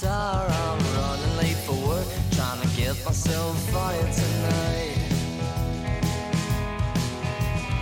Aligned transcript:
tire. 0.00 0.48
I'm 0.48 0.78
running 0.96 1.36
late 1.36 1.60
for 1.66 1.76
work, 1.86 2.06
trying 2.32 2.60
to 2.62 2.68
get 2.76 2.96
myself 3.04 3.56
fired 3.70 4.12
tonight. 4.12 4.96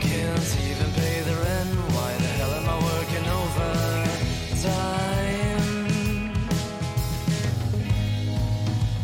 Can't 0.00 0.56
even 0.68 0.90
pay 0.92 1.20
the 1.28 1.36
rent. 1.44 1.70
Why 1.94 2.10
the 2.24 2.30
hell 2.38 2.52
am 2.58 2.68
I 2.74 2.76
working 2.90 3.26
overtime? 3.40 4.08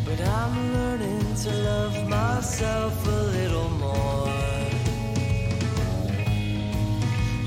But 0.05 0.19
I'm 0.27 0.73
learning 0.73 1.35
to 1.43 1.51
love 1.69 1.95
myself 2.09 3.07
a 3.07 3.21
little 3.37 3.69
more. 3.69 4.29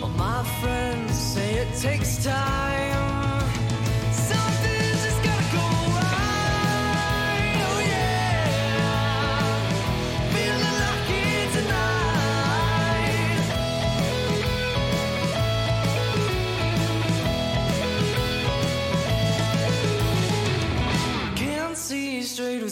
All 0.02 0.08
my 0.08 0.42
friends 0.60 1.12
say 1.12 1.50
it 1.56 1.70
takes 1.78 2.24
time. 2.24 2.57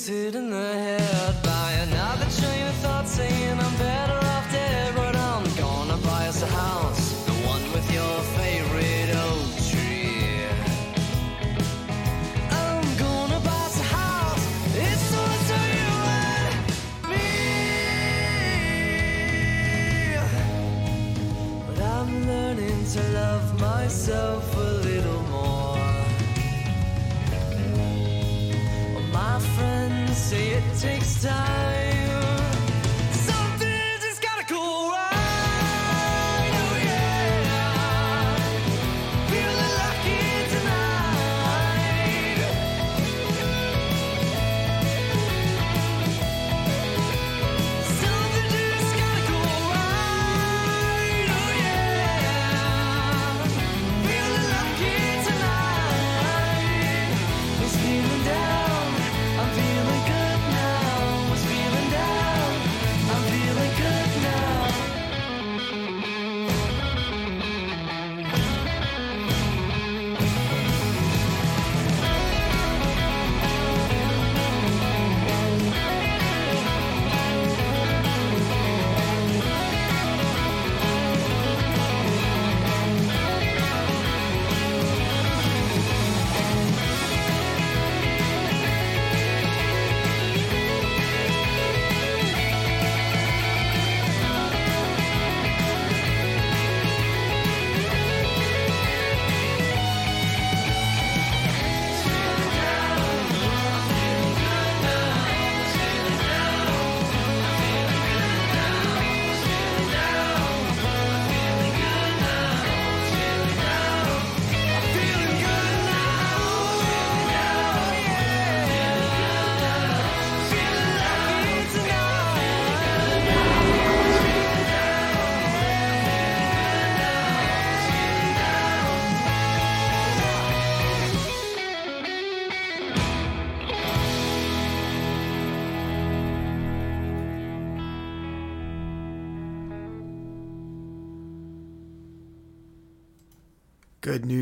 Straight 0.07 0.35
what's 0.37 0.75
hit 0.75 0.86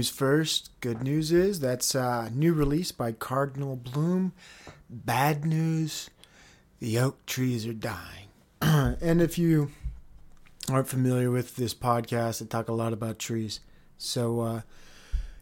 news 0.05 0.11
first. 0.11 0.71
Good 0.83 1.03
news 1.03 1.33
is 1.33 1.61
that's 1.61 1.95
a 1.95 2.31
new 2.35 2.53
release 2.53 2.93
by 2.93 3.13
Cardinal 3.13 3.75
Bloom. 3.75 4.35
Bad 4.91 5.47
news, 5.47 6.11
the 6.79 6.99
oak 6.99 7.25
trees 7.25 7.67
are 7.67 7.73
dying. 7.73 8.29
and 8.61 9.23
if 9.23 9.39
you 9.39 9.71
aren't 10.71 10.89
familiar 10.89 11.31
with 11.31 11.57
this 11.57 11.73
podcast, 11.73 12.43
I 12.43 12.45
talk 12.45 12.69
a 12.69 12.75
lot 12.75 12.93
about 12.93 13.19
trees. 13.19 13.61
So, 13.97 14.41
uh, 14.41 14.61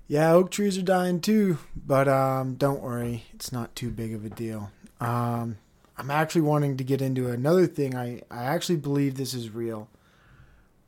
yeah, 0.07 0.31
oak 0.31 0.53
trees 0.53 0.79
are 0.79 0.83
dying 0.83 1.21
too, 1.21 1.59
but 1.75 2.07
um, 2.07 2.55
don't 2.55 2.83
worry, 2.83 3.25
it's 3.35 3.51
not 3.51 3.75
too 3.75 3.91
big 3.91 4.15
of 4.15 4.25
a 4.25 4.31
deal. 4.31 4.71
Um, 5.01 5.57
I'm 5.99 6.13
actually 6.13 6.43
wanting 6.43 6.77
to 6.77 6.85
get 6.85 7.03
into 7.03 7.29
another 7.29 7.67
thing. 7.67 7.97
I, 7.97 8.23
I 8.31 8.45
actually 8.45 8.77
believe 8.77 9.17
this 9.17 9.35
is 9.35 9.51
real. 9.51 9.89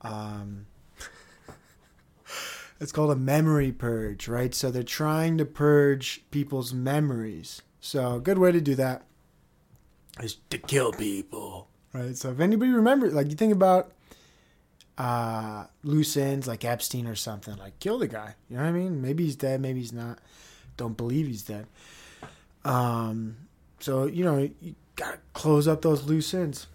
Um, 0.03 0.67
it's 2.81 2.93
called 2.93 3.11
a 3.11 3.17
memory 3.17 3.73
purge, 3.73 4.29
right? 4.29 4.55
So 4.55 4.71
they're 4.71 4.83
trying 4.83 5.39
to 5.39 5.45
purge 5.45 6.25
people's 6.31 6.73
memories. 6.73 7.63
So 7.81 8.17
a 8.17 8.21
good 8.21 8.39
way 8.39 8.53
to 8.53 8.61
do 8.61 8.75
that 8.77 9.03
is 10.23 10.39
to 10.51 10.59
kill 10.59 10.93
people, 10.93 11.69
right? 11.93 12.17
So 12.17 12.31
if 12.31 12.41
anybody 12.41 12.73
remembers, 12.73 13.15
like 13.15 13.31
you 13.31 13.37
think 13.37 13.53
about 13.53 13.93
uh, 14.99 15.67
loose 15.83 16.17
ends 16.17 16.47
like 16.47 16.65
Epstein 16.65 17.07
or 17.07 17.15
something, 17.15 17.57
like 17.57 17.79
kill 17.81 17.99
the 17.99 18.09
guy. 18.09 18.35
You 18.49 18.57
know 18.57 18.63
what 18.63 18.69
I 18.69 18.73
mean? 18.73 19.03
Maybe 19.03 19.25
he's 19.25 19.37
dead, 19.37 19.61
maybe 19.61 19.81
he's 19.81 19.93
not. 19.93 20.19
Don't 20.77 20.97
believe 20.97 21.27
he's 21.27 21.43
dead. 21.43 21.67
Um, 22.65 23.37
so 23.81 24.07
you 24.07 24.25
know 24.25 24.49
you 24.61 24.75
gotta 24.97 25.19
close 25.33 25.69
up 25.69 25.83
those 25.83 26.05
loose 26.05 26.33
ends. 26.35 26.67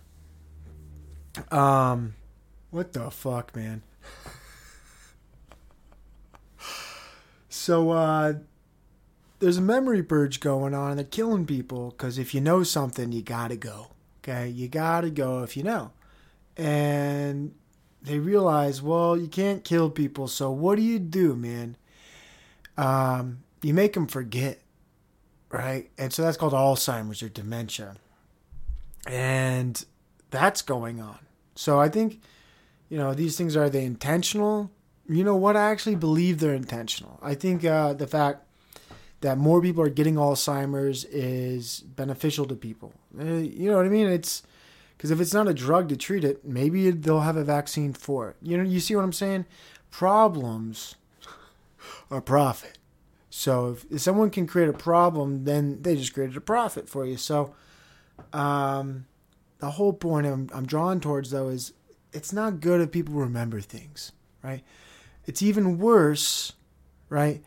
Um, 1.52 2.16
what 2.72 2.94
the 2.94 3.10
fuck, 3.12 3.56
man? 3.56 3.82
So 7.60 7.92
uh, 7.92 8.34
there's 9.40 9.58
a 9.58 9.62
memory 9.62 10.02
purge 10.02 10.40
going 10.40 10.74
on, 10.74 10.96
they're 10.96 11.06
killing 11.06 11.46
people 11.46 11.90
because 11.90 12.18
if 12.18 12.34
you 12.34 12.40
know 12.40 12.64
something, 12.64 13.12
you 13.12 13.22
gotta 13.22 13.58
go. 13.58 13.88
Okay, 14.24 14.48
you 14.48 14.70
gotta 14.70 15.10
go 15.10 15.44
if 15.44 15.58
you 15.58 15.64
know. 15.64 15.92
And 16.56 17.54
they 18.02 18.18
realize, 18.18 18.82
well, 18.82 19.18
you 19.18 19.28
can't 19.28 19.66
kill 19.66 19.90
people, 19.90 20.30
so 20.30 20.50
what 20.50 20.78
do 20.78 20.82
you 20.82 21.00
do, 21.00 21.36
man? 21.36 21.76
Um, 22.78 23.40
you 23.62 23.74
make 23.74 23.92
them 23.92 24.08
forget, 24.08 24.62
right? 25.52 25.92
And 25.98 26.14
so 26.14 26.22
that's 26.22 26.38
called 26.38 26.54
Alzheimer's 26.54 27.22
or 27.22 27.28
dementia, 27.28 27.96
and 29.06 29.84
that's 30.32 30.62
going 30.62 31.02
on. 31.02 31.20
So 31.56 31.78
I 31.78 31.90
think, 31.90 32.22
you 32.88 32.98
know, 32.98 33.14
these 33.14 33.38
things 33.38 33.58
are 33.58 33.70
they 33.70 33.84
intentional? 33.84 34.72
You 35.10 35.24
know 35.24 35.36
what? 35.36 35.58
I 35.58 35.72
actually 35.72 35.96
believe 35.96 36.40
they're 36.40 36.54
intentional. 36.54 37.20
I 37.22 37.34
think 37.34 37.66
uh, 37.66 37.94
the 37.94 38.08
fact 38.08 38.46
that 39.22 39.38
more 39.38 39.62
people 39.62 39.84
are 39.84 39.90
getting 39.90 40.16
Alzheimer's 40.16 41.04
is 41.06 41.82
beneficial 41.82 42.46
to 42.46 42.56
people. 42.56 42.94
Uh, 43.20 43.24
you 43.24 43.70
know 43.70 43.78
what 43.78 43.86
I 43.86 43.90
mean? 43.90 44.08
It's 44.08 44.44
because 44.96 45.12
if 45.12 45.20
it's 45.20 45.34
not 45.34 45.48
a 45.48 45.54
drug 45.54 45.90
to 45.90 45.98
treat 45.98 46.24
it, 46.24 46.46
maybe 46.46 46.92
they'll 46.92 47.22
have 47.22 47.38
a 47.38 47.44
vaccine 47.44 47.94
for 47.94 48.30
it. 48.30 48.36
You 48.42 48.58
know, 48.58 48.64
you 48.64 48.80
see 48.80 48.96
what 48.96 49.04
I'm 49.04 49.14
saying? 49.14 49.46
Problems 49.90 50.96
are 52.12 52.22
profit. 52.22 52.78
So 53.30 53.72
if, 53.72 53.86
if 53.92 54.02
someone 54.02 54.30
can 54.30 54.46
create 54.46 54.70
a 54.70 54.74
problem, 54.74 55.46
then 55.46 55.82
they 55.82 55.96
just 55.96 56.14
created 56.14 56.38
a 56.38 56.42
profit 56.42 56.88
for 56.88 57.06
you. 57.06 57.18
So 57.18 57.56
um, 58.34 59.06
the 59.60 59.72
whole 59.72 59.94
point 59.94 60.28
I'm, 60.28 60.50
I'm 60.54 60.66
drawn 60.66 61.00
towards 61.00 61.32
though 61.32 61.50
is 61.50 61.74
it's 62.12 62.34
not 62.34 62.60
good 62.60 62.82
if 62.82 62.92
people 62.92 63.16
remember 63.16 63.62
things, 63.62 64.12
right? 64.44 64.64
It's 65.26 65.42
even 65.42 65.78
worse, 65.78 66.54
right? 67.10 67.44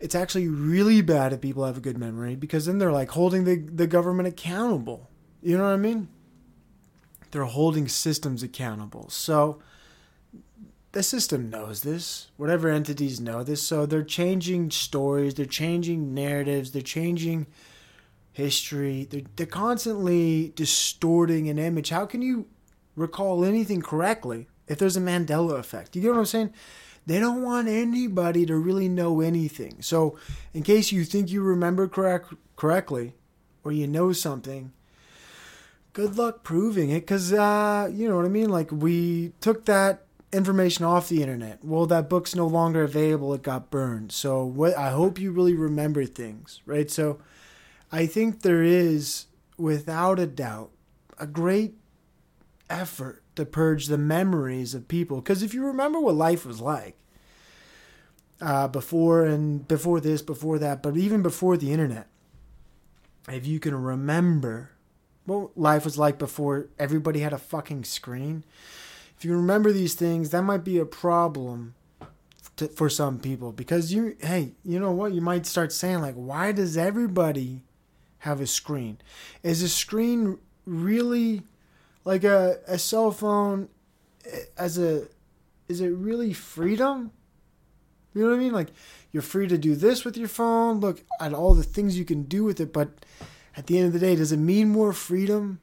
It's 0.00 0.14
actually 0.14 0.48
really 0.48 1.00
bad 1.00 1.32
if 1.32 1.40
people 1.40 1.64
have 1.64 1.76
a 1.76 1.80
good 1.80 1.98
memory 1.98 2.34
because 2.34 2.66
then 2.66 2.78
they're 2.78 2.92
like 2.92 3.10
holding 3.10 3.44
the, 3.44 3.56
the 3.56 3.86
government 3.86 4.28
accountable. 4.28 5.08
You 5.42 5.56
know 5.56 5.64
what 5.64 5.74
I 5.74 5.76
mean? 5.76 6.08
They're 7.30 7.44
holding 7.44 7.88
systems 7.88 8.42
accountable. 8.42 9.08
So 9.10 9.62
the 10.92 11.02
system 11.02 11.50
knows 11.50 11.82
this. 11.82 12.28
Whatever 12.36 12.68
entities 12.68 13.20
know 13.20 13.42
this. 13.42 13.62
So 13.62 13.86
they're 13.86 14.02
changing 14.02 14.70
stories, 14.70 15.34
they're 15.34 15.46
changing 15.46 16.14
narratives, 16.14 16.72
they're 16.72 16.82
changing 16.82 17.46
history. 18.32 19.06
They're, 19.10 19.22
they're 19.36 19.46
constantly 19.46 20.52
distorting 20.56 21.48
an 21.48 21.58
image. 21.58 21.90
How 21.90 22.06
can 22.06 22.22
you 22.22 22.46
recall 22.96 23.44
anything 23.44 23.82
correctly 23.82 24.48
if 24.72 24.78
there's 24.78 24.96
a 24.96 25.00
Mandela 25.00 25.58
effect? 25.58 25.94
You 25.94 26.02
get 26.02 26.10
what 26.10 26.18
I'm 26.18 26.26
saying? 26.26 26.52
They 27.06 27.18
don't 27.18 27.42
want 27.42 27.68
anybody 27.68 28.46
to 28.46 28.56
really 28.56 28.88
know 28.88 29.20
anything. 29.20 29.82
So, 29.82 30.16
in 30.54 30.62
case 30.62 30.92
you 30.92 31.04
think 31.04 31.30
you 31.30 31.42
remember 31.42 31.88
correct, 31.88 32.32
correctly 32.56 33.14
or 33.64 33.72
you 33.72 33.86
know 33.86 34.12
something, 34.12 34.72
good 35.92 36.16
luck 36.16 36.42
proving 36.42 36.90
it 36.90 37.00
because, 37.00 37.32
uh, 37.32 37.90
you 37.92 38.08
know 38.08 38.16
what 38.16 38.24
I 38.24 38.28
mean? 38.28 38.50
Like, 38.50 38.70
we 38.70 39.32
took 39.40 39.64
that 39.66 40.06
information 40.32 40.84
off 40.84 41.08
the 41.08 41.22
internet. 41.22 41.64
Well, 41.64 41.86
that 41.86 42.08
book's 42.08 42.34
no 42.34 42.46
longer 42.46 42.84
available. 42.84 43.34
It 43.34 43.42
got 43.42 43.70
burned. 43.70 44.12
So, 44.12 44.44
what 44.44 44.76
I 44.76 44.90
hope 44.90 45.18
you 45.18 45.32
really 45.32 45.54
remember 45.54 46.04
things, 46.06 46.60
right? 46.66 46.90
So, 46.90 47.20
I 47.90 48.06
think 48.06 48.42
there 48.42 48.62
is, 48.62 49.26
without 49.58 50.18
a 50.18 50.26
doubt, 50.26 50.70
a 51.18 51.26
great 51.26 51.74
effort 52.70 53.21
to 53.36 53.44
purge 53.44 53.86
the 53.86 53.98
memories 53.98 54.74
of 54.74 54.88
people. 54.88 55.20
Because 55.20 55.42
if 55.42 55.54
you 55.54 55.64
remember 55.64 56.00
what 56.00 56.14
life 56.14 56.44
was 56.44 56.60
like 56.60 56.96
uh, 58.40 58.68
before 58.68 59.24
and 59.24 59.66
before 59.66 60.00
this, 60.00 60.22
before 60.22 60.58
that, 60.58 60.82
but 60.82 60.96
even 60.96 61.22
before 61.22 61.56
the 61.56 61.72
internet, 61.72 62.08
if 63.28 63.46
you 63.46 63.60
can 63.60 63.74
remember 63.74 64.70
what 65.24 65.56
life 65.56 65.84
was 65.84 65.98
like 65.98 66.18
before 66.18 66.68
everybody 66.78 67.20
had 67.20 67.32
a 67.32 67.38
fucking 67.38 67.84
screen, 67.84 68.44
if 69.16 69.24
you 69.24 69.36
remember 69.36 69.72
these 69.72 69.94
things, 69.94 70.30
that 70.30 70.42
might 70.42 70.64
be 70.64 70.78
a 70.78 70.84
problem 70.84 71.74
to, 72.56 72.68
for 72.68 72.90
some 72.90 73.18
people 73.18 73.52
because 73.52 73.92
you, 73.92 74.16
hey, 74.20 74.52
you 74.64 74.80
know 74.80 74.90
what? 74.90 75.12
You 75.12 75.20
might 75.20 75.46
start 75.46 75.72
saying 75.72 76.00
like, 76.00 76.14
why 76.14 76.52
does 76.52 76.76
everybody 76.76 77.62
have 78.18 78.40
a 78.40 78.46
screen? 78.46 78.98
Is 79.42 79.62
a 79.62 79.68
screen 79.68 80.38
really 80.66 81.42
like 82.04 82.24
a, 82.24 82.58
a 82.66 82.78
cell 82.78 83.10
phone 83.10 83.68
eh, 84.30 84.40
as 84.56 84.78
a 84.78 85.08
is 85.68 85.80
it 85.80 85.88
really 85.88 86.32
freedom? 86.32 87.12
You 88.14 88.22
know 88.22 88.30
what 88.30 88.36
I 88.36 88.38
mean? 88.38 88.52
Like 88.52 88.68
you're 89.10 89.22
free 89.22 89.48
to 89.48 89.58
do 89.58 89.74
this 89.74 90.04
with 90.04 90.16
your 90.16 90.28
phone, 90.28 90.80
look 90.80 91.02
at 91.20 91.32
all 91.32 91.54
the 91.54 91.62
things 91.62 91.98
you 91.98 92.04
can 92.04 92.24
do 92.24 92.44
with 92.44 92.60
it, 92.60 92.72
but 92.72 93.04
at 93.56 93.66
the 93.66 93.78
end 93.78 93.86
of 93.88 93.92
the 93.92 93.98
day, 93.98 94.16
does 94.16 94.32
it 94.32 94.38
mean 94.38 94.68
more 94.68 94.92
freedom 94.92 95.60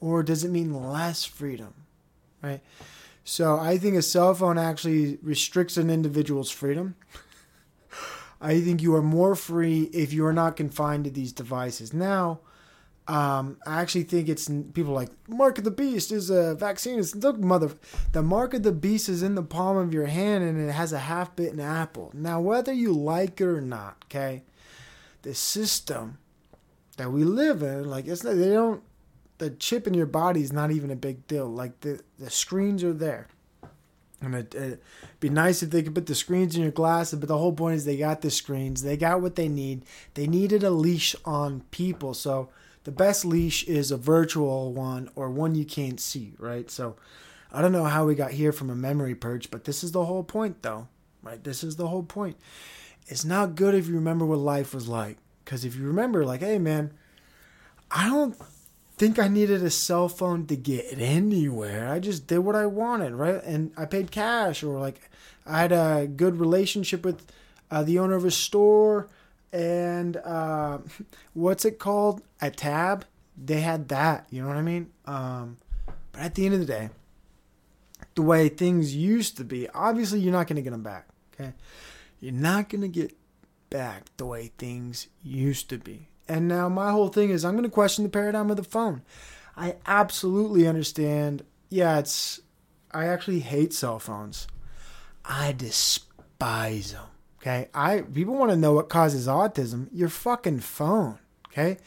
or 0.00 0.22
does 0.22 0.44
it 0.44 0.50
mean 0.50 0.74
less 0.74 1.24
freedom? 1.24 1.74
Right? 2.42 2.60
So 3.24 3.58
I 3.58 3.78
think 3.78 3.96
a 3.96 4.02
cell 4.02 4.34
phone 4.34 4.58
actually 4.58 5.18
restricts 5.22 5.76
an 5.76 5.90
individual's 5.90 6.50
freedom. 6.50 6.96
I 8.40 8.60
think 8.60 8.80
you 8.80 8.94
are 8.94 9.02
more 9.02 9.34
free 9.34 9.84
if 9.92 10.12
you 10.12 10.24
are 10.24 10.32
not 10.32 10.56
confined 10.56 11.04
to 11.04 11.10
these 11.10 11.32
devices. 11.32 11.92
Now, 11.92 12.40
um, 13.10 13.56
I 13.66 13.80
actually 13.80 14.04
think 14.04 14.28
it's 14.28 14.48
people 14.72 14.92
like 14.92 15.08
mark 15.28 15.58
of 15.58 15.64
the 15.64 15.72
beast 15.72 16.12
is 16.12 16.30
a 16.30 16.54
vaccine. 16.54 17.00
It's 17.00 17.12
look, 17.16 17.40
mother, 17.40 17.72
the 18.12 18.22
mark 18.22 18.54
of 18.54 18.62
the 18.62 18.70
beast 18.70 19.08
is 19.08 19.24
in 19.24 19.34
the 19.34 19.42
palm 19.42 19.76
of 19.76 19.92
your 19.92 20.06
hand 20.06 20.44
and 20.44 20.68
it 20.68 20.70
has 20.70 20.92
a 20.92 21.00
half 21.00 21.34
bitten 21.34 21.58
apple. 21.58 22.12
Now, 22.14 22.40
whether 22.40 22.72
you 22.72 22.92
like 22.92 23.40
it 23.40 23.46
or 23.46 23.60
not, 23.60 23.96
okay, 24.06 24.44
the 25.22 25.34
system 25.34 26.18
that 26.98 27.10
we 27.10 27.24
live 27.24 27.62
in, 27.62 27.90
like 27.90 28.06
it's 28.06 28.22
not, 28.22 28.36
they 28.36 28.50
don't, 28.50 28.80
the 29.38 29.50
chip 29.50 29.88
in 29.88 29.94
your 29.94 30.06
body 30.06 30.42
is 30.42 30.52
not 30.52 30.70
even 30.70 30.92
a 30.92 30.96
big 30.96 31.26
deal. 31.26 31.48
Like 31.48 31.80
the 31.80 32.00
the 32.16 32.30
screens 32.30 32.84
are 32.84 32.92
there. 32.92 33.26
And 34.22 34.36
it, 34.36 34.54
would 34.54 34.78
be 35.18 35.30
nice 35.30 35.64
if 35.64 35.70
they 35.70 35.82
could 35.82 35.96
put 35.96 36.06
the 36.06 36.14
screens 36.14 36.54
in 36.54 36.62
your 36.62 36.70
glasses, 36.70 37.18
but 37.18 37.26
the 37.26 37.38
whole 37.38 37.54
point 37.54 37.74
is 37.74 37.86
they 37.86 37.96
got 37.96 38.20
the 38.20 38.30
screens. 38.30 38.82
They 38.82 38.96
got 38.96 39.20
what 39.20 39.34
they 39.34 39.48
need. 39.48 39.84
They 40.14 40.28
needed 40.28 40.62
a 40.62 40.70
leash 40.70 41.16
on 41.24 41.62
people. 41.72 42.14
So 42.14 42.50
the 42.84 42.90
best 42.90 43.24
leash 43.24 43.64
is 43.64 43.90
a 43.90 43.96
virtual 43.96 44.72
one 44.72 45.10
or 45.14 45.30
one 45.30 45.54
you 45.54 45.64
can't 45.64 46.00
see, 46.00 46.34
right? 46.38 46.70
So 46.70 46.96
I 47.52 47.60
don't 47.60 47.72
know 47.72 47.84
how 47.84 48.06
we 48.06 48.14
got 48.14 48.32
here 48.32 48.52
from 48.52 48.70
a 48.70 48.74
memory 48.74 49.14
purge, 49.14 49.50
but 49.50 49.64
this 49.64 49.82
is 49.84 49.92
the 49.92 50.04
whole 50.04 50.24
point, 50.24 50.62
though, 50.62 50.88
right? 51.22 51.42
This 51.42 51.62
is 51.62 51.76
the 51.76 51.88
whole 51.88 52.02
point. 52.02 52.36
It's 53.06 53.24
not 53.24 53.54
good 53.54 53.74
if 53.74 53.88
you 53.88 53.94
remember 53.94 54.24
what 54.24 54.38
life 54.38 54.72
was 54.72 54.88
like. 54.88 55.18
Because 55.44 55.64
if 55.64 55.74
you 55.74 55.84
remember, 55.84 56.24
like, 56.24 56.40
hey, 56.40 56.58
man, 56.58 56.92
I 57.90 58.08
don't 58.08 58.36
think 58.96 59.18
I 59.18 59.28
needed 59.28 59.62
a 59.64 59.70
cell 59.70 60.08
phone 60.08 60.46
to 60.46 60.56
get 60.56 60.86
anywhere. 60.96 61.90
I 61.90 61.98
just 61.98 62.26
did 62.26 62.38
what 62.38 62.54
I 62.54 62.66
wanted, 62.66 63.14
right? 63.14 63.42
And 63.42 63.72
I 63.76 63.84
paid 63.86 64.10
cash, 64.10 64.62
or 64.62 64.78
like 64.78 65.10
I 65.44 65.60
had 65.60 65.72
a 65.72 66.06
good 66.06 66.38
relationship 66.38 67.04
with 67.04 67.26
uh, 67.70 67.82
the 67.82 67.98
owner 67.98 68.14
of 68.14 68.24
a 68.24 68.30
store, 68.30 69.08
and 69.52 70.16
uh, 70.16 70.78
what's 71.34 71.64
it 71.64 71.78
called? 71.78 72.22
A 72.40 72.50
tab. 72.50 73.04
They 73.42 73.60
had 73.60 73.88
that. 73.88 74.26
You 74.30 74.42
know 74.42 74.48
what 74.48 74.56
I 74.56 74.62
mean? 74.62 74.90
Um, 75.06 75.56
but 76.12 76.22
at 76.22 76.34
the 76.34 76.44
end 76.44 76.54
of 76.54 76.60
the 76.60 76.66
day, 76.66 76.90
the 78.14 78.22
way 78.22 78.48
things 78.48 78.94
used 78.94 79.36
to 79.36 79.44
be, 79.44 79.68
obviously 79.70 80.20
you're 80.20 80.32
not 80.32 80.46
going 80.46 80.56
to 80.56 80.62
get 80.62 80.70
them 80.70 80.82
back. 80.82 81.06
Okay, 81.34 81.52
you're 82.20 82.32
not 82.32 82.68
going 82.68 82.82
to 82.82 82.88
get 82.88 83.16
back 83.70 84.04
the 84.16 84.26
way 84.26 84.50
things 84.58 85.08
used 85.22 85.70
to 85.70 85.78
be. 85.78 86.08
And 86.28 86.48
now 86.48 86.68
my 86.68 86.90
whole 86.90 87.08
thing 87.08 87.30
is 87.30 87.44
I'm 87.44 87.54
going 87.54 87.64
to 87.64 87.70
question 87.70 88.04
the 88.04 88.10
paradigm 88.10 88.50
of 88.50 88.56
the 88.56 88.64
phone. 88.64 89.02
I 89.56 89.76
absolutely 89.86 90.66
understand. 90.66 91.44
Yeah, 91.68 91.98
it's. 91.98 92.40
I 92.92 93.06
actually 93.06 93.40
hate 93.40 93.72
cell 93.72 93.98
phones. 93.98 94.48
I 95.24 95.52
despise 95.52 96.92
them. 96.92 97.06
Okay, 97.40 97.68
I 97.72 98.02
people 98.02 98.34
want 98.34 98.50
to 98.50 98.56
know 98.56 98.74
what 98.74 98.88
causes 98.88 99.26
autism. 99.26 99.88
Your 99.92 100.10
fucking 100.10 100.60
phone. 100.60 101.18
Okay, 101.48 101.78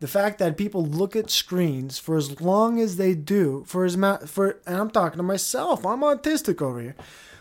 the 0.00 0.08
fact 0.08 0.38
that 0.38 0.56
people 0.56 0.84
look 0.84 1.14
at 1.14 1.30
screens 1.30 1.98
for 1.98 2.16
as 2.16 2.40
long 2.40 2.80
as 2.80 2.96
they 2.96 3.14
do, 3.14 3.64
for 3.66 3.84
as 3.84 3.96
ma- 3.96 4.18
for, 4.18 4.58
and 4.66 4.76
I'm 4.76 4.90
talking 4.90 5.18
to 5.18 5.22
myself. 5.22 5.86
I'm 5.86 6.00
autistic 6.00 6.60
over 6.60 6.80
here. 6.80 6.96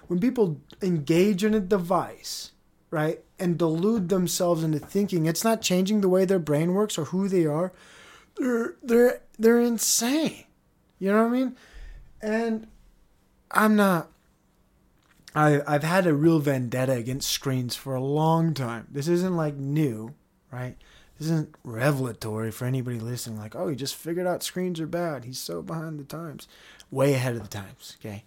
When 0.07 0.19
people 0.19 0.59
engage 0.81 1.43
in 1.43 1.53
a 1.53 1.59
device, 1.59 2.51
right, 2.91 3.19
and 3.39 3.57
delude 3.57 4.09
themselves 4.09 4.63
into 4.63 4.79
thinking 4.79 5.25
it's 5.25 5.43
not 5.43 5.61
changing 5.61 6.01
the 6.01 6.09
way 6.09 6.25
their 6.25 6.39
brain 6.39 6.73
works 6.73 6.97
or 6.97 7.05
who 7.05 7.27
they 7.27 7.45
are, 7.45 7.71
they're 8.37 8.75
they're 8.83 9.21
they're 9.39 9.61
insane. 9.61 10.43
You 10.99 11.11
know 11.11 11.23
what 11.23 11.29
I 11.29 11.39
mean? 11.39 11.55
And 12.21 12.67
I'm 13.51 13.75
not 13.75 14.11
I 15.35 15.61
I've 15.67 15.83
had 15.83 16.07
a 16.07 16.13
real 16.13 16.39
vendetta 16.39 16.93
against 16.93 17.29
screens 17.29 17.75
for 17.75 17.95
a 17.95 18.01
long 18.01 18.53
time. 18.53 18.87
This 18.91 19.07
isn't 19.07 19.35
like 19.35 19.55
new, 19.55 20.15
right? 20.51 20.75
This 21.17 21.27
isn't 21.27 21.55
revelatory 21.63 22.51
for 22.51 22.65
anybody 22.65 22.99
listening 22.99 23.37
like, 23.37 23.55
"Oh, 23.55 23.67
he 23.67 23.75
just 23.75 23.95
figured 23.95 24.27
out 24.27 24.43
screens 24.43 24.79
are 24.79 24.87
bad. 24.87 25.25
He's 25.25 25.39
so 25.39 25.61
behind 25.61 25.99
the 25.99 26.03
times." 26.03 26.47
Way 26.91 27.13
ahead 27.13 27.35
of 27.35 27.43
the 27.43 27.49
times, 27.49 27.97
okay? 27.99 28.23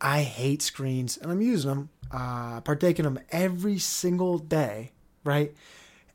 I 0.00 0.22
hate 0.22 0.60
screens 0.60 1.16
and 1.16 1.30
I'm 1.30 1.40
using 1.40 1.70
them 1.70 1.88
uh, 2.10 2.60
partake 2.60 2.98
in 2.98 3.04
them 3.04 3.20
every 3.30 3.78
single 3.78 4.38
day, 4.38 4.92
right? 5.24 5.54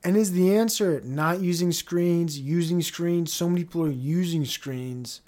And 0.04 0.16
is 0.16 0.34
the 0.34 0.56
answer 0.56 1.02
not 1.04 1.42
using 1.42 1.72
screens, 1.72 2.38
using 2.38 2.82
screens? 2.82 3.34
So 3.34 3.50
many 3.50 3.64
people 3.64 3.84
are 3.84 3.90
using 3.90 4.46
screens. 4.46 5.22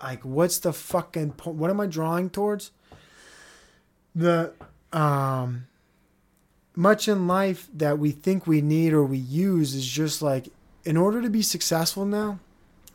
Like, 0.00 0.24
what's 0.24 0.58
the 0.58 0.72
fucking 0.72 1.32
point? 1.32 1.56
What 1.56 1.70
am 1.70 1.80
I 1.80 1.86
drawing 1.86 2.30
towards? 2.30 2.70
The, 4.18 4.52
um, 4.92 5.68
much 6.74 7.06
in 7.06 7.28
life 7.28 7.68
that 7.72 8.00
we 8.00 8.10
think 8.10 8.46
we 8.46 8.60
need 8.60 8.92
or 8.92 9.04
we 9.04 9.18
use 9.18 9.74
is 9.74 9.86
just 9.86 10.22
like, 10.22 10.48
in 10.84 10.96
order 10.96 11.22
to 11.22 11.30
be 11.30 11.40
successful 11.42 12.04
now, 12.04 12.40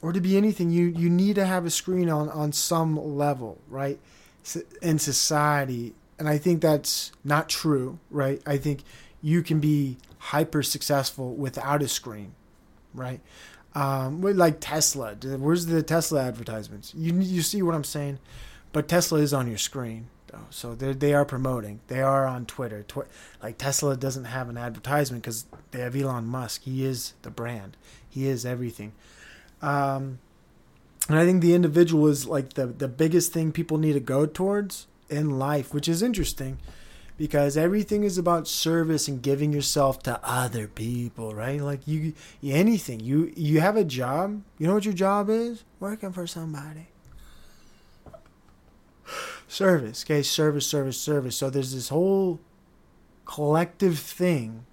or 0.01 0.11
to 0.11 0.19
be 0.19 0.35
anything, 0.35 0.69
you, 0.69 0.87
you 0.87 1.09
need 1.09 1.35
to 1.35 1.45
have 1.45 1.65
a 1.65 1.69
screen 1.69 2.09
on, 2.09 2.27
on 2.29 2.51
some 2.51 2.97
level, 3.17 3.57
right? 3.69 3.99
In 4.81 4.99
society, 4.99 5.95
and 6.19 6.27
I 6.27 6.37
think 6.37 6.61
that's 6.61 7.13
not 7.23 7.47
true, 7.47 7.99
right? 8.11 8.41
I 8.45 8.57
think 8.57 8.83
you 9.21 9.41
can 9.43 9.61
be 9.61 9.97
hyper 10.17 10.61
successful 10.61 11.33
without 11.33 11.81
a 11.81 11.87
screen, 11.87 12.35
right? 12.93 13.21
Um, 13.75 14.21
like 14.21 14.57
Tesla. 14.59 15.15
Where's 15.15 15.67
the 15.67 15.81
Tesla 15.83 16.23
advertisements? 16.23 16.93
You 16.93 17.13
you 17.19 17.41
see 17.41 17.61
what 17.61 17.73
I'm 17.73 17.85
saying? 17.85 18.19
But 18.73 18.89
Tesla 18.89 19.19
is 19.19 19.33
on 19.33 19.47
your 19.47 19.57
screen. 19.57 20.07
Though. 20.33 20.47
So 20.49 20.75
they 20.75 20.91
they 20.93 21.13
are 21.13 21.25
promoting. 21.25 21.79
They 21.87 22.01
are 22.01 22.25
on 22.25 22.45
Twitter. 22.45 22.83
Twi- 22.83 23.05
like 23.41 23.57
Tesla 23.57 23.95
doesn't 23.95 24.25
have 24.25 24.49
an 24.49 24.57
advertisement 24.57 25.23
because 25.23 25.45
they 25.71 25.79
have 25.79 25.95
Elon 25.95 26.25
Musk. 26.25 26.63
He 26.63 26.83
is 26.83 27.13
the 27.21 27.29
brand. 27.29 27.77
He 28.09 28.27
is 28.27 28.45
everything. 28.45 28.91
Um, 29.61 30.19
and 31.07 31.17
I 31.17 31.25
think 31.25 31.41
the 31.41 31.53
individual 31.53 32.07
is 32.07 32.27
like 32.27 32.53
the 32.53 32.67
the 32.67 32.87
biggest 32.87 33.31
thing 33.31 33.51
people 33.51 33.77
need 33.77 33.93
to 33.93 33.99
go 33.99 34.25
towards 34.25 34.87
in 35.09 35.37
life, 35.39 35.73
which 35.73 35.87
is 35.87 36.01
interesting 36.01 36.57
because 37.17 37.55
everything 37.55 38.03
is 38.03 38.17
about 38.17 38.47
service 38.47 39.07
and 39.07 39.21
giving 39.21 39.53
yourself 39.53 40.01
to 40.03 40.19
other 40.23 40.67
people, 40.67 41.35
right? 41.35 41.61
Like 41.61 41.87
you 41.87 42.13
anything. 42.43 42.99
You 42.99 43.31
you 43.35 43.61
have 43.61 43.77
a 43.77 43.83
job. 43.83 44.41
You 44.57 44.67
know 44.67 44.73
what 44.73 44.85
your 44.85 44.93
job 44.93 45.29
is? 45.29 45.63
Working 45.79 46.11
for 46.11 46.25
somebody. 46.25 46.87
Service, 49.53 50.03
okay, 50.03 50.23
service, 50.23 50.65
service, 50.65 50.97
service. 50.97 51.37
So 51.37 51.51
there's 51.51 51.75
this 51.75 51.89
whole 51.89 52.39
collective 53.25 53.99
thing 53.99 54.65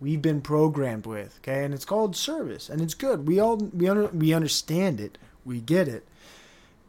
we've 0.00 0.22
been 0.22 0.40
programmed 0.40 1.04
with, 1.04 1.38
okay, 1.42 1.62
and 1.62 1.74
it's 1.74 1.84
called 1.84 2.16
service, 2.16 2.70
and 2.70 2.80
it's 2.80 2.94
good. 2.94 3.28
We 3.28 3.38
all 3.38 3.58
we 3.58 3.86
under, 3.86 4.06
we 4.06 4.32
understand 4.32 5.02
it, 5.02 5.18
we 5.44 5.60
get 5.60 5.86
it. 5.86 6.06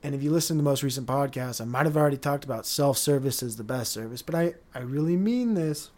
And 0.02 0.16
if 0.16 0.24
you 0.24 0.32
listen 0.32 0.56
to 0.56 0.64
the 0.64 0.70
most 0.70 0.84
recent 0.84 1.06
podcast, 1.06 1.60
I 1.60 1.66
might 1.66 1.86
have 1.86 1.98
already 1.98 2.16
talked 2.16 2.46
about 2.46 2.66
self 2.66 2.98
service 2.98 3.44
as 3.44 3.58
the 3.58 3.64
best 3.66 3.92
service, 3.92 4.22
but 4.22 4.34
I, 4.34 4.54
I 4.74 4.80
really 4.80 5.18
mean 5.18 5.54
this. 5.56 5.92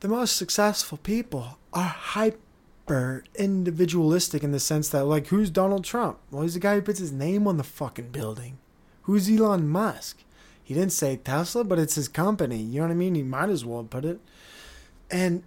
The 0.00 0.08
most 0.08 0.36
successful 0.36 0.98
people 0.98 1.56
are 1.72 1.84
hyper 1.84 3.24
individualistic 3.36 4.44
in 4.44 4.52
the 4.52 4.60
sense 4.60 4.90
that, 4.90 5.06
like, 5.06 5.28
who's 5.28 5.48
Donald 5.48 5.82
Trump? 5.82 6.18
Well, 6.30 6.42
he's 6.42 6.52
the 6.52 6.60
guy 6.60 6.74
who 6.74 6.82
puts 6.82 6.98
his 6.98 7.10
name 7.10 7.48
on 7.48 7.56
the 7.56 7.64
fucking 7.64 8.10
building. 8.10 8.58
Who's 9.02 9.28
Elon 9.30 9.68
Musk? 9.68 10.22
He 10.62 10.74
didn't 10.74 10.92
say 10.92 11.16
Tesla, 11.16 11.64
but 11.64 11.78
it's 11.78 11.96
his 11.96 12.08
company. 12.08 12.58
You 12.58 12.80
know 12.80 12.86
what 12.86 12.92
I 12.92 12.96
mean? 12.96 13.14
He 13.14 13.22
might 13.22 13.50
as 13.50 13.64
well 13.64 13.84
put 13.84 14.04
it. 14.04 14.20
And 15.10 15.42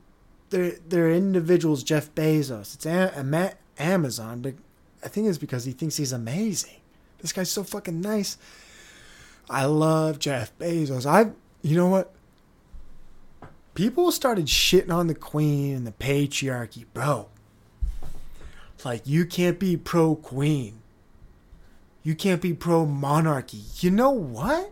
they're, 0.50 0.78
they're 0.88 1.12
individuals, 1.12 1.84
Jeff 1.84 2.14
Bezos. 2.14 2.76
It's 2.76 2.86
a- 2.86 3.56
Amazon, 3.78 4.42
but 4.42 4.56
I 5.04 5.08
think 5.08 5.28
it's 5.28 5.38
because 5.38 5.66
he 5.66 5.72
thinks 5.72 5.98
he's 5.98 6.14
amazing. 6.14 6.80
This 7.20 7.34
guy's 7.34 7.50
so 7.50 7.64
fucking 7.64 8.02
nice. 8.02 8.38
I 9.50 9.66
love 9.66 10.20
Jeff 10.20 10.58
Bezos. 10.58 11.06
I, 11.06 11.32
you 11.62 11.76
know 11.76 11.88
what? 11.88 12.14
People 13.74 14.12
started 14.12 14.46
shitting 14.46 14.94
on 14.94 15.08
the 15.08 15.16
queen 15.16 15.76
and 15.76 15.88
the 15.88 15.92
patriarchy, 15.92 16.86
bro. 16.94 17.28
Like, 18.84 19.06
you 19.06 19.26
can't 19.26 19.60
be 19.60 19.76
pro 19.76 20.16
queen. 20.16 20.80
You 22.06 22.14
can't 22.14 22.40
be 22.40 22.54
pro 22.54 22.86
monarchy. 22.86 23.64
You 23.80 23.90
know 23.90 24.12
what? 24.12 24.72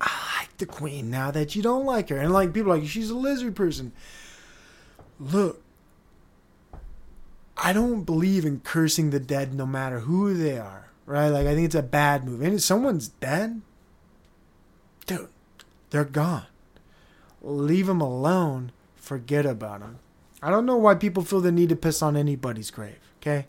I 0.00 0.40
like 0.40 0.56
the 0.56 0.64
queen 0.64 1.10
now 1.10 1.30
that 1.30 1.54
you 1.54 1.62
don't 1.62 1.84
like 1.84 2.08
her. 2.08 2.16
And 2.16 2.32
like 2.32 2.54
people 2.54 2.74
like 2.74 2.88
she's 2.88 3.10
a 3.10 3.14
lizard 3.14 3.54
person. 3.54 3.92
Look, 5.20 5.62
I 7.58 7.74
don't 7.74 8.04
believe 8.04 8.46
in 8.46 8.60
cursing 8.60 9.10
the 9.10 9.20
dead 9.20 9.52
no 9.52 9.66
matter 9.66 10.00
who 10.00 10.32
they 10.32 10.56
are, 10.56 10.88
right? 11.04 11.28
Like 11.28 11.46
I 11.46 11.54
think 11.54 11.66
it's 11.66 11.74
a 11.74 11.82
bad 11.82 12.24
move. 12.24 12.40
And 12.40 12.54
if 12.54 12.62
someone's 12.62 13.08
dead, 13.08 13.60
dude, 15.04 15.28
they're 15.90 16.06
gone. 16.06 16.46
Leave 17.42 17.86
them 17.86 18.00
alone. 18.00 18.72
Forget 18.96 19.44
about 19.44 19.80
them. 19.80 19.98
I 20.42 20.48
don't 20.48 20.64
know 20.64 20.78
why 20.78 20.94
people 20.94 21.22
feel 21.22 21.42
the 21.42 21.52
need 21.52 21.68
to 21.68 21.76
piss 21.76 22.00
on 22.00 22.16
anybody's 22.16 22.70
grave. 22.70 22.96
Okay, 23.20 23.44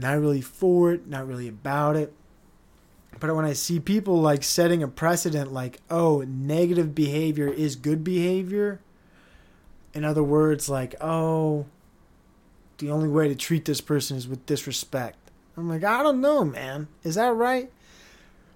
not 0.00 0.18
really 0.18 0.40
for 0.40 0.92
it, 0.92 1.06
not 1.06 1.26
really 1.26 1.48
about 1.48 1.96
it. 1.96 2.12
But 3.18 3.34
when 3.34 3.44
I 3.44 3.52
see 3.52 3.80
people 3.80 4.20
like 4.20 4.42
setting 4.42 4.82
a 4.82 4.88
precedent, 4.88 5.52
like, 5.52 5.78
oh, 5.90 6.24
negative 6.26 6.94
behavior 6.94 7.48
is 7.48 7.76
good 7.76 8.02
behavior. 8.02 8.80
In 9.92 10.04
other 10.04 10.22
words, 10.22 10.68
like, 10.68 10.94
oh, 11.00 11.66
the 12.78 12.90
only 12.90 13.08
way 13.08 13.28
to 13.28 13.34
treat 13.34 13.64
this 13.64 13.80
person 13.80 14.16
is 14.16 14.26
with 14.26 14.46
disrespect. 14.46 15.18
I'm 15.56 15.68
like, 15.68 15.84
I 15.84 16.02
don't 16.02 16.20
know, 16.20 16.44
man. 16.44 16.88
Is 17.02 17.16
that 17.16 17.34
right? 17.34 17.70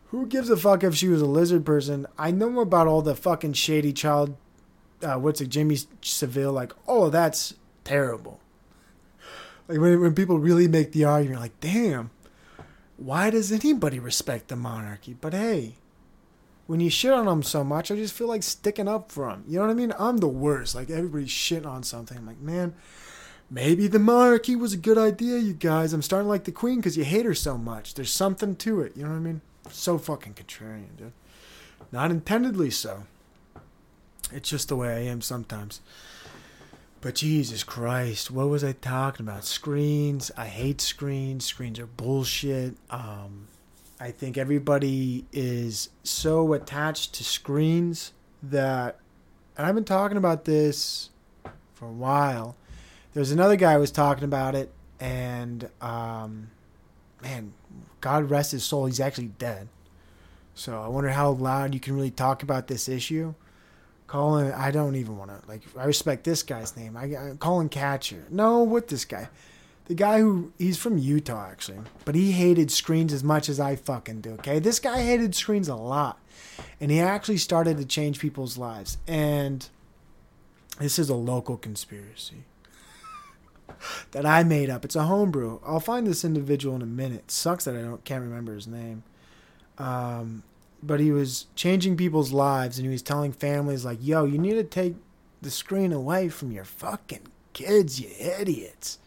Who 0.06 0.26
gives 0.26 0.48
a 0.48 0.56
fuck 0.56 0.84
if 0.84 0.94
she 0.94 1.08
was 1.08 1.20
a 1.20 1.26
lizard 1.26 1.66
person? 1.66 2.06
I 2.16 2.30
know 2.30 2.60
about 2.60 2.86
all 2.86 3.02
the 3.02 3.16
fucking 3.16 3.54
shady 3.54 3.92
child. 3.92 4.36
Uh, 5.02 5.18
what's 5.18 5.40
it, 5.40 5.48
Jimmy 5.48 5.76
Savile, 6.00 6.52
Like, 6.52 6.72
oh, 6.86 7.10
that's 7.10 7.54
terrible. 7.82 8.40
Like 9.68 9.78
when 9.78 10.00
when 10.00 10.14
people 10.14 10.38
really 10.38 10.68
make 10.68 10.92
the 10.92 11.04
argument, 11.04 11.40
like, 11.40 11.60
damn, 11.60 12.10
why 12.96 13.30
does 13.30 13.50
anybody 13.50 13.98
respect 13.98 14.48
the 14.48 14.56
monarchy? 14.56 15.14
But 15.14 15.32
hey, 15.32 15.76
when 16.66 16.80
you 16.80 16.90
shit 16.90 17.12
on 17.12 17.26
them 17.26 17.42
so 17.42 17.64
much, 17.64 17.90
I 17.90 17.96
just 17.96 18.14
feel 18.14 18.28
like 18.28 18.42
sticking 18.42 18.88
up 18.88 19.10
for 19.10 19.28
them. 19.28 19.44
You 19.46 19.58
know 19.58 19.66
what 19.66 19.70
I 19.70 19.74
mean? 19.74 19.94
I'm 19.98 20.18
the 20.18 20.28
worst. 20.28 20.74
Like 20.74 20.90
everybody's 20.90 21.28
shitting 21.28 21.66
on 21.66 21.82
something. 21.82 22.16
I'm 22.16 22.26
like, 22.26 22.40
man, 22.40 22.74
maybe 23.50 23.86
the 23.86 23.98
monarchy 23.98 24.56
was 24.56 24.72
a 24.72 24.78
good 24.78 24.98
idea, 24.98 25.38
you 25.38 25.52
guys. 25.54 25.92
I'm 25.92 26.02
starting 26.02 26.26
to 26.26 26.30
like 26.30 26.44
the 26.44 26.52
queen 26.52 26.76
because 26.76 26.96
you 26.96 27.04
hate 27.04 27.26
her 27.26 27.34
so 27.34 27.58
much. 27.58 27.94
There's 27.94 28.12
something 28.12 28.56
to 28.56 28.80
it. 28.80 28.96
You 28.96 29.04
know 29.04 29.10
what 29.10 29.16
I 29.16 29.20
mean? 29.20 29.40
So 29.70 29.98
fucking 29.98 30.34
contrarian, 30.34 30.96
dude. 30.96 31.12
Not 31.92 32.10
intendedly 32.10 32.70
so. 32.70 33.04
It's 34.32 34.48
just 34.48 34.68
the 34.68 34.76
way 34.76 34.88
I 34.88 35.10
am 35.10 35.20
sometimes. 35.20 35.80
But 37.04 37.16
Jesus 37.16 37.62
Christ, 37.62 38.30
what 38.30 38.48
was 38.48 38.64
I 38.64 38.72
talking 38.72 39.26
about? 39.26 39.44
Screens. 39.44 40.30
I 40.38 40.46
hate 40.46 40.80
screens. 40.80 41.44
Screens 41.44 41.78
are 41.78 41.84
bullshit. 41.84 42.78
Um, 42.88 43.48
I 44.00 44.10
think 44.10 44.38
everybody 44.38 45.26
is 45.30 45.90
so 46.02 46.54
attached 46.54 47.12
to 47.16 47.22
screens 47.22 48.14
that, 48.42 49.00
and 49.54 49.66
I've 49.66 49.74
been 49.74 49.84
talking 49.84 50.16
about 50.16 50.46
this 50.46 51.10
for 51.74 51.88
a 51.88 51.92
while. 51.92 52.56
There's 53.12 53.32
another 53.32 53.56
guy 53.56 53.74
who 53.74 53.80
was 53.80 53.90
talking 53.90 54.24
about 54.24 54.54
it, 54.54 54.72
and 54.98 55.68
um, 55.82 56.48
man, 57.22 57.52
God 58.00 58.30
rest 58.30 58.52
his 58.52 58.64
soul, 58.64 58.86
he's 58.86 58.98
actually 58.98 59.28
dead. 59.38 59.68
So 60.54 60.80
I 60.80 60.88
wonder 60.88 61.10
how 61.10 61.32
loud 61.32 61.74
you 61.74 61.80
can 61.80 61.94
really 61.94 62.10
talk 62.10 62.42
about 62.42 62.66
this 62.68 62.88
issue. 62.88 63.34
Colin, 64.06 64.52
I 64.52 64.70
don't 64.70 64.96
even 64.96 65.16
want 65.16 65.30
to 65.30 65.48
like. 65.48 65.62
I 65.76 65.84
respect 65.84 66.24
this 66.24 66.42
guy's 66.42 66.76
name. 66.76 66.96
I, 66.96 67.34
Colin 67.38 67.68
Catcher. 67.68 68.24
No, 68.30 68.62
what 68.62 68.88
this 68.88 69.04
guy? 69.04 69.28
The 69.86 69.94
guy 69.94 70.20
who 70.20 70.52
he's 70.58 70.78
from 70.78 70.96
Utah 70.96 71.48
actually, 71.50 71.78
but 72.04 72.14
he 72.14 72.32
hated 72.32 72.70
screens 72.70 73.12
as 73.12 73.22
much 73.24 73.48
as 73.48 73.60
I 73.60 73.76
fucking 73.76 74.20
do. 74.20 74.30
Okay, 74.32 74.58
this 74.58 74.78
guy 74.78 75.02
hated 75.02 75.34
screens 75.34 75.68
a 75.68 75.76
lot, 75.76 76.18
and 76.80 76.90
he 76.90 77.00
actually 77.00 77.38
started 77.38 77.76
to 77.78 77.84
change 77.84 78.18
people's 78.18 78.56
lives. 78.56 78.98
And 79.06 79.68
this 80.78 80.98
is 80.98 81.08
a 81.08 81.14
local 81.14 81.56
conspiracy 81.56 82.44
that 84.12 84.24
I 84.26 84.42
made 84.42 84.70
up. 84.70 84.84
It's 84.84 84.96
a 84.96 85.04
homebrew. 85.04 85.60
I'll 85.66 85.80
find 85.80 86.06
this 86.06 86.24
individual 86.24 86.76
in 86.76 86.82
a 86.82 86.86
minute. 86.86 87.30
sucks 87.30 87.64
that 87.64 87.76
I 87.76 87.82
don't 87.82 88.04
can't 88.04 88.22
remember 88.22 88.54
his 88.54 88.66
name. 88.66 89.02
Um, 89.78 90.44
but 90.86 91.00
he 91.00 91.10
was 91.10 91.46
changing 91.54 91.96
people's 91.96 92.32
lives 92.32 92.78
and 92.78 92.86
he 92.86 92.92
was 92.92 93.02
telling 93.02 93.32
families 93.32 93.84
like, 93.84 93.98
"Yo, 94.00 94.24
you 94.24 94.38
need 94.38 94.54
to 94.54 94.64
take 94.64 94.96
the 95.40 95.50
screen 95.50 95.92
away 95.92 96.28
from 96.28 96.52
your 96.52 96.64
fucking 96.64 97.26
kids, 97.52 98.00
you 98.00 98.08
idiots." 98.18 98.98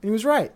And 0.00 0.08
he 0.08 0.12
was 0.12 0.24
right. 0.24 0.52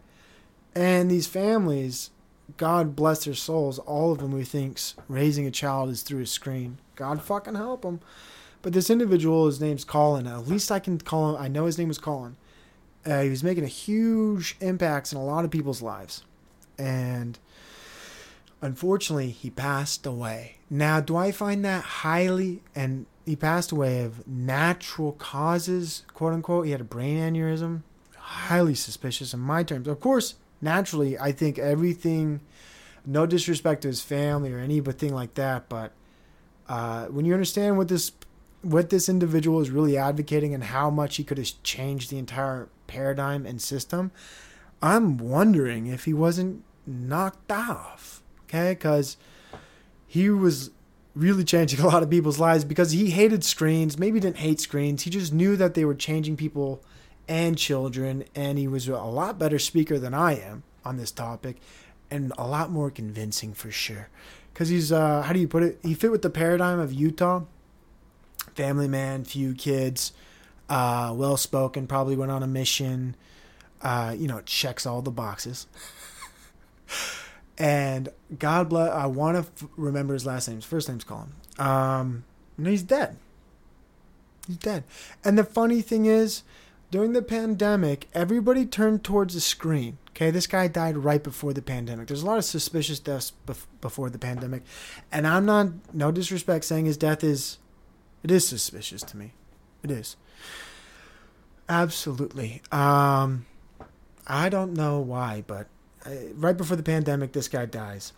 And 0.74 1.10
these 1.10 1.26
families, 1.26 2.10
God 2.56 2.96
bless 2.96 3.24
their 3.24 3.34
souls, 3.34 3.78
all 3.80 4.12
of 4.12 4.18
them 4.18 4.30
who 4.30 4.44
thinks 4.44 4.94
raising 5.08 5.46
a 5.46 5.50
child 5.50 5.90
is 5.90 6.02
through 6.02 6.22
a 6.22 6.26
screen. 6.26 6.78
God 6.96 7.22
fucking 7.22 7.54
help 7.54 7.82
them. 7.82 8.00
But 8.62 8.72
this 8.72 8.90
individual, 8.90 9.46
his 9.46 9.60
name's 9.60 9.84
Colin. 9.84 10.26
At 10.26 10.46
least 10.46 10.70
I 10.70 10.78
can 10.78 10.98
call 10.98 11.30
him. 11.30 11.42
I 11.42 11.48
know 11.48 11.64
his 11.64 11.78
name 11.78 11.88
was 11.88 11.98
Colin. 11.98 12.36
Uh, 13.06 13.22
he 13.22 13.30
was 13.30 13.42
making 13.42 13.64
a 13.64 13.68
huge 13.68 14.56
impacts 14.60 15.12
in 15.12 15.18
a 15.18 15.24
lot 15.24 15.44
of 15.44 15.50
people's 15.50 15.80
lives, 15.80 16.22
and 16.76 17.38
unfortunately, 18.62 19.30
he 19.30 19.50
passed 19.50 20.06
away. 20.06 20.56
Now, 20.68 21.00
do 21.00 21.16
I 21.16 21.32
find 21.32 21.64
that 21.64 21.82
highly 21.82 22.62
and 22.74 23.06
he 23.26 23.36
passed 23.36 23.72
away 23.72 24.02
of 24.04 24.26
natural 24.26 25.12
causes, 25.12 26.04
quote 26.14 26.32
unquote? 26.32 26.66
He 26.66 26.72
had 26.72 26.80
a 26.80 26.84
brain 26.84 27.18
aneurysm. 27.18 27.82
Highly 28.16 28.74
suspicious 28.74 29.34
in 29.34 29.40
my 29.40 29.62
terms. 29.62 29.88
Of 29.88 30.00
course, 30.00 30.34
naturally, 30.60 31.18
I 31.18 31.32
think 31.32 31.58
everything. 31.58 32.40
No 33.06 33.26
disrespect 33.26 33.82
to 33.82 33.88
his 33.88 34.02
family 34.02 34.52
or 34.52 34.58
anything 34.58 35.14
like 35.14 35.34
that, 35.34 35.68
but 35.68 35.92
uh, 36.68 37.06
when 37.06 37.24
you 37.24 37.32
understand 37.32 37.76
what 37.76 37.88
this 37.88 38.12
what 38.62 38.90
this 38.90 39.08
individual 39.08 39.60
is 39.60 39.70
really 39.70 39.96
advocating 39.96 40.54
and 40.54 40.64
how 40.64 40.90
much 40.90 41.16
he 41.16 41.24
could 41.24 41.38
have 41.38 41.50
changed 41.62 42.10
the 42.10 42.18
entire 42.18 42.68
paradigm 42.86 43.46
and 43.46 43.60
system, 43.60 44.12
I'm 44.82 45.16
wondering 45.16 45.86
if 45.86 46.04
he 46.04 46.12
wasn't 46.12 46.62
knocked 46.86 47.50
off. 47.50 48.19
Okay, 48.50 48.72
because 48.72 49.16
he 50.06 50.28
was 50.28 50.70
really 51.14 51.44
changing 51.44 51.80
a 51.84 51.86
lot 51.86 52.02
of 52.02 52.10
people's 52.10 52.40
lives 52.40 52.64
because 52.64 52.90
he 52.90 53.10
hated 53.10 53.44
screens. 53.44 53.96
Maybe 53.96 54.18
didn't 54.18 54.38
hate 54.38 54.60
screens. 54.60 55.02
He 55.04 55.10
just 55.10 55.32
knew 55.32 55.56
that 55.56 55.74
they 55.74 55.84
were 55.84 55.94
changing 55.94 56.36
people 56.36 56.82
and 57.28 57.56
children, 57.56 58.24
and 58.34 58.58
he 58.58 58.66
was 58.66 58.88
a 58.88 58.96
lot 58.96 59.38
better 59.38 59.60
speaker 59.60 60.00
than 60.00 60.14
I 60.14 60.34
am 60.34 60.64
on 60.84 60.96
this 60.96 61.12
topic, 61.12 61.58
and 62.10 62.32
a 62.36 62.46
lot 62.46 62.72
more 62.72 62.90
convincing 62.90 63.54
for 63.54 63.70
sure 63.70 64.08
because 64.52 64.68
he's 64.68 64.90
uh, 64.90 65.22
how 65.22 65.32
do 65.32 65.38
you 65.38 65.48
put 65.48 65.62
it? 65.62 65.78
He 65.82 65.94
fit 65.94 66.10
with 66.10 66.22
the 66.22 66.30
paradigm 66.30 66.80
of 66.80 66.92
Utah. 66.92 67.42
Family 68.54 68.88
man, 68.88 69.24
few 69.24 69.54
kids, 69.54 70.12
uh, 70.68 71.14
well 71.16 71.36
spoken. 71.36 71.86
Probably 71.86 72.16
went 72.16 72.32
on 72.32 72.42
a 72.42 72.48
mission. 72.48 73.14
Uh, 73.80 74.14
you 74.18 74.26
know, 74.26 74.40
checks 74.42 74.84
all 74.84 75.00
the 75.00 75.10
boxes. 75.10 75.66
And 77.60 78.08
God 78.38 78.70
bless. 78.70 78.90
I 78.90 79.04
want 79.04 79.36
to 79.36 79.40
f- 79.40 79.70
remember 79.76 80.14
his 80.14 80.24
last 80.24 80.48
name. 80.48 80.56
His 80.56 80.64
first 80.64 80.88
name's 80.88 81.04
Colin. 81.04 81.32
Um, 81.58 82.24
no, 82.56 82.70
he's 82.70 82.82
dead. 82.82 83.18
He's 84.46 84.56
dead. 84.56 84.84
And 85.22 85.38
the 85.38 85.44
funny 85.44 85.82
thing 85.82 86.06
is, 86.06 86.42
during 86.90 87.12
the 87.12 87.20
pandemic, 87.22 88.08
everybody 88.14 88.64
turned 88.64 89.04
towards 89.04 89.34
the 89.34 89.40
screen. 89.40 89.98
Okay, 90.10 90.30
this 90.30 90.46
guy 90.46 90.68
died 90.68 90.96
right 90.96 91.22
before 91.22 91.52
the 91.52 91.60
pandemic. 91.60 92.08
There's 92.08 92.22
a 92.22 92.26
lot 92.26 92.38
of 92.38 92.44
suspicious 92.46 92.98
deaths 92.98 93.32
bef- 93.46 93.66
before 93.82 94.08
the 94.08 94.18
pandemic, 94.18 94.62
and 95.12 95.26
I'm 95.26 95.44
not 95.44 95.68
no 95.94 96.10
disrespect 96.10 96.64
saying 96.64 96.86
his 96.86 96.96
death 96.96 97.22
is, 97.22 97.58
it 98.22 98.30
is 98.30 98.48
suspicious 98.48 99.02
to 99.02 99.18
me, 99.18 99.34
it 99.82 99.90
is. 99.90 100.16
Absolutely. 101.68 102.62
Um, 102.72 103.46
I 104.26 104.48
don't 104.48 104.72
know 104.72 104.98
why, 104.98 105.44
but 105.46 105.68
Uh, 106.04 106.10
right 106.34 106.56
before 106.56 106.76
the 106.76 106.82
pandemic, 106.82 107.32
this 107.32 107.48
guy 107.48 107.66
dies. 107.66 108.12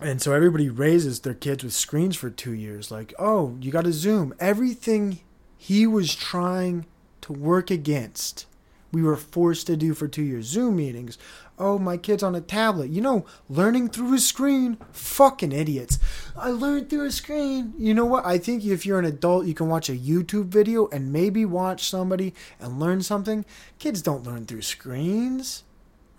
And 0.00 0.22
so 0.22 0.32
everybody 0.32 0.68
raises 0.68 1.20
their 1.20 1.34
kids 1.34 1.62
with 1.62 1.72
screens 1.72 2.16
for 2.16 2.30
two 2.30 2.52
years. 2.52 2.90
Like, 2.90 3.14
oh, 3.18 3.56
you 3.60 3.70
got 3.70 3.84
to 3.84 3.92
Zoom. 3.92 4.34
Everything 4.40 5.20
he 5.56 5.86
was 5.86 6.14
trying 6.14 6.86
to 7.22 7.32
work 7.32 7.70
against, 7.70 8.46
we 8.90 9.02
were 9.02 9.16
forced 9.16 9.66
to 9.68 9.76
do 9.76 9.94
for 9.94 10.08
two 10.08 10.22
years. 10.22 10.46
Zoom 10.46 10.76
meetings. 10.76 11.18
Oh, 11.58 11.78
my 11.78 11.96
kid's 11.96 12.22
on 12.22 12.34
a 12.34 12.40
tablet. 12.40 12.90
You 12.90 13.00
know, 13.00 13.26
learning 13.48 13.90
through 13.90 14.14
a 14.14 14.18
screen. 14.18 14.76
Fucking 14.90 15.52
idiots. 15.52 15.98
I 16.36 16.50
learned 16.50 16.90
through 16.90 17.06
a 17.06 17.12
screen. 17.12 17.74
You 17.78 17.94
know 17.94 18.06
what? 18.06 18.26
I 18.26 18.38
think 18.38 18.64
if 18.64 18.84
you're 18.84 18.98
an 18.98 19.04
adult, 19.04 19.46
you 19.46 19.54
can 19.54 19.68
watch 19.68 19.88
a 19.88 19.96
YouTube 19.96 20.46
video 20.46 20.88
and 20.88 21.12
maybe 21.12 21.44
watch 21.44 21.88
somebody 21.88 22.34
and 22.58 22.80
learn 22.80 23.02
something. 23.02 23.44
Kids 23.78 24.02
don't 24.02 24.24
learn 24.24 24.46
through 24.46 24.62
screens, 24.62 25.62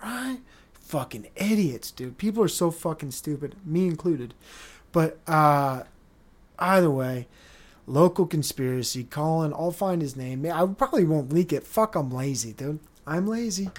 right? 0.03 0.39
Fucking 0.73 1.27
idiots, 1.35 1.91
dude. 1.91 2.17
People 2.17 2.43
are 2.43 2.49
so 2.49 2.71
fucking 2.71 3.11
stupid, 3.11 3.55
me 3.65 3.87
included. 3.87 4.33
But 4.91 5.17
uh 5.27 5.83
either 6.59 6.89
way, 6.89 7.27
local 7.87 8.25
conspiracy, 8.25 9.03
Colin, 9.03 9.53
I'll 9.53 9.71
find 9.71 10.01
his 10.01 10.15
name. 10.15 10.45
I 10.45 10.65
probably 10.65 11.05
won't 11.05 11.33
leak 11.33 11.51
it. 11.51 11.65
Fuck, 11.65 11.95
I'm 11.95 12.11
lazy, 12.11 12.53
dude. 12.53 12.79
I'm 13.05 13.27
lazy. 13.27 13.69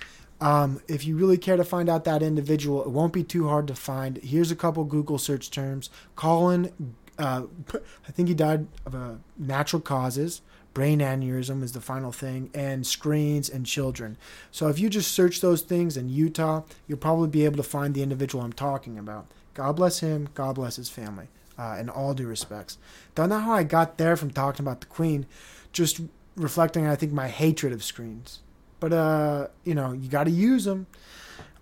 Um, 0.40 0.82
if 0.88 1.06
you 1.06 1.16
really 1.16 1.38
care 1.38 1.56
to 1.56 1.64
find 1.64 1.88
out 1.88 2.04
that 2.04 2.22
individual, 2.22 2.82
it 2.82 2.90
won't 2.90 3.12
be 3.12 3.22
too 3.22 3.48
hard 3.48 3.66
to 3.68 3.74
find. 3.74 4.18
Here's 4.18 4.50
a 4.50 4.56
couple 4.56 4.84
Google 4.84 5.18
search 5.18 5.50
terms. 5.50 5.90
Colin, 6.16 6.94
uh, 7.18 7.44
I 8.08 8.12
think 8.12 8.28
he 8.28 8.34
died 8.34 8.66
of 8.84 8.94
uh, 8.94 9.12
natural 9.38 9.80
causes. 9.80 10.42
Brain 10.74 10.98
aneurysm 10.98 11.62
is 11.62 11.72
the 11.72 11.80
final 11.80 12.12
thing, 12.12 12.50
and 12.52 12.86
screens 12.86 13.48
and 13.48 13.64
children. 13.64 14.16
So 14.50 14.68
if 14.68 14.78
you 14.78 14.90
just 14.90 15.12
search 15.12 15.40
those 15.40 15.62
things 15.62 15.96
in 15.96 16.08
Utah, 16.08 16.64
you'll 16.86 16.98
probably 16.98 17.28
be 17.28 17.44
able 17.44 17.56
to 17.56 17.62
find 17.62 17.94
the 17.94 18.02
individual 18.02 18.44
I'm 18.44 18.52
talking 18.52 18.98
about. 18.98 19.26
God 19.54 19.76
bless 19.76 20.00
him. 20.00 20.28
God 20.34 20.56
bless 20.56 20.76
his 20.76 20.88
family. 20.88 21.28
Uh, 21.56 21.76
in 21.78 21.88
all 21.88 22.14
due 22.14 22.26
respects. 22.26 22.78
Don't 23.14 23.28
know 23.28 23.38
how 23.38 23.52
I 23.52 23.62
got 23.62 23.96
there 23.96 24.16
from 24.16 24.30
talking 24.30 24.66
about 24.66 24.80
the 24.80 24.88
Queen, 24.88 25.24
just 25.72 26.00
reflecting, 26.34 26.84
I 26.84 26.96
think, 26.96 27.12
my 27.12 27.28
hatred 27.28 27.72
of 27.72 27.84
screens. 27.84 28.40
But 28.80 28.92
uh, 28.92 29.46
you 29.62 29.72
know, 29.72 29.92
you 29.92 30.08
got 30.08 30.24
to 30.24 30.32
use 30.32 30.64
them. 30.64 30.88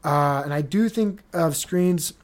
Uh, 0.02 0.40
and 0.44 0.54
I 0.54 0.62
do 0.62 0.88
think 0.88 1.22
of 1.34 1.56
screens. 1.56 2.14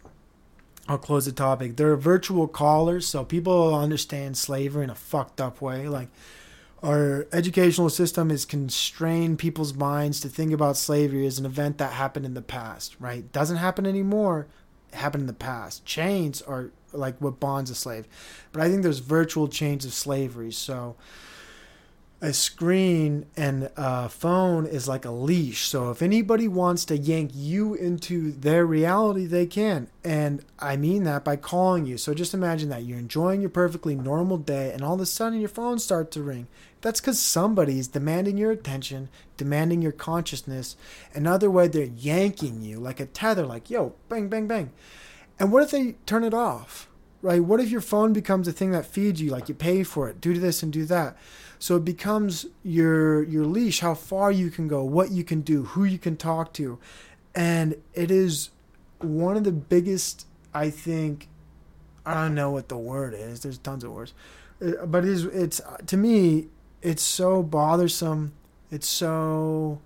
I'll 0.89 0.97
close 0.97 1.27
the 1.27 1.33
topic. 1.33 1.77
They're 1.77 1.95
virtual 1.95 2.49
callers, 2.49 3.07
so 3.07 3.23
people 3.23 3.75
understand 3.75 4.39
slavery 4.39 4.85
in 4.85 4.91
a 4.91 4.95
fucked 4.95 5.39
up 5.39 5.61
way. 5.61 5.89
Like 5.89 6.09
our 6.83 7.27
educational 7.33 7.91
system 7.91 8.31
is 8.31 8.45
constrained 8.45 9.39
people's 9.39 9.75
minds 9.75 10.21
to 10.21 10.29
think 10.29 10.53
about 10.53 10.77
slavery 10.77 11.27
as 11.27 11.39
an 11.39 11.47
event 11.47 11.79
that 11.79 11.93
happened 11.93 12.25
in 12.25 12.35
the 12.35 12.43
past, 12.43 12.97
right? 13.01 13.31
Doesn't 13.33 13.57
happen 13.57 13.87
anymore. 13.87 14.47
It 14.93 14.97
happened 14.97 15.23
in 15.23 15.27
the 15.27 15.33
past. 15.33 15.85
Chains 15.85 16.41
are 16.43 16.71
like 16.93 17.19
what 17.21 17.41
bonds 17.41 17.71
a 17.71 17.75
slave. 17.75 18.07
But 18.53 18.63
I 18.63 18.69
think 18.69 18.83
there's 18.83 19.01
virtual 19.01 19.49
chains 19.49 19.85
of 19.85 19.93
slavery. 19.93 20.53
So 20.53 20.97
a 22.21 22.33
screen 22.33 23.27
and 23.37 23.71
a 23.77 24.09
phone 24.09 24.67
is 24.67 24.89
like 24.89 25.05
a 25.05 25.11
leash. 25.11 25.69
So 25.69 25.91
if 25.91 26.03
anybody 26.03 26.49
wants 26.49 26.85
to 26.87 26.97
yank 26.97 27.31
you 27.33 27.75
into 27.75 28.33
their 28.33 28.67
reality, 28.67 29.25
they 29.25 29.47
can. 29.47 29.89
And 30.03 30.45
I 30.59 30.77
mean 30.77 31.05
that 31.05 31.25
by 31.25 31.37
calling 31.37 31.87
you. 31.87 31.97
So 31.97 32.15
just 32.15 32.35
imagine 32.35 32.71
that 32.71 32.83
you're 32.83 32.99
enjoying 32.99 33.41
your 33.41 33.51
perfectly 33.51 33.95
normal 33.95 34.37
day 34.37 34.73
and 34.73 34.83
all 34.83 34.95
of 34.95 35.01
a 35.01 35.07
sudden 35.07 35.39
your 35.39 35.49
phone 35.49 35.79
starts 35.79 36.15
to 36.15 36.23
ring. 36.23 36.49
That's 36.81 37.01
because 37.01 37.21
somebody's 37.21 37.87
demanding 37.87 38.37
your 38.37 38.51
attention, 38.51 39.09
demanding 39.37 39.81
your 39.83 39.93
consciousness. 39.93 40.77
Another 41.15 41.51
way, 41.51 41.69
they're 41.69 41.85
yanking 41.85 42.63
you 42.63 42.79
like 42.79 43.01
a 43.01 43.07
tether, 43.07 43.47
like, 43.47 43.71
yo, 43.71 43.95
bang, 44.09 44.29
bang, 44.29 44.47
bang. 44.47 44.73
And 45.39 45.53
what 45.53 45.63
if 45.63 45.71
they 45.71 45.97
turn 46.07 46.25
it 46.25 46.35
off? 46.35 46.89
Right? 47.21 47.43
What 47.43 47.59
if 47.61 47.71
your 47.71 47.81
phone 47.81 48.13
becomes 48.13 48.47
a 48.47 48.53
thing 48.53 48.71
that 48.73 48.87
feeds 48.87 49.21
you, 49.21 49.31
like 49.31 49.49
you 49.49 49.55
pay 49.55 49.83
for 49.83 50.09
it, 50.09 50.21
do 50.21 50.35
this 50.35 50.63
and 50.63 50.73
do 50.73 50.85
that? 50.85 51.17
So 51.59 51.77
it 51.77 51.85
becomes 51.85 52.47
your 52.63 53.23
your 53.25 53.45
leash, 53.45 53.81
how 53.81 53.95
far 53.95 54.31
you 54.31 54.51
can 54.51 54.69
go, 54.69 54.85
what 54.85 55.11
you 55.11 55.25
can 55.25 55.41
do, 55.41 55.65
who 55.65 55.85
you 55.85 55.99
can 55.99 56.17
talk 56.17 56.53
to. 56.55 56.79
And 57.35 57.77
it 57.95 58.11
is 58.11 58.51
one 59.01 59.37
of 59.37 59.45
the 59.45 59.53
biggest, 59.53 60.27
I 60.53 60.71
think, 60.71 61.29
I 62.05 62.15
don't 62.15 62.35
know 62.35 62.51
what 62.51 62.69
the 62.69 62.79
word 62.79 63.15
is. 63.15 63.41
There's 63.41 63.59
tons 63.59 63.85
of 63.85 63.93
words. 63.93 64.15
Uh, 64.65 64.87
But 64.87 65.05
it 65.05 65.11
is 65.11 65.25
it's 65.25 65.61
to 65.87 65.97
me, 65.97 66.49
it's 66.83 67.03
so 67.03 67.43
bothersome. 67.43 68.33
It's 68.71 68.89
so 68.89 69.81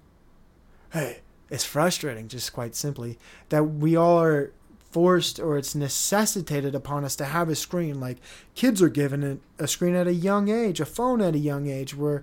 hey, 0.93 1.21
it's 1.51 1.65
frustrating 1.65 2.29
just 2.29 2.53
quite 2.53 2.75
simply 2.75 3.19
that 3.49 3.65
we 3.65 3.97
all 3.97 4.23
are 4.23 4.53
forced 4.93 5.41
or 5.41 5.57
it's 5.57 5.75
necessitated 5.75 6.75
upon 6.75 7.05
us 7.05 7.17
to 7.17 7.25
have 7.25 7.49
a 7.49 7.55
screen. 7.55 7.99
Like 7.99 8.19
kids 8.55 8.83
are 8.83 8.89
given 8.89 9.41
a, 9.59 9.67
screen 9.67 9.95
at 9.95 10.07
a 10.07 10.13
young 10.13 10.49
age, 10.49 10.81
a 10.81 10.85
phone 10.85 11.21
at 11.21 11.35
a 11.35 11.39
young 11.39 11.69
age, 11.69 11.97
where 11.97 12.23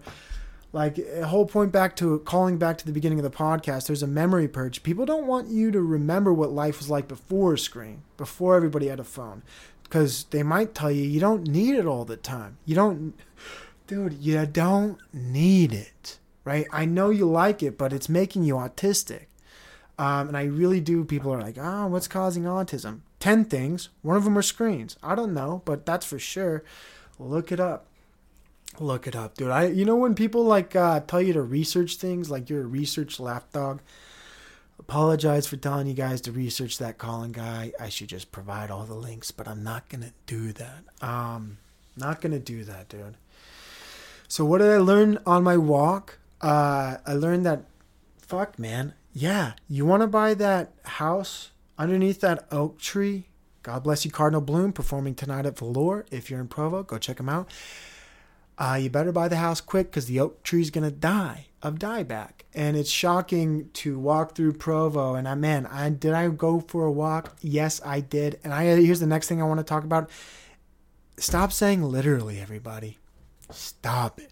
like 0.72 1.00
a 1.00 1.28
whole 1.28 1.48
point 1.48 1.72
back 1.72 1.96
to 1.96 2.20
calling 2.20 2.58
back 2.58 2.78
to 2.78 2.86
the 2.86 2.92
beginning 2.92 3.20
of 3.20 3.24
the 3.24 3.36
podcast, 3.36 3.88
there's 3.88 4.04
a 4.04 4.08
memory 4.08 4.48
purge. 4.48 4.84
People 4.84 5.06
don't 5.06 5.26
want 5.26 5.50
you 5.50 5.72
to 5.72 5.82
remember 5.82 6.32
what 6.32 6.52
life 6.52 6.78
was 6.78 6.90
like 6.90 7.08
before 7.08 7.56
a 7.56 7.58
screen, 7.58 8.04
before 8.18 8.56
everybody 8.56 8.88
had 8.88 9.00
a 9.00 9.04
phone. 9.04 9.42
Because 9.84 10.26
they 10.26 10.44
might 10.44 10.76
tell 10.76 10.92
you 10.92 11.02
you 11.02 11.20
don't 11.20 11.48
need 11.48 11.74
it 11.74 11.88
all 11.88 12.06
the 12.06 12.18
time. 12.18 12.58
You 12.66 12.76
don't 12.76 13.16
dude, 13.88 14.14
you 14.14 14.46
don't 14.46 15.00
need 15.12 15.74
it. 15.74 16.20
Right? 16.46 16.68
I 16.72 16.86
know 16.86 17.10
you 17.10 17.30
like 17.30 17.62
it, 17.62 17.78
but 17.78 17.92
it's 17.92 18.08
making 18.10 18.44
you 18.44 18.56
autistic. 18.56 19.26
Um, 20.00 20.30
and 20.30 20.38
I 20.38 20.46
really 20.46 20.80
do. 20.80 21.04
People 21.04 21.34
are 21.34 21.42
like, 21.42 21.58
oh, 21.60 21.88
what's 21.88 22.08
causing 22.08 22.44
autism? 22.44 23.02
10 23.20 23.44
things. 23.46 23.90
One 24.02 24.16
of 24.16 24.24
them 24.24 24.38
are 24.38 24.42
screens. 24.42 24.96
I 25.04 25.14
don't 25.14 25.34
know, 25.34 25.62
but 25.66 25.86
that's 25.86 26.06
for 26.06 26.18
sure. 26.18 26.64
Look 27.20 27.52
it 27.52 27.60
up. 27.60 27.86
Look 28.80 29.08
it 29.08 29.16
up, 29.16 29.36
dude. 29.36 29.52
I, 29.52 29.66
you 29.66 29.84
know, 29.84 29.98
when 29.98 30.16
people 30.16 30.46
like 30.46 30.74
uh, 30.74 31.02
tell 31.02 31.22
you 31.22 31.34
to 31.34 31.42
research 31.42 31.98
things, 31.98 32.32
like 32.32 32.50
you're 32.50 32.62
a 32.62 32.68
research 32.68 33.20
lapdog, 33.20 33.82
apologize 34.80 35.46
for 35.48 35.58
telling 35.58 35.86
you 35.86 35.94
guys 35.94 36.22
to 36.22 36.32
research 36.32 36.78
that 36.78 36.98
Colin 36.98 37.34
guy. 37.34 37.74
I 37.78 37.90
should 37.90 38.08
just 38.08 38.32
provide 38.32 38.72
all 38.72 38.86
the 38.86 38.94
links, 38.94 39.32
but 39.32 39.50
I'm 39.50 39.64
not 39.64 39.90
to 40.04 40.14
do 40.26 40.54
that. 40.54 40.84
Um, 41.02 41.58
not 41.98 42.22
to 42.32 42.40
do 42.40 42.64
that, 42.64 42.88
dude. 42.88 43.18
So, 44.30 44.46
what 44.46 44.60
did 44.60 44.70
I 44.70 44.78
learn 44.78 45.20
on 45.26 45.44
my 45.44 45.58
walk? 45.58 46.20
Uh, 46.40 46.98
I 47.06 47.14
learned 47.16 47.46
that, 47.46 47.66
fuck, 48.22 48.58
man, 48.58 48.94
yeah, 49.14 49.54
you 49.68 49.86
want 49.86 50.02
to 50.02 50.08
buy 50.08 50.34
that 50.36 50.74
house 50.84 51.52
underneath 51.78 52.22
that 52.22 52.48
oak 52.52 52.80
tree? 52.80 53.26
God 53.64 53.84
bless 53.84 54.06
you, 54.06 54.12
Cardinal 54.12 54.42
Bloom, 54.42 54.72
performing 54.72 55.16
tonight 55.16 55.46
at 55.46 55.58
Velour. 55.58 56.06
If 56.12 56.30
you're 56.30 56.40
in 56.40 56.48
Provo, 56.48 56.84
go 56.84 56.98
check 56.98 57.20
him 57.20 57.30
out. 57.30 57.50
Uh, 58.58 58.78
you 58.82 58.90
better 58.90 59.12
buy 59.12 59.28
the 59.28 59.38
house 59.38 59.62
quick 59.62 59.90
because 59.90 60.06
the 60.06 60.20
oak 60.20 60.44
tree's 60.44 60.70
gonna 60.70 60.92
die 60.92 61.48
of 61.62 61.76
dieback, 61.76 62.42
and 62.54 62.78
it's 62.78 62.90
shocking 62.90 63.70
to 63.74 63.98
walk 63.98 64.36
through 64.36 64.54
Provo. 64.54 65.16
And 65.16 65.28
I, 65.28 65.36
man, 65.36 65.66
I 65.66 65.90
did 65.90 66.14
I 66.14 66.28
go 66.30 66.60
for 66.60 66.86
a 66.86 66.92
walk? 66.92 67.36
Yes, 67.42 67.82
I 67.86 68.02
did. 68.02 68.40
And 68.44 68.54
I 68.54 68.66
here's 68.66 69.00
the 69.00 69.08
next 69.08 69.28
thing 69.28 69.42
I 69.42 69.46
want 69.46 69.60
to 69.60 69.64
talk 69.64 69.84
about. 69.84 70.10
Stop 71.18 71.52
saying 71.52 71.84
literally, 71.84 72.40
everybody. 72.40 72.98
Stop 73.50 74.20
it. 74.20 74.32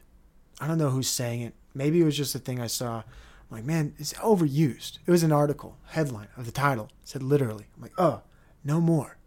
I 0.59 0.67
don't 0.67 0.77
know 0.77 0.89
who's 0.89 1.09
saying 1.09 1.41
it. 1.41 1.53
Maybe 1.73 2.01
it 2.01 2.05
was 2.05 2.17
just 2.17 2.35
a 2.35 2.39
thing 2.39 2.59
I 2.59 2.67
saw. 2.67 3.03
I'm 3.49 3.57
like, 3.57 3.65
man, 3.65 3.93
it's 3.97 4.13
overused. 4.13 4.99
It 5.05 5.11
was 5.11 5.23
an 5.23 5.31
article, 5.31 5.77
headline 5.87 6.27
of 6.35 6.45
the 6.45 6.51
title, 6.51 6.85
it 7.01 7.07
said 7.07 7.23
literally. 7.23 7.67
I'm 7.75 7.81
like, 7.81 7.93
oh, 7.97 8.21
no 8.63 8.81
more. 8.81 9.17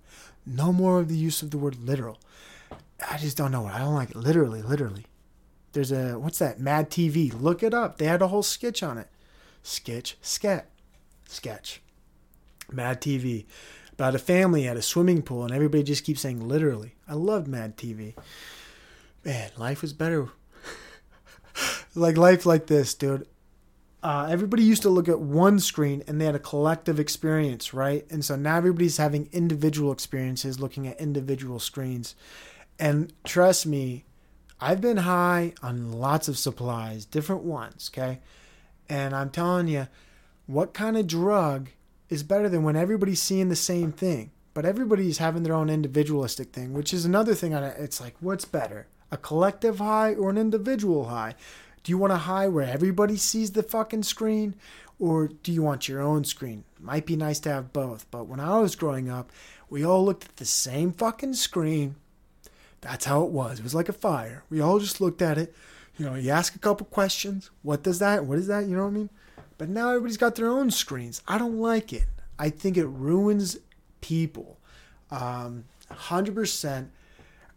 No 0.44 0.72
more 0.72 1.00
of 1.00 1.08
the 1.08 1.16
use 1.16 1.42
of 1.42 1.50
the 1.50 1.58
word 1.58 1.76
literal. 1.80 2.18
I 3.08 3.16
just 3.16 3.36
don't 3.36 3.52
know. 3.52 3.66
I 3.66 3.78
don't 3.78 3.94
like 3.94 4.10
it. 4.10 4.16
Literally, 4.16 4.62
literally. 4.62 5.06
There's 5.72 5.92
a, 5.92 6.18
what's 6.18 6.38
that? 6.38 6.60
Mad 6.60 6.90
TV. 6.90 7.32
Look 7.40 7.62
it 7.62 7.72
up. 7.72 7.98
They 7.98 8.06
had 8.06 8.22
a 8.22 8.28
whole 8.28 8.42
sketch 8.42 8.82
on 8.82 8.98
it. 8.98 9.08
Sketch, 9.62 10.16
sketch, 10.20 10.66
sketch. 11.26 11.80
Mad 12.70 13.00
TV. 13.00 13.46
about 13.92 14.14
a 14.14 14.18
family 14.18 14.66
at 14.66 14.76
a 14.76 14.82
swimming 14.82 15.22
pool, 15.22 15.44
and 15.44 15.52
everybody 15.52 15.82
just 15.82 16.04
keeps 16.04 16.20
saying 16.20 16.46
literally. 16.46 16.94
I 17.08 17.14
loved 17.14 17.48
Mad 17.48 17.76
TV. 17.76 18.14
Man, 19.24 19.50
life 19.56 19.82
was 19.82 19.92
better. 19.92 20.28
like 21.94 22.16
life 22.16 22.46
like 22.46 22.66
this, 22.66 22.94
dude. 22.94 23.26
Uh, 24.02 24.28
everybody 24.30 24.62
used 24.62 24.82
to 24.82 24.88
look 24.88 25.08
at 25.08 25.20
one 25.20 25.60
screen 25.60 26.02
and 26.06 26.20
they 26.20 26.24
had 26.24 26.34
a 26.34 26.40
collective 26.40 26.98
experience, 26.98 27.74
right? 27.74 28.06
And 28.10 28.24
so 28.24 28.34
now 28.34 28.56
everybody's 28.56 28.96
having 28.96 29.28
individual 29.30 29.92
experiences 29.92 30.58
looking 30.58 30.86
at 30.86 30.98
individual 30.98 31.58
screens. 31.58 32.14
And 32.78 33.12
trust 33.24 33.66
me, 33.66 34.06
I've 34.58 34.80
been 34.80 34.98
high 34.98 35.52
on 35.62 35.92
lots 35.92 36.28
of 36.28 36.38
supplies, 36.38 37.04
different 37.04 37.42
ones, 37.42 37.90
okay? 37.92 38.20
And 38.88 39.14
I'm 39.14 39.30
telling 39.30 39.68
you, 39.68 39.88
what 40.46 40.74
kind 40.74 40.96
of 40.96 41.06
drug 41.06 41.68
is 42.08 42.22
better 42.22 42.48
than 42.48 42.62
when 42.62 42.76
everybody's 42.76 43.22
seeing 43.22 43.50
the 43.50 43.56
same 43.56 43.92
thing? 43.92 44.30
But 44.52 44.64
everybody's 44.64 45.18
having 45.18 45.44
their 45.44 45.54
own 45.54 45.70
individualistic 45.70 46.52
thing, 46.52 46.72
which 46.72 46.92
is 46.92 47.04
another 47.04 47.34
thing. 47.34 47.54
I, 47.54 47.68
it's 47.68 48.00
like, 48.00 48.16
what's 48.20 48.44
better, 48.44 48.88
a 49.10 49.16
collective 49.16 49.78
high 49.78 50.14
or 50.14 50.28
an 50.30 50.38
individual 50.38 51.08
high? 51.08 51.36
Do 51.82 51.90
you 51.90 51.98
want 51.98 52.12
a 52.12 52.18
high 52.18 52.48
where 52.48 52.66
everybody 52.66 53.16
sees 53.16 53.52
the 53.52 53.62
fucking 53.62 54.02
screen? 54.02 54.54
Or 54.98 55.28
do 55.28 55.50
you 55.50 55.62
want 55.62 55.88
your 55.88 56.02
own 56.02 56.24
screen? 56.24 56.64
Might 56.78 57.06
be 57.06 57.16
nice 57.16 57.40
to 57.40 57.50
have 57.50 57.72
both. 57.72 58.06
But 58.10 58.26
when 58.26 58.38
I 58.38 58.58
was 58.60 58.76
growing 58.76 59.08
up, 59.08 59.32
we 59.70 59.84
all 59.84 60.04
looked 60.04 60.24
at 60.24 60.36
the 60.36 60.44
same 60.44 60.92
fucking 60.92 61.34
screen. 61.34 61.96
That's 62.82 63.06
how 63.06 63.24
it 63.24 63.30
was. 63.30 63.58
It 63.58 63.62
was 63.62 63.74
like 63.74 63.88
a 63.88 63.94
fire. 63.94 64.44
We 64.50 64.60
all 64.60 64.78
just 64.78 65.00
looked 65.00 65.22
at 65.22 65.38
it. 65.38 65.54
You 65.96 66.06
know, 66.06 66.14
you 66.14 66.30
ask 66.30 66.54
a 66.54 66.58
couple 66.58 66.86
questions. 66.86 67.50
What 67.62 67.82
does 67.82 67.98
that? 67.98 68.24
What 68.24 68.38
is 68.38 68.46
that? 68.46 68.66
You 68.66 68.76
know 68.76 68.84
what 68.84 68.90
I 68.90 68.94
mean? 68.94 69.10
But 69.58 69.68
now 69.68 69.90
everybody's 69.90 70.16
got 70.16 70.34
their 70.36 70.48
own 70.48 70.70
screens. 70.70 71.22
I 71.28 71.38
don't 71.38 71.58
like 71.58 71.92
it. 71.92 72.06
I 72.38 72.48
think 72.48 72.76
it 72.76 72.86
ruins 72.86 73.58
people. 74.00 74.58
Um, 75.10 75.64
100%. 75.90 76.88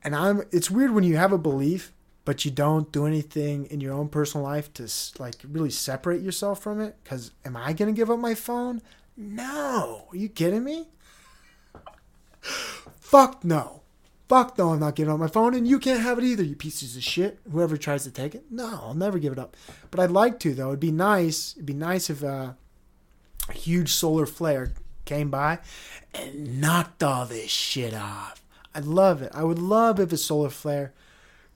And 0.04 0.16
I'm 0.16 0.44
it's 0.52 0.70
weird 0.70 0.92
when 0.92 1.06
you 1.06 1.16
have 1.16 1.32
a 1.32 1.38
belief 1.38 1.94
but 2.26 2.46
you 2.46 2.52
don't 2.52 2.92
do 2.92 3.06
anything 3.06 3.66
in 3.66 3.82
your 3.82 3.94
own 3.94 4.10
personal 4.10 4.46
life 4.46 4.74
to 4.74 4.90
like 5.20 5.36
really 5.48 5.70
separate 5.70 6.22
yourself 6.22 6.62
from 6.62 6.80
it 6.80 6.96
cuz 7.04 7.32
am 7.44 7.58
I 7.58 7.74
going 7.74 7.94
to 7.94 7.98
give 7.98 8.10
up 8.10 8.20
my 8.20 8.36
phone? 8.36 8.82
No. 9.16 10.08
Are 10.12 10.18
you 10.18 10.30
kidding 10.30 10.64
me? 10.64 10.88
Fuck 13.00 13.44
no. 13.44 13.82
Fuck 14.30 14.58
no, 14.58 14.70
I'm 14.70 14.80
not 14.80 14.96
giving 14.96 15.14
up 15.14 15.20
my 15.20 15.28
phone, 15.28 15.54
and 15.54 15.68
you 15.68 15.78
can't 15.78 16.02
have 16.02 16.18
it 16.18 16.24
either, 16.24 16.44
you 16.44 16.56
pieces 16.56 16.96
of 16.96 17.04
shit. 17.04 17.40
Whoever 17.52 17.78
tries 17.78 18.04
to 18.06 18.12
take 18.12 18.34
it, 18.34 18.46
no, 18.50 18.80
I'll 18.82 18.94
never 18.94 19.20
give 19.20 19.34
it 19.34 19.38
up. 19.38 19.56
But 19.92 20.00
I'd 20.00 20.12
like 20.12 20.40
to, 20.40 20.54
though. 20.56 20.70
It'd 20.70 20.80
be 20.80 20.92
nice. 20.92 21.54
It'd 21.56 21.66
be 21.66 21.74
nice 21.74 22.10
if 22.10 22.24
uh, 22.24 22.54
a 23.50 23.54
huge 23.54 23.94
solar 23.94 24.26
flare 24.26 24.74
came 25.06 25.30
by 25.30 25.60
and 26.14 26.60
knocked 26.60 27.04
all 27.04 27.26
this 27.26 27.52
shit 27.52 27.94
off. 27.94 28.42
I'd 28.74 28.86
love 28.86 29.22
it. 29.22 29.32
I 29.36 29.44
would 29.44 29.60
love 29.60 30.00
if 30.00 30.12
a 30.12 30.18
solar 30.18 30.50
flare 30.50 30.94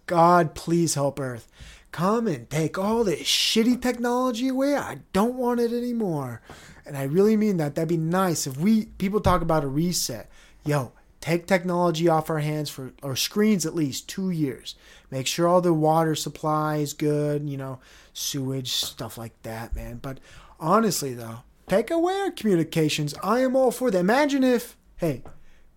God, 0.07 0.55
please 0.55 0.95
help 0.95 1.19
Earth. 1.19 1.47
Come 1.91 2.27
and 2.27 2.49
take 2.49 2.77
all 2.77 3.03
this 3.03 3.21
shitty 3.21 3.81
technology 3.81 4.47
away. 4.47 4.75
I 4.75 4.99
don't 5.13 5.35
want 5.35 5.59
it 5.59 5.71
anymore. 5.71 6.41
And 6.85 6.97
I 6.97 7.03
really 7.03 7.35
mean 7.35 7.57
that. 7.57 7.75
That'd 7.75 7.89
be 7.89 7.97
nice 7.97 8.47
if 8.47 8.57
we 8.57 8.85
people 8.85 9.19
talk 9.19 9.41
about 9.41 9.63
a 9.63 9.67
reset. 9.67 10.29
Yo, 10.65 10.93
take 11.19 11.45
technology 11.45 12.07
off 12.07 12.29
our 12.29 12.39
hands 12.39 12.69
for 12.69 12.93
or 13.03 13.15
screens 13.15 13.65
at 13.65 13.75
least 13.75 14.07
two 14.07 14.29
years. 14.29 14.75
Make 15.11 15.27
sure 15.27 15.47
all 15.47 15.61
the 15.61 15.73
water 15.73 16.15
supply 16.15 16.77
is 16.77 16.93
good, 16.93 17.49
you 17.49 17.57
know, 17.57 17.79
sewage, 18.13 18.71
stuff 18.71 19.17
like 19.17 19.33
that, 19.43 19.75
man. 19.75 19.99
But 20.01 20.19
honestly 20.59 21.13
though, 21.13 21.39
take 21.67 21.91
away 21.91 22.13
our 22.13 22.31
communications. 22.31 23.13
I 23.21 23.41
am 23.41 23.55
all 23.55 23.71
for 23.71 23.91
that. 23.91 23.99
Imagine 23.99 24.43
if 24.43 24.77
hey, 24.97 25.23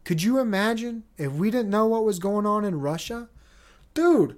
could 0.05 0.23
you 0.23 0.39
imagine 0.39 1.05
if 1.19 1.33
we 1.33 1.51
didn't 1.51 1.71
know 1.71 1.87
what 1.87 2.05
was 2.05 2.19
going 2.19 2.47
on 2.47 2.65
in 2.65 2.81
Russia? 2.81 3.29
Dude, 3.95 4.37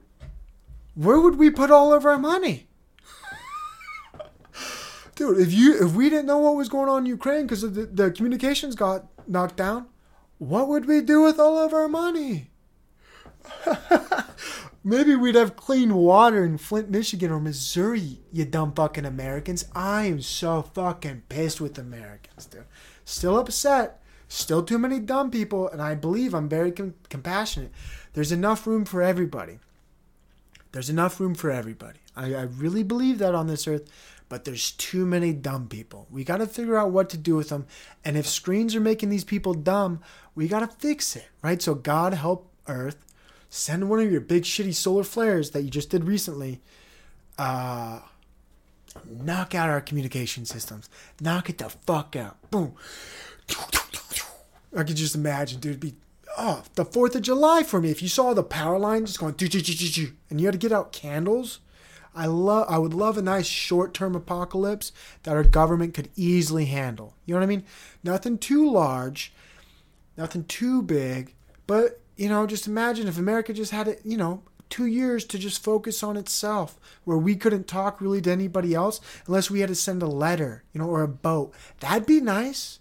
where 0.94 1.20
would 1.20 1.36
we 1.36 1.50
put 1.50 1.70
all 1.70 1.92
of 1.92 2.04
our 2.04 2.18
money? 2.18 2.66
dude, 5.14 5.38
if 5.38 5.52
you 5.52 5.84
if 5.84 5.92
we 5.92 6.08
didn't 6.10 6.26
know 6.26 6.38
what 6.38 6.56
was 6.56 6.68
going 6.68 6.88
on 6.88 7.02
in 7.02 7.06
Ukraine 7.06 7.42
because 7.42 7.62
the, 7.62 7.86
the 7.86 8.10
communications 8.10 8.74
got 8.74 9.06
knocked 9.26 9.56
down, 9.56 9.86
what 10.38 10.68
would 10.68 10.86
we 10.86 11.00
do 11.00 11.22
with 11.22 11.38
all 11.38 11.58
of 11.58 11.72
our 11.72 11.88
money? 11.88 12.50
Maybe 14.84 15.14
we'd 15.14 15.36
have 15.36 15.54
clean 15.54 15.94
water 15.94 16.44
in 16.44 16.58
Flint, 16.58 16.90
Michigan 16.90 17.30
or 17.30 17.38
Missouri, 17.38 18.18
you 18.32 18.44
dumb 18.44 18.72
fucking 18.72 19.04
Americans. 19.04 19.66
I 19.74 20.06
am 20.06 20.20
so 20.20 20.62
fucking 20.62 21.22
pissed 21.28 21.60
with 21.60 21.78
Americans, 21.78 22.46
dude. 22.46 22.64
Still 23.04 23.38
upset. 23.38 24.02
Still 24.26 24.62
too 24.62 24.78
many 24.78 24.98
dumb 24.98 25.30
people, 25.30 25.68
and 25.68 25.82
I 25.82 25.94
believe 25.94 26.32
I'm 26.32 26.48
very 26.48 26.72
com- 26.72 26.94
compassionate. 27.10 27.70
There's 28.12 28.32
enough 28.32 28.66
room 28.66 28.84
for 28.84 29.02
everybody. 29.02 29.58
There's 30.72 30.90
enough 30.90 31.20
room 31.20 31.34
for 31.34 31.50
everybody. 31.50 31.98
I, 32.16 32.34
I 32.34 32.42
really 32.42 32.82
believe 32.82 33.18
that 33.18 33.34
on 33.34 33.46
this 33.46 33.66
earth, 33.68 33.90
but 34.28 34.44
there's 34.44 34.70
too 34.72 35.04
many 35.04 35.32
dumb 35.32 35.68
people. 35.68 36.06
We 36.10 36.24
got 36.24 36.38
to 36.38 36.46
figure 36.46 36.78
out 36.78 36.90
what 36.90 37.10
to 37.10 37.18
do 37.18 37.36
with 37.36 37.50
them. 37.50 37.66
And 38.04 38.16
if 38.16 38.26
screens 38.26 38.74
are 38.74 38.80
making 38.80 39.10
these 39.10 39.24
people 39.24 39.54
dumb, 39.54 40.00
we 40.34 40.48
got 40.48 40.60
to 40.60 40.66
fix 40.66 41.14
it, 41.16 41.28
right? 41.42 41.60
So, 41.60 41.74
God 41.74 42.14
help 42.14 42.50
Earth. 42.66 43.04
Send 43.50 43.90
one 43.90 44.00
of 44.00 44.10
your 44.10 44.22
big 44.22 44.44
shitty 44.44 44.74
solar 44.74 45.04
flares 45.04 45.50
that 45.50 45.62
you 45.62 45.68
just 45.68 45.90
did 45.90 46.04
recently. 46.04 46.62
Uh, 47.38 48.00
knock 49.06 49.54
out 49.54 49.68
our 49.68 49.82
communication 49.82 50.46
systems. 50.46 50.88
Knock 51.20 51.50
it 51.50 51.58
the 51.58 51.68
fuck 51.68 52.16
out. 52.16 52.38
Boom. 52.50 52.74
I 54.74 54.84
could 54.84 54.96
just 54.96 55.14
imagine, 55.14 55.60
dude, 55.60 55.80
be 55.80 55.94
oh, 56.38 56.62
the 56.74 56.84
4th 56.84 57.14
of 57.14 57.22
July 57.22 57.62
for 57.62 57.80
me. 57.80 57.90
If 57.90 58.02
you 58.02 58.08
saw 58.08 58.34
the 58.34 58.42
power 58.42 58.78
line 58.78 59.06
just 59.06 59.18
going, 59.18 59.34
and 59.38 60.40
you 60.40 60.46
had 60.46 60.52
to 60.52 60.58
get 60.58 60.72
out 60.72 60.92
candles, 60.92 61.60
I 62.14 62.26
love. 62.26 62.66
I 62.68 62.78
would 62.78 62.94
love 62.94 63.16
a 63.16 63.22
nice 63.22 63.46
short-term 63.46 64.14
apocalypse 64.14 64.92
that 65.22 65.34
our 65.34 65.44
government 65.44 65.94
could 65.94 66.10
easily 66.14 66.66
handle. 66.66 67.14
You 67.24 67.34
know 67.34 67.40
what 67.40 67.44
I 67.44 67.48
mean? 67.48 67.64
Nothing 68.04 68.38
too 68.38 68.70
large, 68.70 69.32
nothing 70.16 70.44
too 70.44 70.82
big, 70.82 71.34
but 71.66 72.00
you 72.16 72.28
know, 72.28 72.46
just 72.46 72.66
imagine 72.66 73.08
if 73.08 73.18
America 73.18 73.52
just 73.54 73.72
had 73.72 73.88
it. 73.88 74.02
You 74.04 74.18
know, 74.18 74.42
two 74.68 74.86
years 74.86 75.24
to 75.24 75.38
just 75.38 75.62
focus 75.64 76.02
on 76.02 76.16
itself, 76.16 76.78
where 77.04 77.16
we 77.16 77.34
couldn't 77.34 77.66
talk 77.66 78.00
really 78.00 78.20
to 78.22 78.30
anybody 78.30 78.74
else 78.74 79.00
unless 79.26 79.50
we 79.50 79.60
had 79.60 79.68
to 79.68 79.74
send 79.74 80.02
a 80.02 80.06
letter, 80.06 80.64
you 80.72 80.80
know, 80.80 80.88
or 80.88 81.02
a 81.02 81.08
boat. 81.08 81.54
That'd 81.80 82.06
be 82.06 82.20
nice. 82.20 82.78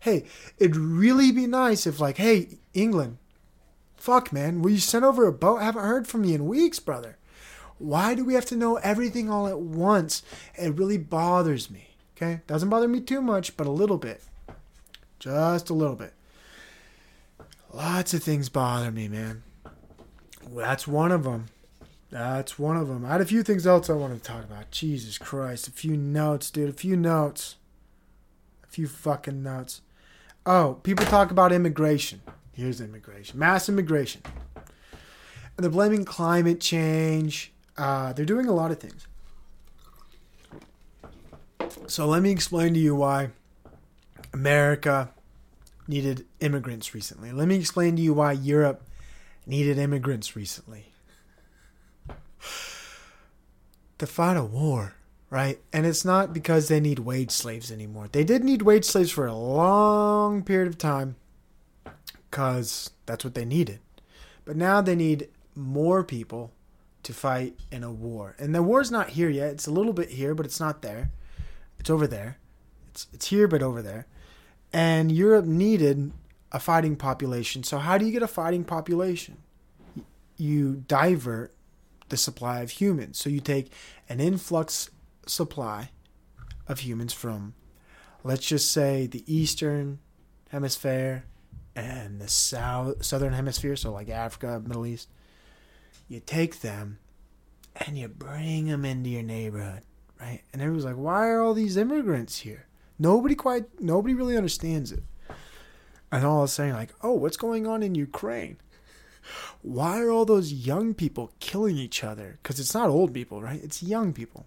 Hey, 0.00 0.26
it'd 0.58 0.76
really 0.76 1.32
be 1.32 1.48
nice 1.48 1.84
if, 1.84 1.98
like, 1.98 2.18
hey, 2.18 2.58
England, 2.82 3.18
fuck, 3.96 4.32
man, 4.32 4.62
will 4.62 4.70
you 4.70 4.78
send 4.78 5.04
over 5.04 5.26
a 5.26 5.32
boat? 5.32 5.58
I 5.58 5.64
haven't 5.64 5.84
heard 5.84 6.06
from 6.06 6.24
you 6.24 6.34
in 6.34 6.46
weeks, 6.46 6.78
brother. 6.78 7.16
Why 7.78 8.14
do 8.14 8.24
we 8.24 8.34
have 8.34 8.46
to 8.46 8.56
know 8.56 8.76
everything 8.76 9.30
all 9.30 9.46
at 9.46 9.60
once? 9.60 10.22
It 10.56 10.74
really 10.76 10.98
bothers 10.98 11.70
me. 11.70 11.88
Okay? 12.16 12.40
Doesn't 12.46 12.68
bother 12.68 12.88
me 12.88 13.00
too 13.00 13.20
much, 13.20 13.56
but 13.56 13.66
a 13.66 13.70
little 13.70 13.98
bit. 13.98 14.22
Just 15.20 15.70
a 15.70 15.74
little 15.74 15.94
bit. 15.94 16.12
Lots 17.72 18.14
of 18.14 18.22
things 18.22 18.48
bother 18.48 18.90
me, 18.90 19.08
man. 19.08 19.42
That's 20.50 20.88
one 20.88 21.12
of 21.12 21.24
them. 21.24 21.46
That's 22.10 22.58
one 22.58 22.76
of 22.76 22.88
them. 22.88 23.04
I 23.04 23.10
had 23.10 23.20
a 23.20 23.26
few 23.26 23.42
things 23.42 23.66
else 23.66 23.90
I 23.90 23.92
wanted 23.92 24.24
to 24.24 24.32
talk 24.32 24.42
about. 24.42 24.70
Jesus 24.70 25.18
Christ. 25.18 25.68
A 25.68 25.70
few 25.70 25.96
notes, 25.96 26.50
dude. 26.50 26.70
A 26.70 26.72
few 26.72 26.96
notes. 26.96 27.56
A 28.64 28.66
few 28.66 28.88
fucking 28.88 29.42
notes. 29.42 29.82
Oh, 30.46 30.78
people 30.82 31.04
talk 31.04 31.30
about 31.30 31.52
immigration. 31.52 32.22
Here's 32.58 32.80
immigration, 32.80 33.38
mass 33.38 33.68
immigration. 33.68 34.20
And 34.56 34.64
they're 35.58 35.70
blaming 35.70 36.04
climate 36.04 36.60
change. 36.60 37.52
Uh, 37.76 38.12
they're 38.12 38.24
doing 38.24 38.46
a 38.46 38.52
lot 38.52 38.72
of 38.72 38.80
things. 38.80 39.06
So 41.86 42.06
let 42.06 42.20
me 42.20 42.32
explain 42.32 42.74
to 42.74 42.80
you 42.80 42.96
why 42.96 43.30
America 44.32 45.10
needed 45.86 46.26
immigrants 46.40 46.94
recently. 46.94 47.30
Let 47.30 47.46
me 47.46 47.54
explain 47.54 47.94
to 47.94 48.02
you 48.02 48.12
why 48.12 48.32
Europe 48.32 48.82
needed 49.46 49.78
immigrants 49.78 50.34
recently. 50.34 50.86
To 53.98 54.06
fight 54.06 54.36
a 54.36 54.42
war, 54.42 54.94
right? 55.30 55.60
And 55.72 55.86
it's 55.86 56.04
not 56.04 56.32
because 56.32 56.66
they 56.66 56.80
need 56.80 56.98
wage 56.98 57.30
slaves 57.30 57.70
anymore. 57.70 58.08
They 58.10 58.24
did 58.24 58.42
need 58.42 58.62
wage 58.62 58.84
slaves 58.84 59.12
for 59.12 59.28
a 59.28 59.34
long 59.34 60.42
period 60.42 60.66
of 60.66 60.76
time 60.76 61.14
because 62.30 62.90
that's 63.06 63.24
what 63.24 63.34
they 63.34 63.44
needed. 63.44 63.80
But 64.44 64.56
now 64.56 64.80
they 64.80 64.94
need 64.94 65.28
more 65.54 66.04
people 66.04 66.52
to 67.02 67.12
fight 67.12 67.58
in 67.70 67.82
a 67.82 67.92
war. 67.92 68.34
And 68.38 68.54
the 68.54 68.62
war's 68.62 68.90
not 68.90 69.10
here 69.10 69.28
yet. 69.28 69.52
It's 69.52 69.66
a 69.66 69.72
little 69.72 69.92
bit 69.92 70.10
here, 70.10 70.34
but 70.34 70.46
it's 70.46 70.60
not 70.60 70.82
there. 70.82 71.10
It's 71.78 71.90
over 71.90 72.06
there. 72.06 72.38
It's 72.90 73.06
it's 73.12 73.28
here 73.28 73.48
but 73.48 73.62
over 73.62 73.82
there. 73.82 74.06
And 74.72 75.10
Europe 75.10 75.44
needed 75.44 76.12
a 76.52 76.60
fighting 76.60 76.96
population. 76.96 77.62
So 77.62 77.78
how 77.78 77.98
do 77.98 78.06
you 78.06 78.12
get 78.12 78.22
a 78.22 78.28
fighting 78.28 78.64
population? 78.64 79.38
You 80.36 80.84
divert 80.86 81.54
the 82.08 82.16
supply 82.16 82.60
of 82.60 82.70
humans. 82.72 83.18
So 83.18 83.30
you 83.30 83.40
take 83.40 83.72
an 84.08 84.20
influx 84.20 84.90
supply 85.26 85.90
of 86.66 86.80
humans 86.80 87.12
from 87.12 87.54
let's 88.24 88.46
just 88.46 88.70
say 88.72 89.06
the 89.06 89.24
eastern 89.32 89.98
hemisphere 90.50 91.24
and 91.80 92.20
the 92.20 92.28
south 92.28 93.04
southern 93.04 93.32
hemisphere, 93.32 93.76
so 93.76 93.92
like 93.92 94.08
Africa, 94.08 94.62
Middle 94.64 94.86
East, 94.86 95.08
you 96.08 96.20
take 96.20 96.60
them 96.60 96.98
and 97.76 97.98
you 97.98 98.08
bring 98.08 98.66
them 98.66 98.84
into 98.84 99.10
your 99.10 99.22
neighborhood, 99.22 99.82
right? 100.20 100.42
And 100.52 100.62
everyone's 100.62 100.84
like, 100.84 100.96
"Why 100.96 101.28
are 101.28 101.40
all 101.40 101.54
these 101.54 101.76
immigrants 101.76 102.38
here?" 102.38 102.66
Nobody 102.98 103.34
quite, 103.34 103.80
nobody 103.80 104.14
really 104.14 104.36
understands 104.36 104.90
it. 104.92 105.04
And 106.10 106.24
all 106.24 106.38
of 106.38 106.44
a 106.46 106.48
sudden, 106.48 106.72
like, 106.72 106.94
"Oh, 107.02 107.12
what's 107.12 107.36
going 107.36 107.66
on 107.66 107.82
in 107.82 107.94
Ukraine?" 107.94 108.58
Why 109.62 110.00
are 110.00 110.10
all 110.10 110.24
those 110.24 110.52
young 110.52 110.94
people 110.94 111.32
killing 111.40 111.76
each 111.76 112.02
other? 112.02 112.38
Because 112.42 112.58
it's 112.58 112.74
not 112.74 112.88
old 112.88 113.12
people, 113.12 113.42
right? 113.42 113.60
It's 113.62 113.82
young 113.82 114.12
people. 114.12 114.46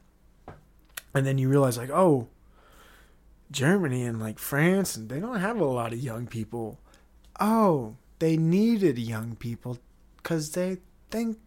And 1.13 1.25
then 1.25 1.37
you 1.37 1.49
realize, 1.49 1.77
like, 1.77 1.89
oh, 1.89 2.29
Germany 3.51 4.03
and 4.03 4.19
like 4.19 4.39
France, 4.39 4.95
and 4.95 5.09
they 5.09 5.19
don't 5.19 5.39
have 5.39 5.59
a 5.59 5.65
lot 5.65 5.93
of 5.93 5.99
young 5.99 6.25
people. 6.25 6.79
Oh, 7.41 7.95
they 8.19 8.37
needed 8.37 8.99
young 8.99 9.35
people 9.35 9.79
because 10.17 10.51
they 10.51 10.77
think, 11.09 11.39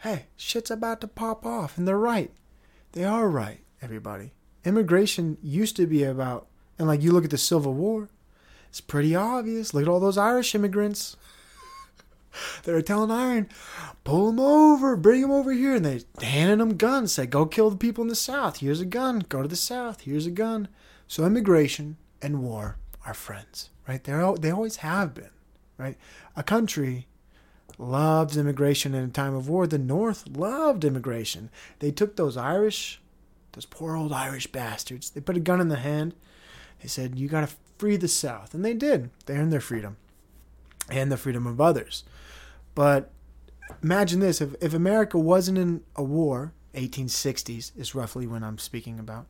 hey, 0.00 0.26
shit's 0.36 0.70
about 0.70 1.00
to 1.00 1.08
pop 1.08 1.46
off. 1.46 1.78
And 1.78 1.88
they're 1.88 1.96
right. 1.96 2.30
They 2.92 3.04
are 3.04 3.26
right, 3.26 3.60
everybody. 3.80 4.32
Immigration 4.66 5.38
used 5.42 5.76
to 5.76 5.86
be 5.86 6.04
about, 6.04 6.46
and 6.78 6.86
like 6.86 7.02
you 7.02 7.10
look 7.10 7.24
at 7.24 7.30
the 7.30 7.38
Civil 7.38 7.72
War, 7.72 8.10
it's 8.68 8.82
pretty 8.82 9.16
obvious. 9.16 9.72
Look 9.72 9.84
at 9.84 9.88
all 9.88 9.98
those 9.98 10.18
Irish 10.18 10.54
immigrants. 10.54 11.16
they 12.64 12.72
were 12.72 12.82
telling 12.82 13.10
Iron, 13.10 13.48
pull 14.04 14.26
them 14.26 14.40
over, 14.40 14.94
bring 14.96 15.22
them 15.22 15.30
over 15.30 15.52
here. 15.52 15.74
And 15.74 15.86
they 15.86 16.02
handed 16.20 16.60
them 16.60 16.76
guns, 16.76 17.12
said, 17.12 17.30
go 17.30 17.46
kill 17.46 17.70
the 17.70 17.76
people 17.76 18.02
in 18.02 18.08
the 18.08 18.14
South. 18.14 18.58
Here's 18.58 18.80
a 18.80 18.86
gun. 18.86 19.20
Go 19.28 19.40
to 19.40 19.48
the 19.48 19.56
South. 19.56 20.02
Here's 20.02 20.26
a 20.26 20.30
gun. 20.30 20.68
So 21.08 21.24
immigration 21.24 21.96
and 22.20 22.42
war 22.42 22.76
are 23.06 23.14
friends, 23.14 23.70
right? 23.88 24.02
They're, 24.02 24.34
they 24.34 24.50
always 24.50 24.76
have 24.76 25.14
been, 25.14 25.30
right? 25.78 25.96
A 26.36 26.42
country 26.42 27.06
loves 27.78 28.36
immigration 28.36 28.94
in 28.94 29.04
a 29.04 29.08
time 29.08 29.34
of 29.34 29.48
war. 29.48 29.66
The 29.66 29.78
North 29.78 30.28
loved 30.28 30.84
immigration. 30.84 31.50
They 31.80 31.90
took 31.90 32.16
those 32.16 32.36
Irish, 32.36 33.00
those 33.52 33.66
poor 33.66 33.96
old 33.96 34.12
Irish 34.12 34.46
bastards, 34.46 35.10
they 35.10 35.20
put 35.20 35.36
a 35.36 35.40
gun 35.40 35.60
in 35.60 35.68
the 35.68 35.76
hand. 35.76 36.14
They 36.82 36.88
said, 36.88 37.18
you 37.18 37.28
got 37.28 37.48
to 37.48 37.54
free 37.78 37.96
the 37.96 38.08
South. 38.08 38.54
And 38.54 38.64
they 38.64 38.74
did. 38.74 39.10
They 39.26 39.34
earned 39.34 39.52
their 39.52 39.60
freedom 39.60 39.96
and 40.90 41.10
the 41.10 41.16
freedom 41.16 41.46
of 41.46 41.60
others. 41.60 42.04
But 42.74 43.10
imagine 43.82 44.20
this 44.20 44.40
if, 44.40 44.54
if 44.60 44.74
America 44.74 45.18
wasn't 45.18 45.58
in 45.58 45.82
a 45.96 46.02
war, 46.02 46.52
1860s 46.74 47.72
is 47.76 47.94
roughly 47.94 48.26
when 48.26 48.44
I'm 48.44 48.58
speaking 48.58 48.98
about, 48.98 49.26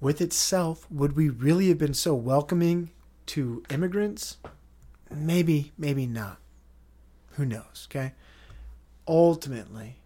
with 0.00 0.20
itself, 0.20 0.86
would 0.90 1.16
we 1.16 1.28
really 1.28 1.68
have 1.68 1.78
been 1.78 1.94
so 1.94 2.14
welcoming 2.14 2.90
to 3.28 3.62
immigrants? 3.70 4.38
Maybe, 5.10 5.72
maybe 5.78 6.06
not. 6.06 6.38
Who 7.32 7.44
knows, 7.44 7.88
okay? 7.90 8.12
Ultimately, 9.06 9.96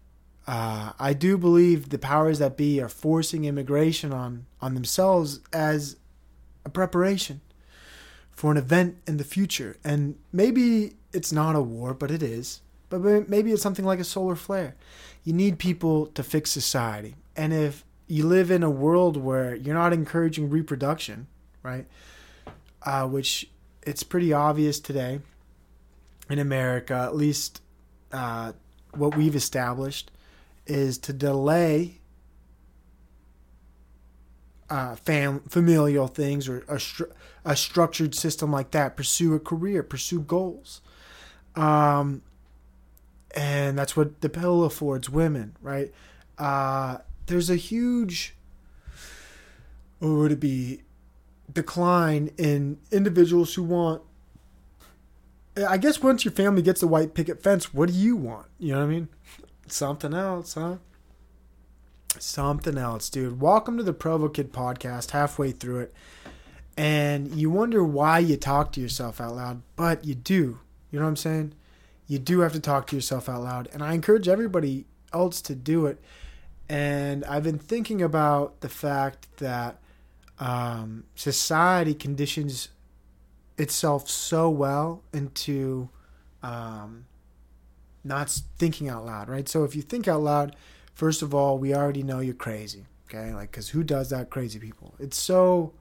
uh, 0.47 0.93
I 0.99 1.13
do 1.13 1.37
believe 1.37 1.89
the 1.89 1.97
powers 1.97 2.39
that 2.39 2.57
be 2.57 2.81
are 2.81 2.89
forcing 2.89 3.45
immigration 3.45 4.13
on, 4.13 4.45
on 4.61 4.73
themselves 4.73 5.39
as 5.51 5.97
a 6.65 6.69
preparation 6.69 7.41
for 8.31 8.51
an 8.51 8.57
event 8.57 8.97
in 9.07 9.17
the 9.17 9.23
future. 9.23 9.77
And 9.83 10.17
maybe 10.31 10.93
it's 11.11 11.31
not 11.31 11.55
a 11.55 11.61
war, 11.61 11.93
but 11.93 12.11
it 12.11 12.23
is. 12.23 12.61
But 12.89 13.27
maybe 13.29 13.51
it's 13.51 13.63
something 13.63 13.85
like 13.85 13.99
a 13.99 14.03
solar 14.03 14.35
flare. 14.35 14.75
You 15.23 15.33
need 15.33 15.57
people 15.57 16.07
to 16.07 16.23
fix 16.23 16.51
society. 16.51 17.15
And 17.35 17.53
if 17.53 17.83
you 18.07 18.27
live 18.27 18.51
in 18.51 18.61
a 18.61 18.69
world 18.69 19.17
where 19.17 19.55
you're 19.55 19.73
not 19.73 19.93
encouraging 19.93 20.49
reproduction, 20.49 21.27
right? 21.63 21.87
Uh, 22.85 23.07
which 23.07 23.49
it's 23.83 24.03
pretty 24.03 24.33
obvious 24.33 24.79
today 24.79 25.21
in 26.29 26.39
America, 26.39 26.93
at 26.93 27.15
least 27.15 27.61
uh, 28.11 28.51
what 28.91 29.15
we've 29.15 29.35
established, 29.35 30.11
is 30.65 30.97
to 30.97 31.13
delay 31.13 32.01
uh, 34.69 34.95
fam- 34.95 35.41
familial 35.47 36.07
things 36.07 36.49
or 36.49 36.59
a, 36.59 36.75
stru- 36.75 37.11
a 37.45 37.55
structured 37.55 38.15
system 38.15 38.51
like 38.51 38.71
that. 38.71 38.97
Pursue 38.97 39.33
a 39.33 39.39
career, 39.39 39.83
pursue 39.83 40.21
goals. 40.21 40.81
Um, 41.55 42.21
and 43.35 43.77
that's 43.77 43.95
what 43.95 44.21
the 44.21 44.29
pill 44.29 44.63
affords 44.63 45.09
women, 45.09 45.55
right? 45.61 45.93
Uh, 46.37 46.97
there's 47.27 47.49
a 47.49 47.55
huge, 47.55 48.35
what 49.99 50.09
would 50.09 50.31
it 50.31 50.39
be, 50.39 50.81
decline 51.53 52.31
in 52.37 52.79
individuals 52.91 53.53
who 53.53 53.63
want. 53.63 54.01
I 55.55 55.77
guess 55.77 56.01
once 56.01 56.25
your 56.25 56.31
family 56.31 56.61
gets 56.61 56.81
the 56.81 56.87
white 56.87 57.13
picket 57.13 57.43
fence, 57.43 57.73
what 57.73 57.89
do 57.89 57.95
you 57.95 58.15
want? 58.15 58.47
You 58.57 58.73
know 58.73 58.79
what 58.79 58.85
I 58.85 58.89
mean? 58.89 59.07
Something 59.67 60.13
else, 60.13 60.55
huh? 60.55 60.77
Something 62.17 62.77
else, 62.77 63.09
dude. 63.09 63.39
Welcome 63.39 63.77
to 63.77 63.83
the 63.83 63.93
Provo 63.93 64.29
Kid 64.29 64.51
podcast, 64.51 65.11
halfway 65.11 65.51
through 65.51 65.81
it. 65.81 65.93
And 66.75 67.35
you 67.35 67.51
wonder 67.51 67.83
why 67.83 68.19
you 68.19 68.35
talk 68.35 68.71
to 68.73 68.81
yourself 68.81 69.21
out 69.21 69.35
loud, 69.35 69.61
but 69.75 70.05
you 70.05 70.15
do. 70.15 70.59
You 70.89 70.99
know 70.99 71.05
what 71.05 71.09
I'm 71.09 71.15
saying? 71.17 71.53
You 72.07 72.17
do 72.17 72.39
have 72.39 72.53
to 72.53 72.59
talk 72.59 72.87
to 72.87 72.95
yourself 72.95 73.29
out 73.29 73.41
loud. 73.41 73.69
And 73.73 73.83
I 73.83 73.93
encourage 73.93 74.27
everybody 74.27 74.85
else 75.13 75.39
to 75.41 75.55
do 75.55 75.85
it. 75.85 75.99
And 76.67 77.23
I've 77.25 77.43
been 77.43 77.59
thinking 77.59 78.01
about 78.01 78.61
the 78.61 78.69
fact 78.69 79.37
that 79.37 79.79
um, 80.43 81.05
society 81.15 81.93
conditions 81.93 82.67
itself 83.57 84.09
so 84.09 84.49
well 84.49 85.01
into 85.13 85.87
um, 86.43 87.05
not 88.03 88.29
thinking 88.57 88.89
out 88.89 89.05
loud, 89.05 89.29
right? 89.29 89.47
So 89.47 89.63
if 89.63 89.73
you 89.73 89.81
think 89.81 90.05
out 90.05 90.21
loud, 90.21 90.57
first 90.93 91.21
of 91.21 91.33
all, 91.33 91.57
we 91.57 91.73
already 91.73 92.03
know 92.03 92.19
you're 92.19 92.33
crazy, 92.33 92.87
okay? 93.07 93.33
Like, 93.33 93.51
because 93.51 93.69
who 93.69 93.85
does 93.85 94.09
that? 94.09 94.29
Crazy 94.29 94.59
people. 94.59 94.95
It's 94.99 95.15
so 95.15 95.71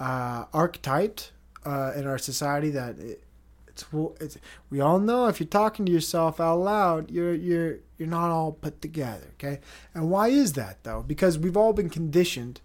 uh, 0.00 0.46
archetyped 0.52 1.30
uh, 1.64 1.92
in 1.94 2.08
our 2.08 2.18
society 2.18 2.70
that 2.70 2.98
it, 2.98 3.22
it's 3.68 3.84
it's 4.20 4.38
we 4.68 4.80
all 4.80 4.98
know 4.98 5.28
if 5.28 5.38
you're 5.38 5.46
talking 5.46 5.86
to 5.86 5.92
yourself 5.92 6.40
out 6.40 6.56
loud, 6.56 7.10
you're 7.10 7.34
you're 7.34 7.76
you're 7.98 8.08
not 8.08 8.30
all 8.30 8.50
put 8.50 8.82
together, 8.82 9.28
okay? 9.34 9.60
And 9.94 10.10
why 10.10 10.28
is 10.28 10.54
that 10.54 10.82
though? 10.82 11.04
Because 11.06 11.38
we've 11.38 11.56
all 11.56 11.72
been 11.72 11.90
conditioned 11.90 12.60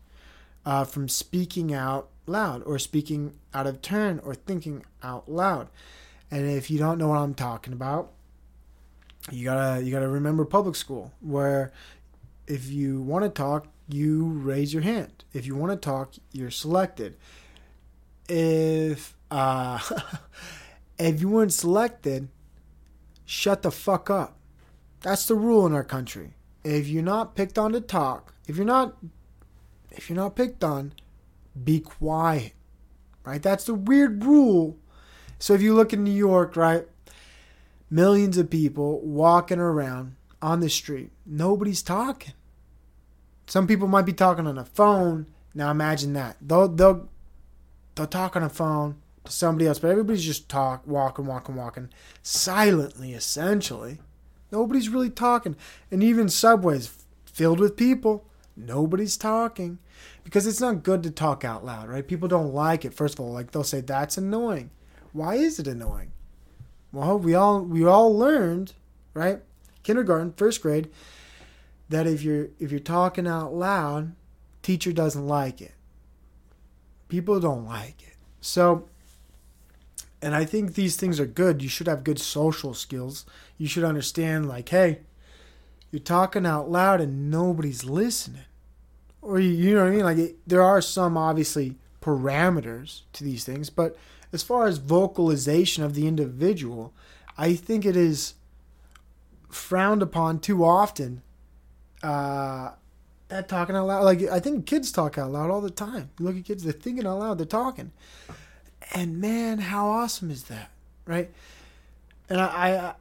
uh, 0.66 0.84
from 0.84 1.08
speaking 1.08 1.74
out 1.74 2.10
loud 2.28 2.64
or 2.64 2.80
speaking 2.80 3.34
out 3.54 3.68
of 3.68 3.82
turn 3.82 4.20
or 4.24 4.36
thinking 4.36 4.84
out 5.04 5.30
loud. 5.30 5.70
And 6.30 6.50
if 6.50 6.72
you 6.72 6.80
don't 6.80 6.98
know 6.98 7.10
what 7.10 7.18
I'm 7.18 7.34
talking 7.34 7.74
about, 7.74 8.12
you 9.30 9.46
gotta 9.46 9.84
you 9.84 9.92
gotta 9.92 10.08
remember 10.08 10.46
public 10.46 10.76
school 10.76 11.12
where 11.20 11.72
if 12.48 12.70
you 12.70 13.02
want 13.02 13.24
to 13.24 13.30
talk, 13.30 13.68
you 13.88 14.26
raise 14.26 14.74
your 14.74 14.84
hand. 14.84 15.24
If 15.34 15.46
you 15.46 15.56
want 15.56 15.72
to 15.72 15.78
talk, 15.78 16.14
you're 16.32 16.52
selected. 16.52 17.18
If 18.28 19.16
uh, 19.30 19.80
if 21.00 21.22
you 21.22 21.30
weren't 21.30 21.54
selected, 21.54 22.30
shut 23.26 23.62
the 23.62 23.72
fuck 23.72 24.10
up. 24.10 24.38
That's 25.02 25.26
the 25.26 25.36
rule 25.36 25.66
in 25.66 25.74
our 25.74 25.84
country. 25.84 26.34
If 26.64 26.88
you're 26.88 27.04
not 27.04 27.36
picked 27.36 27.58
on 27.58 27.72
to 27.74 27.82
talk, 27.82 28.34
if 28.48 28.56
you're 28.56 28.66
not 28.66 28.96
if 29.92 30.10
you're 30.10 30.18
not 30.18 30.36
picked 30.36 30.64
on, 30.64 30.94
be 31.64 31.80
quiet. 31.80 32.54
Right? 33.24 33.42
That's 33.42 33.66
the 33.66 33.76
weird 33.76 34.24
rule. 34.24 34.78
So 35.40 35.54
if 35.54 35.62
you 35.62 35.74
look 35.74 35.94
in 35.94 36.04
New 36.04 36.12
York, 36.12 36.56
right? 36.56 36.88
Millions 37.90 38.38
of 38.38 38.50
people 38.50 39.02
walking 39.02 39.60
around 39.60 40.16
on 40.42 40.60
the 40.60 40.70
street. 40.70 41.12
Nobody's 41.26 41.84
talking. 41.84 42.34
Some 43.48 43.68
people 43.68 43.88
might 43.88 44.06
be 44.06 44.14
talking 44.14 44.48
on 44.48 44.58
a 44.58 44.66
phone. 44.66 45.28
Now 45.54 45.72
imagine 45.72 46.14
that. 46.14 46.38
They'll 46.42 46.70
they'll 46.70 47.10
they'll 47.96 48.08
talk 48.08 48.36
on 48.36 48.44
a 48.44 48.50
phone 48.50 48.96
to 49.26 49.32
somebody 49.32 49.68
else, 49.68 49.80
but 49.80 49.92
everybody's 49.92 50.24
just 50.24 50.50
talk, 50.50 50.88
walking, 50.88 51.26
walking, 51.26 51.56
walking, 51.56 51.90
silently, 52.24 53.14
essentially. 53.14 54.00
Nobody's 54.52 54.90
really 54.90 55.10
talking, 55.10 55.56
and 55.90 56.02
even 56.04 56.30
subways 56.30 57.06
filled 57.26 57.60
with 57.60 57.78
people, 57.78 58.26
nobody's 58.56 59.18
talking 59.18 59.80
because 60.24 60.48
it's 60.48 60.62
not 60.62 60.84
good 60.84 61.04
to 61.04 61.12
talk 61.12 61.44
out 61.44 61.66
loud, 61.66 61.90
right? 61.90 62.08
People 62.08 62.28
don't 62.28 62.54
like 62.54 62.86
it. 62.86 62.94
First 62.94 63.20
of 63.20 63.26
all, 63.26 63.32
like 63.32 63.52
they'll 63.52 63.64
say 63.64 63.82
that's 63.82 64.18
annoying. 64.18 64.72
Why 65.14 65.36
is 65.36 65.60
it 65.60 65.68
annoying? 65.68 66.12
Well, 66.92 67.18
we 67.18 67.34
all 67.34 67.62
we 67.62 67.86
all 67.86 68.16
learned, 68.16 68.74
right? 69.14 69.42
Kindergarten, 69.84 70.34
first 70.34 70.62
grade, 70.62 70.90
that 71.90 72.08
if 72.08 72.24
you're 72.24 72.50
if 72.60 72.72
you're 72.72 72.80
talking 72.80 73.28
out 73.28 73.54
loud, 73.54 74.14
teacher 74.62 74.92
doesn't 74.92 75.28
like 75.28 75.62
it. 75.62 75.74
People 77.08 77.40
don't 77.40 77.66
like 77.66 78.02
it. 78.02 78.16
So 78.42 78.88
and 80.22 80.36
I 80.36 80.46
think 80.46 80.74
these 80.76 80.96
things 80.98 81.20
are 81.20 81.26
good. 81.26 81.64
You 81.64 81.70
should 81.70 81.88
have 81.88 82.04
good 82.04 82.20
social 82.20 82.74
skills. 82.74 83.26
You 83.58 83.68
should 83.68 83.84
understand, 83.84 84.48
like, 84.48 84.70
hey, 84.70 85.00
you're 85.92 86.00
talking 86.00 86.46
out 86.46 86.70
loud 86.70 87.02
and 87.02 87.30
nobody's 87.30 87.84
listening. 87.84 88.44
Or, 89.22 89.40
you, 89.40 89.50
you 89.52 89.76
know 89.76 89.82
what 89.82 89.92
I 89.92 89.96
mean? 89.96 90.06
Like, 90.06 90.18
it, 90.18 90.38
there 90.48 90.64
are 90.64 90.82
some 90.82 91.18
obviously 91.18 91.76
parameters 92.02 93.02
to 93.14 93.24
these 93.24 93.44
things, 93.44 93.70
but 93.70 93.96
as 94.34 94.42
far 94.42 94.66
as 94.66 94.78
vocalization 94.78 95.84
of 95.84 95.94
the 95.94 96.08
individual, 96.08 96.94
I 97.38 97.54
think 97.56 97.86
it 97.86 97.96
is 97.96 98.34
frowned 99.50 100.02
upon 100.02 100.40
too 100.40 100.64
often. 100.64 101.22
Uh, 102.02 102.72
that 103.28 103.48
talking 103.48 103.76
out 103.76 103.88
loud, 103.88 104.04
like 104.04 104.24
I 104.24 104.40
think 104.40 104.66
kids 104.66 104.92
talk 104.92 105.18
out 105.18 105.32
loud 105.32 105.52
all 105.52 105.62
the 105.62 105.70
time. 105.70 106.10
You 106.20 106.26
look 106.26 106.38
at 106.38 106.46
kids; 106.46 106.64
they're 106.64 106.74
thinking 106.74 107.06
out 107.06 107.20
loud, 107.20 107.38
they're 107.38 107.46
talking, 107.46 107.92
and 108.94 109.22
man, 109.22 109.60
how 109.60 109.88
awesome 109.88 110.32
is 110.32 110.44
that, 110.46 110.72
right? 111.06 111.32
And 112.30 112.42
I, 112.42 112.46
I, 112.46 112.94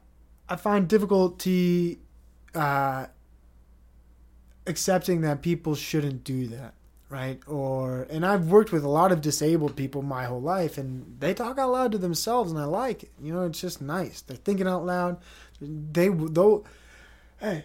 I 0.49 0.57
find 0.57 0.87
difficulty 0.87 1.99
uh, 2.55 3.07
accepting 4.67 5.21
that 5.23 5.43
people 5.43 5.75
shouldn't 5.75 6.25
do 6.25 6.47
that 6.49 6.75
right? 7.11 7.41
Or 7.47 8.07
and 8.09 8.25
i've 8.25 8.47
worked 8.47 8.73
with 8.73 8.85
a 8.85 8.89
lot 8.89 9.13
of 9.13 9.21
disabled 9.21 9.77
people 9.77 10.01
my 10.01 10.25
whole 10.25 10.41
life 10.41 10.79
and 10.79 11.17
they 11.19 11.35
talk 11.35 11.59
out 11.59 11.73
loud 11.73 11.93
to 11.93 11.99
themselves 11.99 12.51
and 12.51 12.61
i 12.61 12.65
like 12.65 13.03
it. 13.03 13.11
You 13.21 13.35
know 13.35 13.43
it's 13.43 13.61
just 13.61 13.83
nice. 13.83 14.23
They're 14.23 14.37
thinking 14.37 14.69
out 14.69 14.87
loud. 14.87 15.19
They 15.61 16.09
though 16.09 16.65
hey 17.41 17.65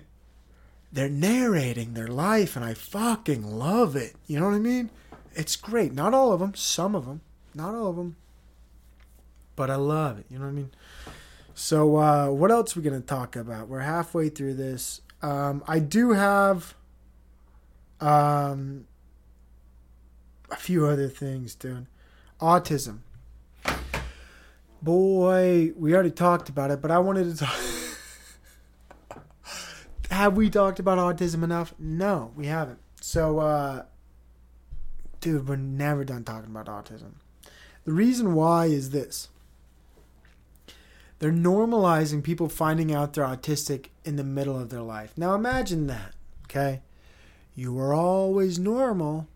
they're 0.92 1.10
narrating 1.10 1.94
their 1.94 2.08
life 2.08 2.56
and 2.56 2.66
i 2.66 2.74
fucking 2.74 3.44
love 3.44 3.96
it. 3.96 4.16
You 4.28 4.40
know 4.40 4.48
what 4.48 4.56
i 4.56 4.60
mean? 4.60 4.90
It's 5.36 5.56
great. 5.56 5.94
Not 5.94 6.14
all 6.14 6.34
of 6.34 6.40
them 6.40 6.56
some 6.56 6.96
of 6.96 7.06
them 7.06 7.22
not 7.54 7.76
all 7.76 7.88
of 7.92 7.96
them 7.96 8.16
but 9.56 9.70
i 9.70 9.76
love 9.76 10.18
it. 10.18 10.26
You 10.30 10.40
know 10.40 10.46
what 10.46 10.52
i 10.52 10.56
mean 10.56 10.72
so 11.56 11.98
uh, 11.98 12.30
what 12.30 12.52
else 12.52 12.78
are 12.78 12.80
we 12.80 12.88
going 12.88 13.02
to 13.02 13.08
talk 13.08 13.36
about 13.36 13.68
we're 13.68 13.80
halfway 13.80 14.30
through 14.30 14.54
this 14.54 15.02
um, 15.24 15.64
i 15.68 15.80
do 15.80 16.12
have 16.12 16.76
um, 18.00 18.86
a 20.52 20.56
few 20.56 20.86
other 20.86 21.08
things, 21.08 21.56
dude. 21.56 21.88
Autism. 22.40 23.00
Boy, 24.82 25.72
we 25.76 25.94
already 25.94 26.12
talked 26.12 26.50
about 26.50 26.72
it, 26.72 26.82
but 26.82 26.92
I 26.92 27.00
wanted 27.00 27.32
to 27.32 27.46
talk. 27.46 27.60
Have 30.12 30.38
we 30.38 30.50
talked 30.50 30.80
about 30.80 30.98
autism 30.98 31.44
enough? 31.44 31.74
No, 31.80 32.32
we 32.36 32.46
haven't. 32.46 32.80
So, 33.02 33.40
uh, 33.40 33.84
dude, 35.20 35.48
we're 35.50 35.56
never 35.56 36.04
done 36.04 36.24
talking 36.24 36.52
about 36.52 36.68
autism. 36.68 37.14
The 37.86 37.94
reason 37.94 38.34
why 38.34 38.68
is 38.68 38.92
this 38.92 39.30
they're 41.20 41.32
normalizing 41.32 42.24
people 42.24 42.50
finding 42.50 42.94
out 42.94 43.14
they're 43.14 43.26
autistic 43.26 43.88
in 44.04 44.16
the 44.16 44.24
middle 44.24 44.60
of 44.60 44.70
their 44.70 44.82
life. 44.82 45.14
Now, 45.18 45.34
imagine 45.34 45.88
that, 45.88 46.14
okay? 46.46 46.82
You 47.56 47.74
were 47.74 47.94
always 47.94 48.60
normal 48.60 49.28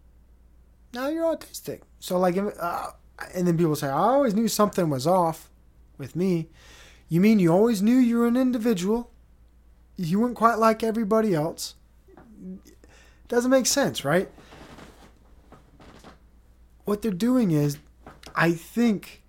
now 0.93 1.07
you're 1.07 1.35
autistic. 1.35 1.81
So 1.99 2.17
like, 2.17 2.37
uh, 2.37 2.91
and 3.33 3.47
then 3.47 3.57
people 3.57 3.75
say, 3.75 3.87
I 3.87 3.91
always 3.91 4.33
knew 4.33 4.47
something 4.47 4.89
was 4.89 5.05
off 5.05 5.49
with 5.97 6.15
me. 6.15 6.49
You 7.07 7.21
mean 7.21 7.39
you 7.39 7.51
always 7.51 7.81
knew 7.81 7.97
you 7.97 8.19
were 8.19 8.27
an 8.27 8.37
individual? 8.37 9.11
You 9.97 10.19
weren't 10.19 10.35
quite 10.35 10.57
like 10.57 10.83
everybody 10.83 11.33
else. 11.35 11.75
Doesn't 13.27 13.51
make 13.51 13.65
sense, 13.65 14.05
right? 14.05 14.29
What 16.85 17.01
they're 17.01 17.11
doing 17.11 17.51
is, 17.51 17.77
I 18.35 18.53
think, 18.53 19.21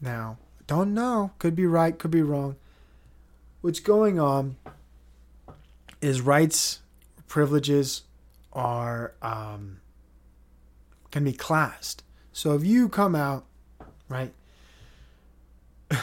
now, 0.00 0.38
don't 0.66 0.94
know, 0.94 1.32
could 1.38 1.54
be 1.54 1.66
right, 1.66 1.98
could 1.98 2.10
be 2.10 2.22
wrong. 2.22 2.56
What's 3.60 3.80
going 3.80 4.18
on 4.18 4.56
is 6.00 6.20
rights, 6.20 6.80
privileges 7.28 8.02
are 8.52 9.14
um, 9.22 9.80
can 11.10 11.24
be 11.24 11.32
classed. 11.32 12.02
So 12.32 12.54
if 12.54 12.64
you 12.64 12.88
come 12.88 13.14
out, 13.14 13.44
right, 14.08 14.32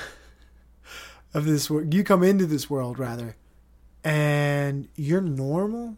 of 1.34 1.45
this 1.45 1.69
world, 1.69 1.93
you 1.93 2.04
come 2.04 2.23
into 2.23 2.45
this 2.45 2.69
world 2.69 2.99
rather, 2.99 3.36
and 4.04 4.88
you're 4.95 5.21
normal, 5.21 5.97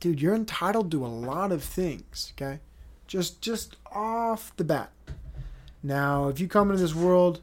dude, 0.00 0.20
you're 0.20 0.34
entitled 0.34 0.90
to 0.92 1.04
a 1.04 1.08
lot 1.08 1.52
of 1.52 1.62
things, 1.62 2.32
okay? 2.36 2.60
Just 3.06 3.40
just 3.40 3.76
off 3.90 4.54
the 4.56 4.64
bat. 4.64 4.92
Now, 5.82 6.28
if 6.28 6.40
you 6.40 6.48
come 6.48 6.70
into 6.70 6.82
this 6.82 6.94
world 6.94 7.40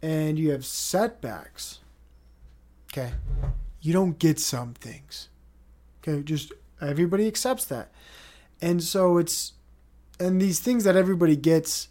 and 0.00 0.38
you 0.38 0.50
have 0.52 0.64
setbacks, 0.64 1.80
okay, 2.92 3.12
you 3.80 3.92
don't 3.92 4.18
get 4.18 4.38
some 4.38 4.74
things. 4.74 5.28
Okay, 5.98 6.22
just 6.22 6.52
everybody 6.80 7.26
accepts 7.26 7.64
that. 7.66 7.90
And 8.60 8.82
so 8.82 9.18
it's 9.18 9.52
and 10.20 10.40
these 10.40 10.60
things 10.60 10.84
that 10.84 10.96
everybody 10.96 11.36
gets 11.36 11.88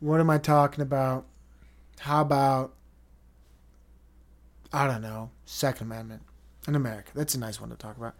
what 0.00 0.20
am 0.20 0.28
I 0.28 0.38
talking 0.38 0.82
about? 0.82 1.24
How 2.00 2.20
about 2.20 2.74
I 4.72 4.86
don't 4.86 5.02
know, 5.02 5.30
Second 5.46 5.86
Amendment 5.86 6.22
in 6.66 6.74
America. 6.74 7.12
That's 7.14 7.34
a 7.34 7.38
nice 7.38 7.60
one 7.60 7.70
to 7.70 7.76
talk 7.76 7.96
about. 7.96 8.14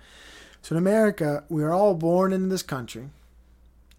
So 0.62 0.74
in 0.74 0.78
America, 0.78 1.44
we 1.48 1.62
are 1.62 1.72
all 1.72 1.94
born 1.94 2.32
in 2.32 2.48
this 2.48 2.62
country, 2.62 3.10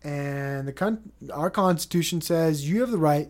and 0.05 0.67
the 0.67 0.71
con- 0.71 1.11
our 1.33 1.49
Constitution 1.49 2.21
says 2.21 2.69
you 2.69 2.81
have 2.81 2.91
the 2.91 2.97
right, 2.99 3.29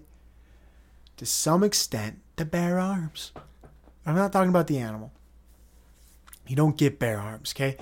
to 1.16 1.26
some 1.26 1.64
extent, 1.64 2.20
to 2.36 2.44
bear 2.44 2.78
arms. 2.78 3.32
I'm 4.06 4.16
not 4.16 4.34
talking 4.34 4.50
about 4.50 4.68
the 4.68 4.78
animal. 4.80 5.14
You 6.46 6.58
don't 6.58 6.78
get 6.78 7.00
bear 7.00 7.18
arms, 7.18 7.54
okay? 7.56 7.78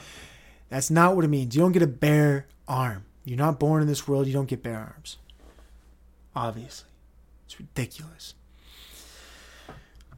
That's 0.70 0.92
not 0.92 1.16
what 1.16 1.26
it 1.26 1.30
means. 1.30 1.56
You 1.56 1.62
don't 1.62 1.72
get 1.72 1.82
a 1.82 1.88
bare 1.88 2.46
arm. 2.68 3.06
You're 3.26 3.38
not 3.38 3.60
born 3.60 3.82
in 3.82 3.88
this 3.88 4.08
world. 4.08 4.28
You 4.28 4.34
don't 4.34 4.48
get 4.48 4.62
bare 4.62 4.94
arms. 4.96 5.18
Obviously. 6.36 6.90
It's 7.48 7.60
ridiculous. 7.60 8.36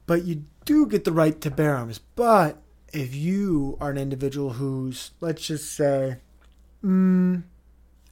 But 0.05 0.25
you 0.25 0.43
do 0.65 0.85
get 0.85 1.05
the 1.05 1.13
right 1.13 1.39
to 1.39 1.49
bear 1.49 1.77
arms. 1.77 2.01
But 2.17 2.61
if 2.91 3.15
you 3.15 3.77
are 3.79 3.89
an 3.89 3.97
individual 3.97 4.51
who's, 4.51 5.11
let's 5.21 5.47
just 5.47 5.73
say, 5.73 6.17
mm, 6.83 7.43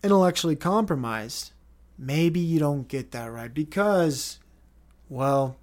intellectually 0.04 0.56
compromised, 0.56 1.52
maybe 1.98 2.40
you 2.40 2.60
don't 2.60 2.88
get 2.88 3.12
that 3.12 3.32
right 3.32 3.54
because, 3.54 4.40
well, 5.10 5.56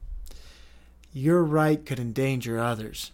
your 1.12 1.42
right 1.44 1.84
could 1.84 1.98
endanger 1.98 2.58
others. 2.58 3.12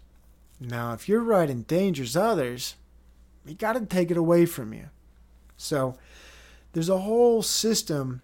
Now, 0.60 0.92
if 0.92 1.08
your 1.08 1.20
right 1.20 1.50
endangers 1.50 2.16
others, 2.16 2.76
he 3.46 3.54
got 3.54 3.74
to 3.74 3.84
take 3.84 4.10
it 4.10 4.16
away 4.16 4.46
from 4.46 4.72
you. 4.72 4.90
So 5.56 5.96
there's 6.72 6.88
a 6.88 6.98
whole 6.98 7.42
system 7.42 8.22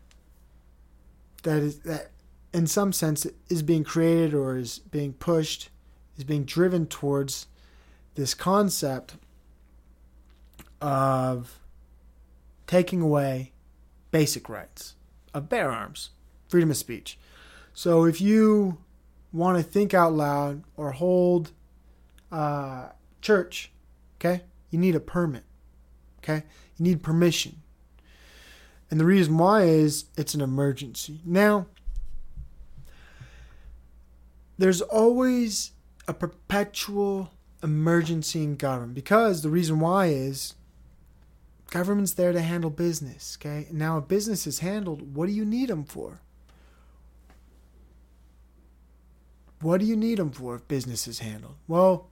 that 1.43 1.59
is 1.63 1.81
that 1.81 2.11
in 2.53 2.67
some 2.67 2.93
sense 2.93 3.27
is 3.49 3.63
being 3.63 3.85
created 3.85 4.35
or 4.35 4.57
is 4.57 4.79
being 4.79 5.13
pushed 5.15 5.71
is 6.17 6.25
being 6.25 6.45
driven 6.45 6.87
towards 6.87 7.47
this 8.15 8.35
concept 8.35 9.15
of 10.81 11.59
taking 12.67 13.01
away 13.01 13.53
basic 14.11 14.49
rights 14.49 14.95
of 15.35 15.49
bear 15.49 15.71
arms, 15.71 16.11
freedom 16.49 16.71
of 16.71 16.77
speech. 16.77 17.19
So 17.73 18.05
if 18.05 18.21
you 18.21 18.79
want 19.33 19.57
to 19.57 19.63
think 19.63 19.95
out 19.95 20.13
loud 20.13 20.63
or 20.77 20.93
hold 20.93 21.53
uh, 22.31 22.89
church, 23.21 23.73
okay, 24.19 24.43
you 24.71 24.79
need 24.79 24.95
a 24.95 25.01
permit. 25.01 25.45
Okay? 26.19 26.45
You 26.77 26.85
need 26.85 27.03
permission. 27.03 27.63
And 28.91 29.01
the 29.01 29.05
reason 29.05 29.39
why 29.39 29.63
is 29.63 30.05
it's 30.17 30.35
an 30.35 30.43
emergency. 30.43 31.21
Now, 31.25 31.67
there's 34.59 34.83
always 34.83 35.73
a 36.07 36.13
perpetual 36.13 37.33
emergency 37.63 38.43
in 38.43 38.57
government 38.57 38.95
because 38.95 39.43
the 39.43 39.49
reason 39.49 39.81
why 39.81 40.07
is 40.07 40.55
government's 41.73 42.13
there 42.13 42.33
to 42.33 42.43
handle 42.43 42.69
business. 42.69 43.39
Okay? 43.41 43.67
Now, 43.73 43.97
if 43.97 44.07
business 44.07 44.47
is 44.47 44.59
handled, 44.59 45.17
what 45.17 45.27
do 45.27 45.33
you 45.33 45.45
need 45.45 45.71
them 45.71 45.85
for? 45.85 46.21
What 49.63 49.81
do 49.81 49.87
you 49.87 49.97
need 49.97 50.19
them 50.19 50.31
for 50.31 50.57
if 50.57 50.69
business 50.69 51.09
is 51.09 51.21
handled? 51.21 51.55
Well, 51.67 52.11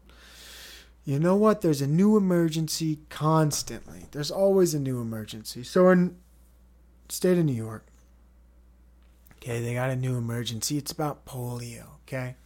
you 1.04 1.18
know 1.18 1.36
what? 1.36 1.60
There's 1.60 1.82
a 1.82 1.86
new 1.86 2.16
emergency 2.16 3.00
constantly. 3.10 4.06
There's 4.12 4.30
always 4.30 4.72
a 4.72 4.80
new 4.80 5.00
emergency. 5.00 5.62
So 5.62 5.90
in 5.90 6.16
state 7.10 7.36
of 7.36 7.44
New 7.44 7.52
York, 7.52 7.86
okay, 9.36 9.60
they 9.60 9.74
got 9.74 9.90
a 9.90 9.96
new 9.96 10.16
emergency. 10.16 10.78
It's 10.78 10.92
about 10.92 11.26
polio, 11.26 11.86
okay? 12.06 12.36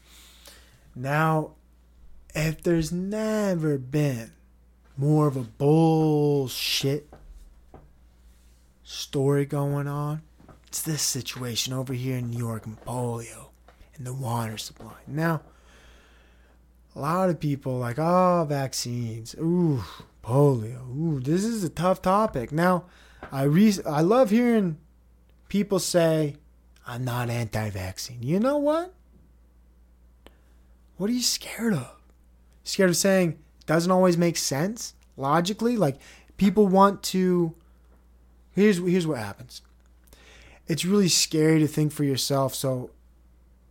Now, 0.96 1.52
if 2.34 2.60
there's 2.62 2.90
never 2.90 3.78
been 3.78 4.32
more 4.96 5.26
of 5.26 5.36
a 5.36 5.42
bullshit 5.42 7.08
story 8.82 9.44
going 9.44 9.88
on, 9.88 10.22
it's 10.68 10.82
this 10.82 11.02
situation 11.02 11.72
over 11.72 11.92
here 11.92 12.16
in 12.18 12.30
New 12.30 12.38
York 12.38 12.66
and 12.66 12.80
polio 12.84 13.48
and 13.96 14.06
the 14.06 14.12
water 14.12 14.58
supply. 14.58 14.94
Now, 15.06 15.42
a 16.94 17.00
lot 17.00 17.30
of 17.30 17.40
people 17.40 17.78
like, 17.78 17.98
oh, 17.98 18.46
vaccines, 18.48 19.34
ooh, 19.38 19.82
polio, 20.22 20.88
ooh, 20.96 21.20
this 21.20 21.44
is 21.44 21.64
a 21.64 21.68
tough 21.68 22.02
topic. 22.02 22.52
Now, 22.52 22.84
I 23.32 23.44
re- 23.44 23.78
I 23.86 24.00
love 24.02 24.30
hearing 24.30 24.78
people 25.48 25.78
say, 25.78 26.36
"I'm 26.86 27.04
not 27.04 27.30
anti-vaccine." 27.30 28.22
You 28.22 28.38
know 28.38 28.58
what? 28.58 28.92
What 30.96 31.10
are 31.10 31.14
you 31.14 31.22
scared 31.22 31.74
of? 31.74 31.96
Scared 32.62 32.90
of 32.90 32.96
saying 32.96 33.38
doesn't 33.66 33.90
always 33.90 34.16
make 34.16 34.36
sense 34.36 34.94
logically? 35.16 35.76
Like 35.76 35.96
people 36.36 36.66
want 36.66 37.02
to. 37.04 37.54
Here's 38.52 38.78
here's 38.78 39.06
what 39.06 39.18
happens. 39.18 39.62
It's 40.66 40.84
really 40.84 41.08
scary 41.08 41.58
to 41.60 41.66
think 41.66 41.92
for 41.92 42.04
yourself. 42.04 42.54
So, 42.54 42.90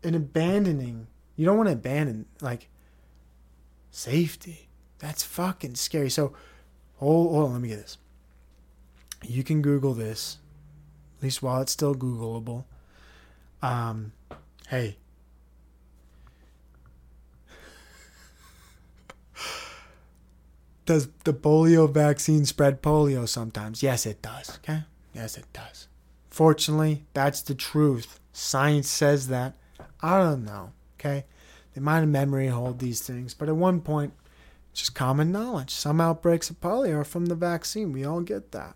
in 0.04 0.14
abandoning, 0.14 1.08
you 1.36 1.46
don't 1.46 1.58
want 1.58 1.68
to 1.70 1.74
abandon 1.74 2.26
like 2.42 2.70
safety. 3.90 4.68
That's 5.00 5.24
fucking 5.24 5.76
scary. 5.76 6.10
So, 6.10 6.34
hold, 6.98 7.32
hold 7.32 7.46
on, 7.46 7.54
let 7.54 7.62
me 7.62 7.70
get 7.70 7.80
this. 7.80 7.98
You 9.24 9.44
can 9.44 9.62
Google 9.62 9.94
this, 9.94 10.38
at 11.18 11.24
least 11.24 11.42
while 11.42 11.62
it's 11.62 11.72
still 11.72 11.96
Googleable. 11.96 12.66
Um, 13.62 14.12
hey. 14.68 14.98
Does 20.86 21.08
the 21.24 21.34
polio 21.34 21.90
vaccine 21.90 22.46
spread 22.46 22.82
polio 22.82 23.28
sometimes? 23.28 23.82
Yes, 23.82 24.06
it 24.06 24.22
does. 24.22 24.58
Okay? 24.58 24.84
Yes, 25.14 25.38
it 25.38 25.46
does. 25.54 25.88
Fortunately, 26.30 27.06
that's 27.14 27.42
the 27.42 27.56
truth. 27.56 28.20
Science 28.34 28.90
says 28.90 29.28
that. 29.28 29.54
I 30.02 30.20
don't 30.20 30.44
know. 30.44 30.72
Okay? 31.00 31.26
They 31.74 31.82
might 31.82 32.00
have 32.00 32.10
memory 32.10 32.48
hold 32.48 32.80
these 32.80 33.02
things, 33.02 33.34
but 33.34 33.50
at 33.50 33.56
one 33.56 33.82
point, 33.82 34.14
just 34.74 34.96
common 34.96 35.32
knowledge. 35.32 35.72
Some 35.72 36.02
outbreaks 36.02 36.50
of 36.50 36.60
polio 36.60 36.98
are 36.98 37.04
from 37.04 37.28
the 37.28 37.36
vaccine. 37.36 37.92
We 37.92 38.04
all 38.04 38.22
get 38.22 38.52
that. 38.52 38.76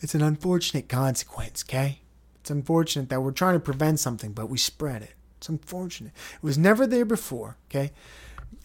It's 0.00 0.14
an 0.14 0.22
unfortunate 0.22 0.88
consequence, 0.88 1.64
okay? 1.68 2.00
It's 2.40 2.50
unfortunate 2.50 3.10
that 3.10 3.20
we're 3.20 3.32
trying 3.32 3.54
to 3.54 3.60
prevent 3.60 4.00
something, 4.00 4.32
but 4.32 4.48
we 4.48 4.56
spread 4.56 5.02
it. 5.02 5.14
It's 5.36 5.48
unfortunate. 5.48 6.12
It 6.34 6.42
was 6.42 6.56
never 6.56 6.86
there 6.86 7.04
before, 7.04 7.56
okay? 7.68 7.92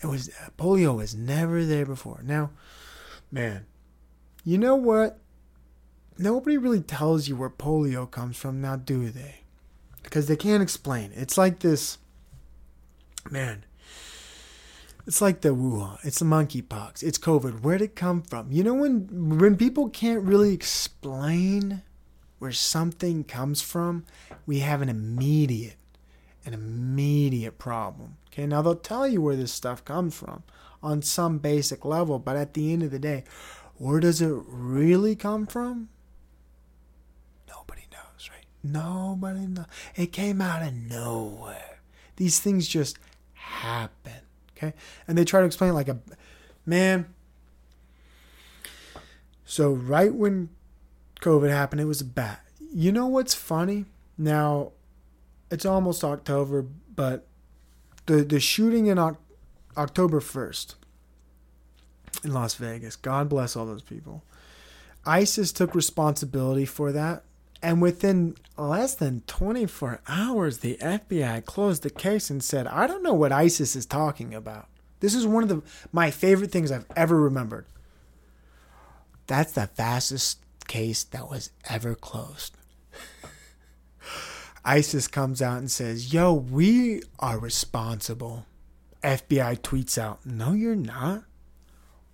It 0.02 0.08
was 0.08 0.30
uh, 0.30 0.50
polio 0.58 0.98
was 0.98 1.16
never 1.16 1.64
there 1.64 1.86
before. 1.86 2.22
Now, 2.24 2.52
man, 3.32 3.66
you 4.44 4.58
know 4.58 4.76
what? 4.76 5.20
Nobody 6.18 6.58
really 6.58 6.82
tells 6.82 7.28
you 7.28 7.36
where 7.36 7.50
polio 7.50 8.10
comes 8.10 8.38
from 8.38 8.62
now, 8.62 8.76
do 8.76 9.10
they? 9.10 9.42
Because 10.04 10.28
they 10.28 10.38
can't 10.38 10.64
explain. 10.64 11.12
It's 11.16 11.38
like 11.38 11.60
this 11.60 11.98
man. 13.30 13.66
It's 15.08 15.22
like 15.22 15.42
the 15.42 15.50
Wuhan. 15.50 16.00
It's 16.04 16.20
the 16.20 16.26
monkeypox. 16.26 17.04
It's 17.04 17.18
COVID. 17.18 17.62
Where'd 17.62 17.82
it 17.82 17.96
come 17.96 18.24
from? 18.24 18.52
You 18.52 18.64
know 18.64 18.74
when 18.74 19.38
when 19.38 19.56
people 19.56 19.90
can't 19.90 20.24
really 20.24 20.54
explain 20.54 21.84
where 22.40 22.52
something 22.52 23.24
comes 23.24 23.62
from, 23.62 24.06
we 24.46 24.60
have 24.60 24.82
an 24.82 24.90
immediate, 24.90 25.78
an 26.46 26.54
immediate 26.54 27.58
problem. 27.58 28.18
Okay, 28.36 28.46
now 28.46 28.62
they'll 28.62 28.76
tell 28.76 29.08
you 29.08 29.22
where 29.22 29.38
this 29.38 29.54
stuff 29.54 29.86
comes 29.86 30.14
from 30.14 30.44
on 30.84 31.02
some 31.02 31.38
basic 31.38 31.86
level, 31.86 32.20
but 32.20 32.36
at 32.36 32.54
the 32.54 32.74
end 32.74 32.84
of 32.84 32.92
the 32.92 33.00
day, 33.00 33.24
where 33.78 34.02
does 34.02 34.22
it 34.22 34.34
really 34.46 35.16
come 35.16 35.46
from? 35.46 35.88
Nobody 37.48 37.84
knows, 37.94 38.30
right? 38.30 38.46
Nobody 38.62 39.48
knows. 39.48 39.68
It 39.96 40.12
came 40.12 40.42
out 40.42 40.68
of 40.68 40.74
nowhere. 40.74 41.80
These 42.18 42.42
things 42.42 42.68
just 42.68 43.00
happen. 43.36 44.20
Okay? 44.58 44.74
And 45.08 45.18
they 45.18 45.24
try 45.24 45.40
to 45.40 45.46
explain 45.46 45.74
like 45.74 45.88
a 45.88 46.00
man. 46.66 47.06
So 49.46 49.72
right 49.72 50.14
when 50.14 50.50
COVID 51.22 51.50
happened, 51.50 51.80
it 51.80 51.86
was 51.86 52.02
a 52.02 52.06
bat. 52.06 52.46
You 52.74 52.92
know 52.92 53.08
what's 53.08 53.34
funny? 53.34 53.86
Now, 54.18 54.74
it's 55.50 55.66
almost 55.66 56.04
October, 56.04 56.66
but 56.94 57.28
the 58.06 58.24
the 58.24 58.40
shooting 58.40 58.88
in 58.88 59.00
o- 59.00 59.18
October 59.78 60.20
first 60.20 60.76
in 62.24 62.34
Las 62.34 62.56
Vegas. 62.56 62.96
God 62.96 63.30
bless 63.30 63.56
all 63.56 63.66
those 63.66 63.82
people. 63.82 64.24
ISIS 65.06 65.52
took 65.52 65.76
responsibility 65.76 66.66
for 66.66 66.92
that, 66.92 67.24
and 67.62 67.82
within 67.82 68.36
less 68.58 68.96
than 68.96 69.22
24 69.28 70.02
hours, 70.08 70.60
the 70.60 70.78
FBI 70.82 71.46
closed 71.46 71.84
the 71.84 71.90
case 71.90 72.30
and 72.30 72.44
said, 72.44 72.68
"I 72.68 72.88
don't 72.88 73.04
know 73.04 73.14
what 73.14 73.32
ISIS 73.32 73.76
is 73.76 73.86
talking 73.86 74.34
about." 74.34 74.68
This 75.00 75.14
is 75.14 75.28
one 75.28 75.44
of 75.44 75.50
the 75.50 75.62
my 75.92 76.10
favorite 76.10 76.52
things 76.52 76.72
I've 76.72 76.88
ever 76.96 77.20
remembered. 77.20 77.66
That's 79.28 79.54
the 79.54 79.68
fastest 79.68 80.40
case 80.68 81.04
that 81.04 81.30
was 81.30 81.52
ever 81.70 81.96
closed. 81.96 82.58
ISIS 84.66 85.08
comes 85.08 85.42
out 85.42 85.60
and 85.60 85.72
says, 85.72 86.14
Yo, 86.14 86.34
we 86.34 87.02
are 87.20 87.40
responsible. 87.40 88.46
FBI 89.04 89.60
tweets 89.60 89.98
out, 89.98 90.26
No, 90.26 90.54
you're 90.54 90.76
not. 90.76 91.24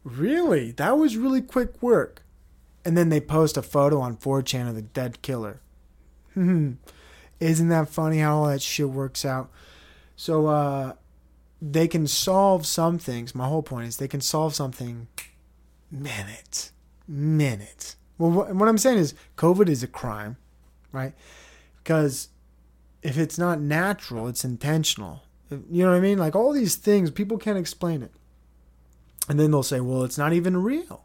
Really? 0.03 0.71
That 0.71 0.97
was 0.97 1.15
really 1.15 1.41
quick 1.41 1.81
work. 1.81 2.23
And 2.83 2.97
then 2.97 3.09
they 3.09 3.21
post 3.21 3.57
a 3.57 3.61
photo 3.61 4.01
on 4.01 4.17
4chan 4.17 4.67
of 4.67 4.75
the 4.75 4.81
dead 4.81 5.21
killer. 5.21 5.61
Hmm. 6.33 6.73
Isn't 7.39 7.69
that 7.69 7.89
funny 7.89 8.19
how 8.19 8.37
all 8.37 8.47
that 8.47 8.61
shit 8.61 8.89
works 8.89 9.23
out? 9.23 9.49
So, 10.15 10.47
uh, 10.47 10.93
they 11.61 11.87
can 11.87 12.07
solve 12.07 12.65
some 12.65 12.97
things. 12.97 13.35
My 13.35 13.47
whole 13.47 13.61
point 13.61 13.87
is 13.87 13.97
they 13.97 14.07
can 14.07 14.21
solve 14.21 14.55
something 14.55 15.07
minutes. 15.91 16.71
Minutes. 17.07 17.97
Well, 18.17 18.31
what 18.31 18.67
I'm 18.67 18.77
saying 18.77 18.97
is 18.97 19.13
COVID 19.37 19.69
is 19.69 19.83
a 19.83 19.87
crime, 19.87 20.37
right? 20.91 21.13
Because 21.77 22.29
if 23.03 23.17
it's 23.17 23.37
not 23.37 23.59
natural, 23.59 24.27
it's 24.27 24.43
intentional. 24.43 25.23
You 25.49 25.83
know 25.83 25.91
what 25.91 25.97
I 25.97 26.01
mean? 26.01 26.17
Like 26.17 26.35
all 26.35 26.53
these 26.53 26.75
things, 26.75 27.11
people 27.11 27.37
can't 27.37 27.57
explain 27.57 28.03
it. 28.03 28.11
And 29.27 29.39
then 29.39 29.51
they'll 29.51 29.63
say, 29.63 29.79
well, 29.79 30.03
it's 30.03 30.17
not 30.17 30.33
even 30.33 30.61
real. 30.61 31.03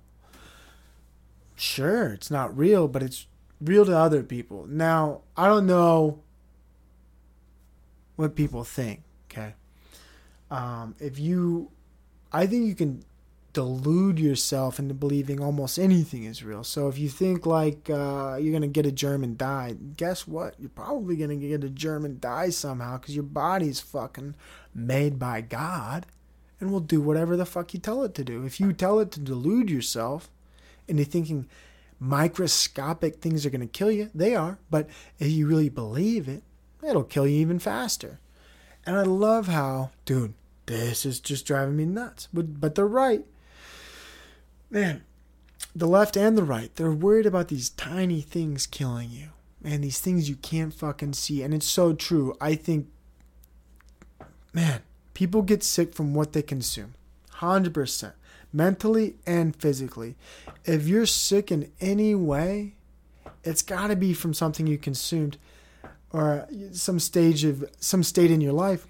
Sure, 1.57 2.13
it's 2.13 2.31
not 2.31 2.57
real, 2.57 2.87
but 2.87 3.03
it's 3.03 3.27
real 3.61 3.85
to 3.87 3.97
other 3.97 4.23
people. 4.23 4.67
Now, 4.69 5.23
I 5.37 5.47
don't 5.47 5.67
know 5.67 6.21
what 8.17 8.35
people 8.35 8.65
think, 8.65 9.03
okay? 9.31 9.55
Um, 10.51 10.95
if 11.01 11.19
you, 11.19 11.71
I 12.33 12.47
think 12.47 12.67
you 12.67 12.75
can 12.75 13.05
delude 13.57 14.19
yourself 14.19 14.79
into 14.79 14.93
believing 14.93 15.43
almost 15.43 15.79
anything 15.79 16.25
is 16.25 16.45
real. 16.45 16.63
So 16.63 16.89
if 16.89 16.99
you 16.99 17.09
think 17.09 17.47
like 17.47 17.89
uh, 17.89 18.37
you're 18.39 18.53
gonna 18.53 18.67
get 18.67 18.85
a 18.85 18.93
germ 18.93 19.25
and 19.25 19.39
die, 19.39 19.77
guess 19.97 20.29
what? 20.29 20.57
You're 20.59 20.69
probably 20.69 21.17
gonna 21.17 21.37
get 21.37 21.65
a 21.65 21.71
germ 21.71 22.05
and 22.05 22.21
die 22.21 22.51
somehow 22.51 22.99
because 22.99 23.15
your 23.15 23.25
body's 23.25 23.81
fucking 23.81 24.35
made 24.75 25.19
by 25.19 25.41
God, 25.41 26.05
and 26.61 26.71
will 26.71 26.81
do 26.81 27.01
whatever 27.01 27.35
the 27.35 27.47
fuck 27.47 27.73
you 27.73 27.81
tell 27.81 28.03
it 28.03 28.13
to 28.17 28.25
do. 28.25 28.45
If 28.45 28.61
you 28.61 28.75
tell 28.75 29.01
it 29.01 29.11
to 29.13 29.21
delude 29.21 29.71
yourself 29.71 30.29
into 30.87 31.07
thinking 31.07 31.47
microscopic 31.99 33.23
things 33.23 33.47
are 33.47 33.51
gonna 33.51 33.67
kill 33.67 33.91
you, 33.91 34.11
they 34.15 34.35
are. 34.35 34.59
But 34.69 34.87
if 35.19 35.31
you 35.31 35.47
really 35.47 35.71
believe 35.71 36.29
it, 36.29 36.43
it'll 36.87 37.05
kill 37.05 37.27
you 37.27 37.39
even 37.39 37.59
faster. 37.59 38.19
And 38.85 38.97
I 38.97 39.03
love 39.05 39.49
how, 39.49 39.93
dude, 40.05 40.35
this 40.67 41.07
is 41.07 41.21
just 41.21 41.47
driving 41.47 41.79
me 41.79 41.87
nuts. 41.87 42.29
But 42.35 42.61
but 42.61 42.75
they're 42.75 42.87
right 42.87 43.25
man, 44.71 45.05
the 45.75 45.87
left 45.87 46.17
and 46.17 46.37
the 46.37 46.43
right, 46.43 46.75
they're 46.75 46.93
worried 46.93 47.27
about 47.27 47.49
these 47.49 47.71
tiny 47.71 48.21
things 48.21 48.67
killing 48.67 49.11
you. 49.11 49.29
Man, 49.63 49.81
these 49.81 50.01
things 50.01 50.29
you 50.29 50.37
can't 50.37 50.73
fucking 50.73 51.15
see. 51.15 51.43
And 51.43 51.53
it's 51.53 51.67
so 51.67 51.93
true. 51.93 52.37
I 52.41 52.55
think, 52.55 52.89
man, 54.53 54.83
people 55.15 55.43
get 55.43 55.65
sick 55.65 55.95
from 55.95 56.15
what 56.15 56.33
they 56.33 56.43
consume. 56.43 56.95
100%. 57.39 58.13
Mentally 58.53 59.17
and 59.27 59.55
physically. 59.57 60.15
If 60.65 60.87
you're 60.87 61.07
sick 61.07 61.51
in 61.51 61.73
any 61.81 62.15
way, 62.15 62.75
it's 63.45 63.63
got 63.63 63.89
to 63.89 63.97
be 63.97 64.15
from 64.15 64.35
something 64.35 64.67
you 64.67 64.79
consumed 64.79 65.37
or 66.11 66.49
some 66.73 66.99
stage 66.99 67.45
of 67.45 67.69
some 67.79 68.03
state 68.03 68.31
in 68.31 68.41
your 68.41 68.53
life. 68.53 68.87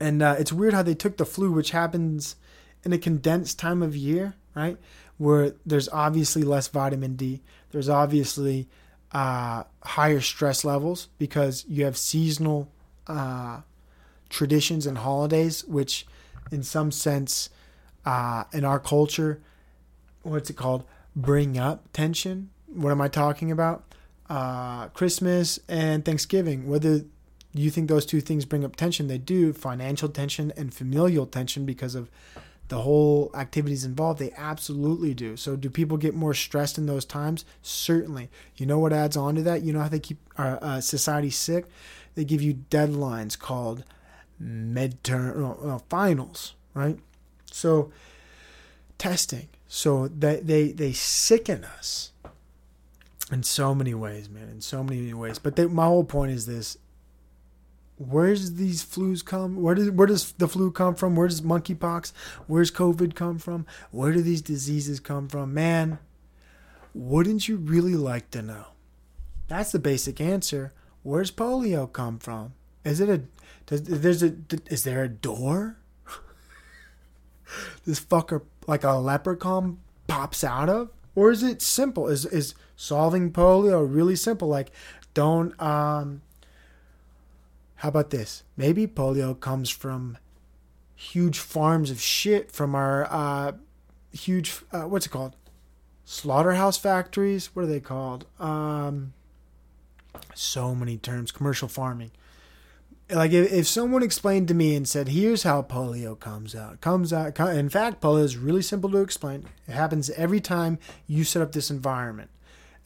And 0.00 0.22
uh, 0.22 0.36
it's 0.38 0.52
weird 0.52 0.74
how 0.74 0.82
they 0.82 0.94
took 0.94 1.16
the 1.16 1.24
flu, 1.24 1.52
which 1.52 1.70
happens 1.70 2.36
in 2.84 2.92
a 2.92 2.98
condensed 2.98 3.58
time 3.58 3.82
of 3.82 3.96
year, 3.96 4.34
right? 4.54 4.76
Where 5.18 5.54
there's 5.64 5.88
obviously 5.88 6.42
less 6.42 6.68
vitamin 6.68 7.16
D. 7.16 7.42
There's 7.70 7.88
obviously 7.88 8.68
uh, 9.12 9.64
higher 9.82 10.20
stress 10.20 10.64
levels 10.64 11.08
because 11.18 11.64
you 11.68 11.84
have 11.84 11.96
seasonal 11.96 12.70
uh, 13.06 13.60
traditions 14.28 14.86
and 14.86 14.98
holidays, 14.98 15.64
which, 15.64 16.06
in 16.50 16.62
some 16.62 16.90
sense, 16.90 17.50
uh, 18.04 18.44
in 18.52 18.64
our 18.64 18.78
culture, 18.78 19.40
what's 20.22 20.50
it 20.50 20.56
called? 20.56 20.84
Bring 21.14 21.56
up 21.56 21.92
tension. 21.92 22.50
What 22.66 22.90
am 22.90 23.00
I 23.00 23.08
talking 23.08 23.50
about? 23.50 23.84
Uh, 24.28 24.88
Christmas 24.88 25.60
and 25.68 26.04
Thanksgiving. 26.04 26.68
Whether 26.68 27.04
you 27.52 27.70
think 27.70 27.88
those 27.88 28.04
two 28.04 28.20
things 28.20 28.44
bring 28.44 28.64
up 28.64 28.74
tension, 28.74 29.06
they 29.06 29.18
do. 29.18 29.52
Financial 29.52 30.08
tension 30.08 30.52
and 30.56 30.74
familial 30.74 31.26
tension 31.26 31.64
because 31.64 31.94
of 31.94 32.10
the 32.74 32.82
whole 32.82 33.30
activities 33.34 33.84
involved, 33.84 34.18
they 34.18 34.32
absolutely 34.36 35.14
do. 35.14 35.36
So, 35.36 35.54
do 35.54 35.70
people 35.70 35.96
get 35.96 36.12
more 36.12 36.34
stressed 36.34 36.76
in 36.76 36.86
those 36.86 37.04
times? 37.04 37.44
Certainly. 37.62 38.30
You 38.56 38.66
know 38.66 38.80
what 38.80 38.92
adds 38.92 39.16
on 39.16 39.36
to 39.36 39.42
that? 39.42 39.62
You 39.62 39.72
know 39.72 39.78
how 39.78 39.88
they 39.88 40.00
keep 40.00 40.18
our 40.36 40.58
uh, 40.60 40.80
society 40.80 41.30
sick? 41.30 41.66
They 42.16 42.24
give 42.24 42.42
you 42.42 42.64
deadlines 42.70 43.38
called 43.38 43.84
midterm 44.42 45.36
no, 45.36 45.82
finals, 45.88 46.54
right? 46.74 46.98
So, 47.52 47.92
testing. 48.98 49.46
So 49.68 50.08
that 50.08 50.48
they 50.48 50.72
they 50.72 50.92
sicken 50.92 51.64
us 51.64 52.10
in 53.30 53.44
so 53.44 53.72
many 53.72 53.94
ways, 53.94 54.28
man. 54.28 54.48
In 54.48 54.60
so 54.60 54.82
many 54.82 55.14
ways. 55.14 55.38
But 55.38 55.54
they, 55.54 55.66
my 55.66 55.84
whole 55.84 56.02
point 56.02 56.32
is 56.32 56.46
this: 56.46 56.76
where's 57.96 58.54
these 58.54 58.84
flus 58.84 59.24
come? 59.24 59.60
Where 59.60 59.74
does 59.74 59.90
where 59.90 60.06
does 60.06 60.32
the 60.32 60.48
flu 60.48 60.70
come 60.70 60.94
from? 60.94 61.16
Where 61.16 61.28
does 61.28 61.40
monkeypox? 61.40 62.12
Where's 62.46 62.70
COVID 62.70 63.14
come 63.14 63.38
from? 63.38 63.66
Where 63.90 64.12
do 64.12 64.22
these 64.22 64.42
diseases 64.42 65.00
come 65.00 65.28
from? 65.28 65.54
Man, 65.54 65.98
wouldn't 66.92 67.48
you 67.48 67.56
really 67.56 67.96
like 67.96 68.30
to 68.30 68.42
know? 68.42 68.66
That's 69.48 69.72
the 69.72 69.78
basic 69.78 70.20
answer. 70.20 70.72
Where's 71.02 71.30
polio 71.30 71.90
come 71.92 72.18
from? 72.18 72.54
Is 72.84 73.00
it 73.00 73.08
a 73.08 73.22
does 73.66 73.82
there's 73.82 74.22
a 74.22 74.34
is 74.66 74.84
there 74.84 75.04
a 75.04 75.08
door? 75.08 75.78
this 77.84 78.00
fucker 78.00 78.42
like 78.66 78.84
a 78.84 78.92
leprechaun 78.92 79.78
pops 80.06 80.42
out 80.42 80.68
of? 80.68 80.90
Or 81.14 81.30
is 81.30 81.42
it 81.42 81.62
simple? 81.62 82.08
Is 82.08 82.26
is 82.26 82.54
solving 82.76 83.32
polio 83.32 83.86
really 83.88 84.16
simple? 84.16 84.48
Like 84.48 84.70
don't 85.12 85.60
um 85.60 86.22
how 87.84 87.88
about 87.88 88.08
this? 88.08 88.44
Maybe 88.56 88.86
polio 88.86 89.38
comes 89.38 89.68
from 89.68 90.16
huge 90.96 91.38
farms 91.38 91.90
of 91.90 92.00
shit 92.00 92.50
from 92.50 92.74
our 92.74 93.06
uh, 93.10 93.52
huge 94.10 94.54
uh, 94.72 94.84
what's 94.84 95.04
it 95.04 95.10
called? 95.10 95.36
Slaughterhouse 96.06 96.78
factories. 96.78 97.54
What 97.54 97.64
are 97.64 97.66
they 97.66 97.80
called? 97.80 98.24
Um, 98.40 99.12
so 100.32 100.74
many 100.74 100.96
terms. 100.96 101.30
Commercial 101.30 101.68
farming. 101.68 102.10
Like 103.10 103.32
if, 103.32 103.52
if 103.52 103.66
someone 103.66 104.02
explained 104.02 104.48
to 104.48 104.54
me 104.54 104.74
and 104.74 104.88
said, 104.88 105.08
"Here's 105.08 105.42
how 105.42 105.60
polio 105.60 106.18
comes 106.18 106.54
out," 106.54 106.80
comes 106.80 107.12
out. 107.12 107.38
In 107.38 107.68
fact, 107.68 108.00
polio 108.00 108.24
is 108.24 108.38
really 108.38 108.62
simple 108.62 108.90
to 108.92 109.02
explain. 109.02 109.44
It 109.68 109.72
happens 109.72 110.08
every 110.08 110.40
time 110.40 110.78
you 111.06 111.22
set 111.22 111.42
up 111.42 111.52
this 111.52 111.70
environment. 111.70 112.30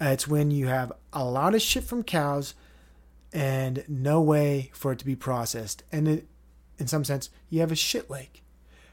Uh, 0.01 0.07
it's 0.07 0.27
when 0.27 0.51
you 0.51 0.67
have 0.67 0.91
a 1.13 1.23
lot 1.23 1.55
of 1.55 1.63
shit 1.63 1.85
from 1.85 2.03
cows 2.03 2.55
and 3.33 3.85
no 3.89 4.21
way 4.21 4.71
for 4.73 4.93
it 4.93 4.99
to 4.99 5.05
be 5.05 5.17
processed. 5.17 5.83
And 5.93 6.09
it, 6.09 6.27
in 6.79 6.87
some 6.87 7.05
sense, 7.05 7.31
you 7.51 7.61
have 7.61 7.73
a 7.73 7.77
shit 7.77 8.11
lake. 8.11 8.43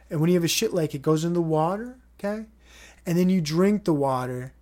And 0.10 0.20
when 0.20 0.30
you 0.30 0.36
have 0.36 0.44
a 0.44 0.50
shit 0.50 0.74
lake, 0.74 0.94
it 0.94 1.02
goes 1.02 1.24
in 1.24 1.34
the 1.34 1.42
water, 1.42 1.98
okay? 2.20 2.46
And 3.06 3.18
then 3.18 3.30
you 3.30 3.42
drink 3.42 3.86
the 3.86 3.94
water. 3.94 4.54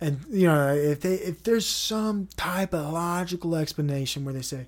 And 0.00 0.24
you 0.30 0.46
know, 0.46 0.72
if 0.74 1.00
they 1.00 1.14
if 1.14 1.42
there's 1.42 1.66
some 1.66 2.28
type 2.36 2.72
of 2.72 2.92
logical 2.92 3.56
explanation 3.56 4.24
where 4.24 4.34
they 4.34 4.42
say 4.42 4.66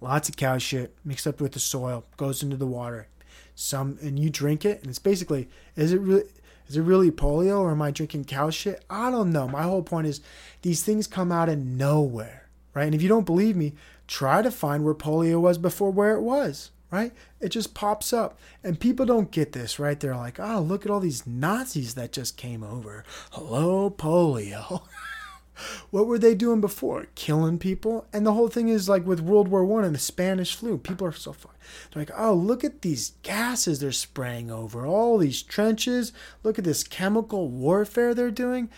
lots 0.00 0.28
of 0.28 0.36
cow 0.36 0.58
shit 0.58 0.96
mixed 1.04 1.26
up 1.26 1.40
with 1.40 1.52
the 1.52 1.60
soil 1.60 2.04
goes 2.16 2.42
into 2.42 2.56
the 2.56 2.66
water, 2.66 3.06
some 3.54 3.98
and 4.02 4.18
you 4.18 4.28
drink 4.28 4.64
it, 4.64 4.80
and 4.80 4.88
it's 4.88 4.98
basically 4.98 5.48
is 5.76 5.92
it 5.92 6.00
really 6.00 6.24
is 6.66 6.76
it 6.76 6.82
really 6.82 7.10
polio 7.10 7.60
or 7.60 7.70
am 7.70 7.82
I 7.82 7.92
drinking 7.92 8.24
cow 8.24 8.50
shit? 8.50 8.84
I 8.90 9.10
don't 9.10 9.30
know. 9.30 9.46
My 9.46 9.62
whole 9.62 9.82
point 9.82 10.06
is 10.06 10.20
these 10.62 10.82
things 10.82 11.06
come 11.06 11.30
out 11.30 11.48
of 11.48 11.58
nowhere 11.58 12.39
right? 12.74 12.84
And 12.84 12.94
if 12.94 13.02
you 13.02 13.08
don't 13.08 13.26
believe 13.26 13.56
me, 13.56 13.74
try 14.06 14.42
to 14.42 14.50
find 14.50 14.84
where 14.84 14.94
polio 14.94 15.40
was 15.40 15.58
before 15.58 15.90
where 15.90 16.14
it 16.14 16.22
was, 16.22 16.70
right? 16.90 17.12
It 17.40 17.50
just 17.50 17.74
pops 17.74 18.12
up. 18.12 18.38
And 18.62 18.80
people 18.80 19.06
don't 19.06 19.30
get 19.30 19.52
this, 19.52 19.78
right? 19.78 19.98
They're 19.98 20.16
like, 20.16 20.38
oh, 20.40 20.60
look 20.60 20.84
at 20.84 20.90
all 20.90 21.00
these 21.00 21.26
Nazis 21.26 21.94
that 21.94 22.12
just 22.12 22.36
came 22.36 22.62
over. 22.62 23.04
Hello, 23.32 23.90
polio. 23.90 24.82
what 25.90 26.06
were 26.06 26.18
they 26.18 26.34
doing 26.34 26.60
before? 26.60 27.06
Killing 27.14 27.58
people? 27.58 28.06
And 28.12 28.26
the 28.26 28.32
whole 28.32 28.48
thing 28.48 28.68
is 28.68 28.88
like 28.88 29.06
with 29.06 29.20
World 29.20 29.48
War 29.48 29.64
One 29.64 29.84
and 29.84 29.94
the 29.94 30.00
Spanish 30.00 30.54
flu. 30.54 30.78
People 30.78 31.06
are 31.06 31.12
so 31.12 31.32
fun. 31.32 31.52
They're 31.92 32.02
like, 32.02 32.12
oh, 32.16 32.34
look 32.34 32.64
at 32.64 32.82
these 32.82 33.12
gases 33.22 33.80
they're 33.80 33.92
spraying 33.92 34.50
over 34.50 34.86
all 34.86 35.18
these 35.18 35.42
trenches. 35.42 36.12
Look 36.42 36.58
at 36.58 36.64
this 36.64 36.82
chemical 36.82 37.48
warfare 37.48 38.14
they're 38.14 38.30
doing. 38.30 38.70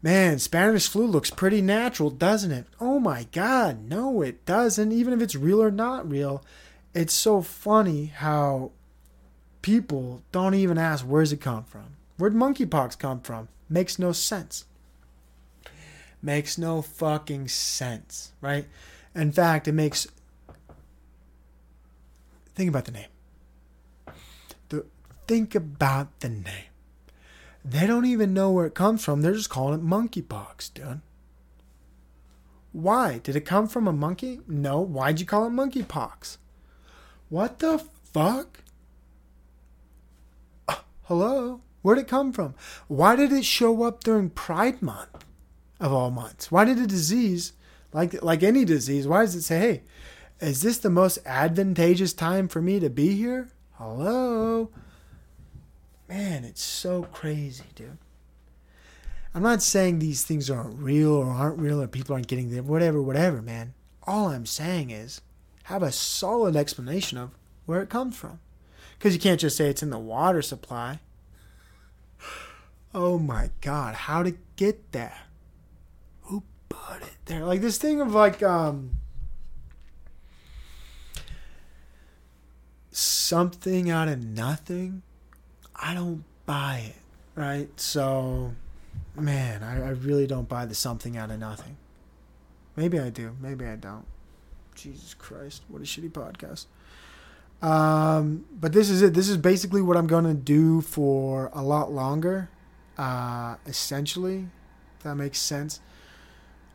Man, 0.00 0.38
Spanish 0.38 0.88
flu 0.88 1.06
looks 1.06 1.30
pretty 1.30 1.60
natural, 1.60 2.10
doesn't 2.10 2.52
it? 2.52 2.66
Oh 2.80 3.00
my 3.00 3.26
god, 3.32 3.88
no, 3.88 4.22
it 4.22 4.44
doesn't. 4.46 4.92
Even 4.92 5.12
if 5.12 5.20
it's 5.20 5.34
real 5.34 5.60
or 5.60 5.72
not 5.72 6.08
real, 6.08 6.44
it's 6.94 7.14
so 7.14 7.42
funny 7.42 8.06
how 8.06 8.70
people 9.60 10.22
don't 10.30 10.54
even 10.54 10.78
ask 10.78 11.04
where's 11.04 11.32
it 11.32 11.40
come 11.40 11.64
from. 11.64 11.96
Where'd 12.16 12.34
monkeypox 12.34 12.98
come 12.98 13.20
from? 13.20 13.48
Makes 13.68 13.98
no 13.98 14.12
sense. 14.12 14.64
Makes 16.22 16.58
no 16.58 16.80
fucking 16.80 17.48
sense, 17.48 18.32
right? 18.40 18.66
In 19.14 19.32
fact, 19.32 19.66
it 19.66 19.72
makes. 19.72 20.06
Think 22.54 22.68
about 22.68 22.84
the 22.84 22.92
name. 22.92 23.08
The, 24.68 24.84
think 25.26 25.54
about 25.54 26.20
the 26.20 26.28
name. 26.28 26.67
They 27.70 27.86
don't 27.86 28.06
even 28.06 28.32
know 28.32 28.50
where 28.50 28.64
it 28.64 28.74
comes 28.74 29.04
from. 29.04 29.20
They're 29.20 29.34
just 29.34 29.50
calling 29.50 29.78
it 29.78 29.84
monkeypox, 29.84 30.72
dude. 30.72 31.00
Why? 32.72 33.18
Did 33.18 33.36
it 33.36 33.42
come 33.44 33.68
from 33.68 33.86
a 33.86 33.92
monkey? 33.92 34.40
No. 34.48 34.80
Why'd 34.80 35.20
you 35.20 35.26
call 35.26 35.46
it 35.46 35.50
monkeypox? 35.50 36.38
What 37.28 37.58
the 37.58 37.84
fuck? 38.12 38.60
Uh, 40.66 40.76
hello? 41.04 41.60
Where'd 41.82 41.98
it 41.98 42.08
come 42.08 42.32
from? 42.32 42.54
Why 42.86 43.16
did 43.16 43.32
it 43.32 43.44
show 43.44 43.82
up 43.82 44.02
during 44.02 44.30
Pride 44.30 44.80
Month 44.80 45.26
of 45.78 45.92
all 45.92 46.10
months? 46.10 46.50
Why 46.50 46.64
did 46.64 46.78
a 46.78 46.86
disease, 46.86 47.52
like 47.92 48.22
like 48.22 48.42
any 48.42 48.64
disease, 48.64 49.06
why 49.06 49.22
does 49.22 49.34
it 49.34 49.42
say, 49.42 49.58
hey, 49.58 49.82
is 50.40 50.62
this 50.62 50.78
the 50.78 50.90
most 50.90 51.18
advantageous 51.26 52.14
time 52.14 52.48
for 52.48 52.62
me 52.62 52.80
to 52.80 52.88
be 52.88 53.14
here? 53.14 53.50
Hello? 53.74 54.70
Man, 56.08 56.44
it's 56.44 56.62
so 56.62 57.02
crazy, 57.02 57.64
dude. 57.74 57.98
I'm 59.34 59.42
not 59.42 59.62
saying 59.62 59.98
these 59.98 60.24
things 60.24 60.50
aren't 60.50 60.78
real 60.78 61.12
or 61.12 61.26
aren't 61.26 61.58
real 61.58 61.82
or 61.82 61.86
people 61.86 62.14
aren't 62.14 62.28
getting 62.28 62.50
them, 62.50 62.66
whatever, 62.66 63.02
whatever, 63.02 63.42
man. 63.42 63.74
All 64.04 64.28
I'm 64.28 64.46
saying 64.46 64.90
is 64.90 65.20
have 65.64 65.82
a 65.82 65.92
solid 65.92 66.56
explanation 66.56 67.18
of 67.18 67.30
where 67.66 67.82
it 67.82 67.90
comes 67.90 68.16
from. 68.16 68.40
Because 68.98 69.12
you 69.12 69.20
can't 69.20 69.38
just 69.38 69.56
say 69.56 69.68
it's 69.68 69.82
in 69.82 69.90
the 69.90 69.98
water 69.98 70.40
supply. 70.40 71.00
Oh 72.94 73.18
my 73.18 73.50
god, 73.60 73.94
how 73.94 74.22
to 74.22 74.34
get 74.56 74.92
there? 74.92 75.18
Who 76.22 76.42
put 76.70 77.02
it 77.02 77.18
there? 77.26 77.44
Like 77.44 77.60
this 77.60 77.76
thing 77.76 78.00
of 78.00 78.14
like 78.14 78.42
um 78.42 78.92
something 82.90 83.90
out 83.90 84.08
of 84.08 84.24
nothing 84.24 85.02
I 85.80 85.94
don't 85.94 86.24
buy 86.44 86.92
it, 86.94 87.40
right? 87.40 87.68
So, 87.78 88.52
man, 89.14 89.62
I, 89.62 89.86
I 89.86 89.90
really 89.90 90.26
don't 90.26 90.48
buy 90.48 90.66
the 90.66 90.74
something 90.74 91.16
out 91.16 91.30
of 91.30 91.38
nothing. 91.38 91.76
Maybe 92.74 92.98
I 92.98 93.10
do. 93.10 93.36
Maybe 93.40 93.64
I 93.64 93.76
don't. 93.76 94.04
Jesus 94.74 95.14
Christ, 95.14 95.62
what 95.68 95.82
a 95.82 95.84
shitty 95.84 96.10
podcast. 96.10 96.66
Um, 97.60 98.44
but 98.52 98.72
this 98.72 98.88
is 98.90 99.02
it. 99.02 99.14
This 99.14 99.28
is 99.28 99.36
basically 99.36 99.82
what 99.82 99.96
I'm 99.96 100.06
going 100.06 100.24
to 100.24 100.34
do 100.34 100.80
for 100.80 101.50
a 101.52 101.62
lot 101.62 101.92
longer, 101.92 102.48
uh, 102.96 103.56
essentially. 103.66 104.46
If 104.96 105.04
that 105.04 105.16
makes 105.16 105.38
sense. 105.38 105.80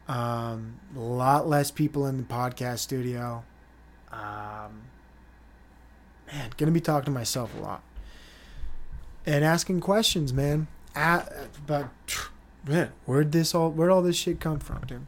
Um, 0.08 0.80
a 0.96 1.00
lot 1.00 1.48
less 1.48 1.72
people 1.72 2.06
in 2.08 2.18
the 2.18 2.24
podcast 2.24 2.80
studio. 2.80 3.46
Um, 4.12 4.84
man, 6.28 6.52
going 6.58 6.68
to 6.68 6.72
be 6.72 6.82
talking 6.82 7.06
to 7.06 7.12
myself 7.12 7.56
a 7.58 7.62
lot 7.62 7.84
and 9.26 9.44
asking 9.44 9.82
questions, 9.82 10.34
man. 10.34 10.68
At, 10.96 11.32
but 11.66 11.90
man, 12.68 12.92
where'd 13.06 13.32
this 13.32 13.56
all 13.56 13.72
where'd 13.72 13.92
all 13.92 14.02
this 14.02 14.16
shit 14.16 14.40
come 14.40 14.60
from, 14.60 14.82
dude? 14.86 15.06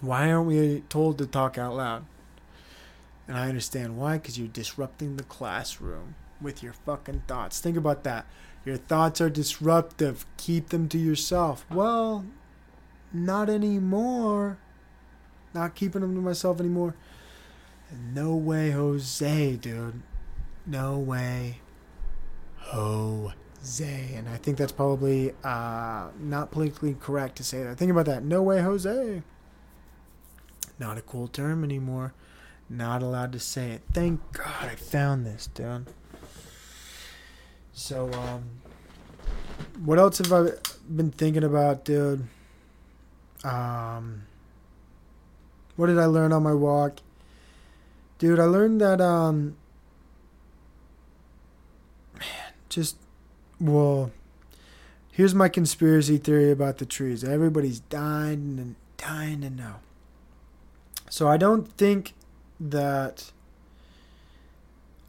Why 0.00 0.30
aren't 0.30 0.46
we 0.46 0.82
told 0.88 1.18
to 1.18 1.26
talk 1.26 1.58
out 1.58 1.74
loud? 1.74 2.04
And 3.26 3.36
I 3.36 3.48
understand 3.48 3.98
why, 3.98 4.14
because 4.14 4.38
you're 4.38 4.48
disrupting 4.48 5.16
the 5.16 5.24
classroom 5.24 6.14
with 6.40 6.62
your 6.62 6.72
fucking 6.72 7.24
thoughts. 7.26 7.60
Think 7.60 7.76
about 7.76 8.04
that. 8.04 8.26
Your 8.64 8.76
thoughts 8.76 9.20
are 9.20 9.28
disruptive. 9.28 10.24
Keep 10.36 10.68
them 10.68 10.88
to 10.88 10.98
yourself. 10.98 11.66
Well, 11.70 12.24
not 13.12 13.50
anymore. 13.50 14.58
Not 15.52 15.74
keeping 15.74 16.00
them 16.00 16.14
to 16.14 16.20
myself 16.20 16.60
anymore. 16.60 16.94
No 18.12 18.34
way, 18.34 18.70
Jose, 18.70 19.56
dude. 19.56 20.02
No 20.66 20.98
way. 20.98 21.60
Jose. 22.70 24.14
And 24.14 24.28
I 24.28 24.36
think 24.36 24.58
that's 24.58 24.72
probably 24.72 25.34
uh, 25.42 26.08
not 26.18 26.50
politically 26.50 26.96
correct 27.00 27.36
to 27.36 27.44
say 27.44 27.62
that. 27.62 27.76
Think 27.76 27.90
about 27.90 28.06
that. 28.06 28.22
No 28.22 28.42
way, 28.42 28.60
Jose. 28.60 29.22
Not 30.78 30.98
a 30.98 31.02
cool 31.02 31.28
term 31.28 31.64
anymore. 31.64 32.14
Not 32.70 33.02
allowed 33.02 33.32
to 33.32 33.40
say 33.40 33.70
it. 33.70 33.82
Thank 33.92 34.20
God 34.32 34.64
I 34.64 34.74
found 34.74 35.26
this, 35.26 35.48
dude. 35.48 35.86
So, 37.72 38.12
um, 38.12 38.42
what 39.84 39.98
else 39.98 40.18
have 40.18 40.32
I 40.32 40.50
been 40.88 41.10
thinking 41.10 41.44
about, 41.44 41.84
dude? 41.84 42.26
Um, 43.44 44.26
what 45.76 45.86
did 45.86 45.98
I 45.98 46.06
learn 46.06 46.32
on 46.32 46.42
my 46.42 46.54
walk? 46.54 46.98
Dude, 48.18 48.40
I 48.40 48.44
learned 48.44 48.80
that, 48.80 49.00
um, 49.00 49.56
man, 52.18 52.52
just, 52.68 52.96
well, 53.60 54.10
here's 55.12 55.34
my 55.34 55.48
conspiracy 55.48 56.18
theory 56.18 56.50
about 56.50 56.78
the 56.78 56.86
trees. 56.86 57.24
Everybody's 57.24 57.80
dying 57.80 58.58
and 58.58 58.76
dying 58.96 59.40
to 59.40 59.50
know. 59.50 59.76
So 61.10 61.28
I 61.28 61.36
don't 61.36 61.68
think 61.76 62.14
that 62.60 63.32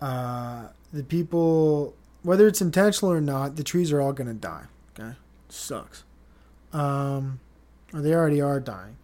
uh, 0.01 0.67
the 0.93 1.03
people, 1.03 1.93
whether 2.23 2.47
it's 2.47 2.61
intentional 2.61 3.11
or 3.11 3.21
not, 3.21 3.55
the 3.55 3.63
trees 3.63 3.91
are 3.91 4.01
all 4.01 4.13
going 4.13 4.27
to 4.27 4.33
die. 4.33 4.65
Okay? 4.97 5.13
Sucks. 5.49 6.03
Um, 6.71 7.39
or 7.93 8.01
they 8.01 8.13
already 8.13 8.41
are 8.41 8.59
dying. 8.59 8.97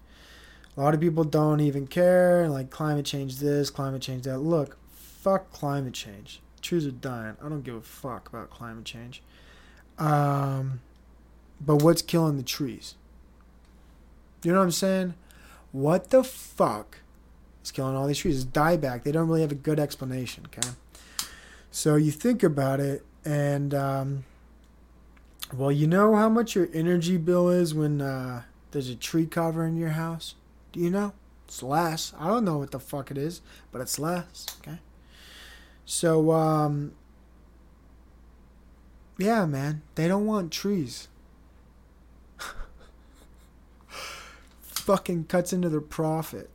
A 0.78 0.82
lot 0.82 0.93
of 0.93 0.99
people 0.99 1.24
don't 1.24 1.62
even 1.62 1.88
care, 1.88 2.47
like 2.49 2.70
climate 2.70 3.06
change 3.06 3.38
this, 3.38 3.70
climate 3.70 4.01
change 4.01 4.24
that. 4.24 4.39
Look, 4.39 4.78
fuck 4.93 5.51
climate 5.51 5.93
change. 5.93 6.41
Trees 6.66 6.88
are 6.88 6.91
dying. 6.91 7.38
I 7.43 7.47
don't 7.47 7.63
give 7.63 7.76
a 7.76 7.82
fuck 7.82 8.28
about 8.28 8.49
climate 8.49 8.86
change. 8.86 9.22
Um, 9.99 10.82
but 11.61 11.84
what's 11.84 12.01
killing 12.01 12.38
the 12.38 12.43
trees? 12.43 12.95
You 14.43 14.51
know 14.51 14.57
what 14.57 14.66
I'm 14.66 14.72
saying? 14.72 15.13
What 15.72 16.09
the 16.09 16.24
fuck 16.24 16.99
is 17.63 17.72
killing 17.72 17.95
all 17.95 18.07
these 18.07 18.18
trees? 18.18 18.43
It's 18.43 18.51
dieback. 18.51 19.03
They 19.03 19.11
don't 19.11 19.28
really 19.28 19.41
have 19.41 19.51
a 19.51 19.55
good 19.55 19.80
explanation, 19.80 20.47
okay? 20.47 20.70
So 21.70 21.97
you 21.97 22.11
think 22.11 22.41
about 22.41 22.80
it, 22.80 23.05
and 23.24 23.74
um, 23.74 24.24
well, 25.53 25.72
you 25.72 25.86
know 25.86 26.16
how 26.16 26.30
much 26.30 26.55
your 26.55 26.68
energy 26.74 27.18
bill 27.18 27.49
is 27.49 27.76
when 27.76 28.01
uh, 28.01 28.41
there's 28.72 28.89
a 28.89 28.95
tree 28.95 29.28
cover 29.28 29.66
in 29.66 29.78
your 29.78 29.89
house? 29.89 30.34
Do 30.72 30.80
you 30.80 30.89
know? 30.89 31.13
It's 31.47 31.61
less. 31.61 32.11
I 32.20 32.28
don't 32.28 32.43
know 32.43 32.57
what 32.57 32.72
the 32.72 32.80
fuck 32.80 33.11
it 33.11 33.20
is, 33.20 33.41
but 33.72 33.82
it's 33.82 33.99
less, 33.99 34.47
okay? 34.61 34.80
So, 35.86 36.32
um, 36.32 36.94
yeah, 39.18 39.46
man, 39.46 39.84
they 39.96 40.08
don't 40.08 40.26
want 40.26 40.52
trees. 40.52 41.08
Fucking 44.62 45.26
cuts 45.26 45.54
into 45.54 45.70
their 45.70 45.82
profit. 45.82 46.50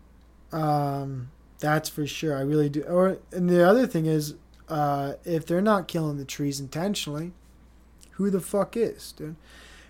Um, 0.53 1.31
that's 1.61 1.89
for 1.89 2.07
sure. 2.07 2.37
I 2.37 2.41
really 2.41 2.69
do. 2.69 2.83
Or 2.83 3.19
and 3.33 3.49
the 3.49 3.67
other 3.67 3.87
thing 3.87 4.07
is, 4.07 4.35
uh, 4.69 5.15
if 5.25 5.47
they're 5.47 5.61
not 5.61 5.89
killing 5.89 6.19
the 6.19 6.25
trees 6.25 6.59
intentionally, 6.59 7.33
who 8.13 8.31
the 8.31 8.41
fuck 8.41 8.77
is, 8.77 9.13
dude? 9.13 9.37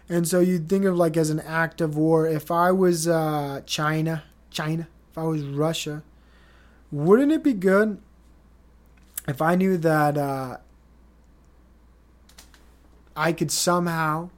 And 0.08 0.26
so 0.26 0.40
you'd 0.40 0.68
think 0.68 0.84
of 0.84 0.96
like 0.96 1.16
as 1.16 1.30
an 1.30 1.40
act 1.40 1.80
of 1.80 1.96
war. 1.96 2.26
If 2.26 2.50
I 2.50 2.72
was 2.72 3.06
uh, 3.06 3.62
China, 3.64 4.24
China, 4.50 4.88
if 5.10 5.16
I 5.16 5.22
was 5.22 5.42
Russia, 5.44 6.02
wouldn't 6.90 7.32
it 7.32 7.44
be 7.44 7.52
good 7.52 7.98
if 9.30 9.40
I 9.40 9.54
knew 9.54 9.76
that 9.78 10.18
uh, 10.18 10.58
I 13.16 13.32
could 13.32 13.50
somehow, 13.50 14.30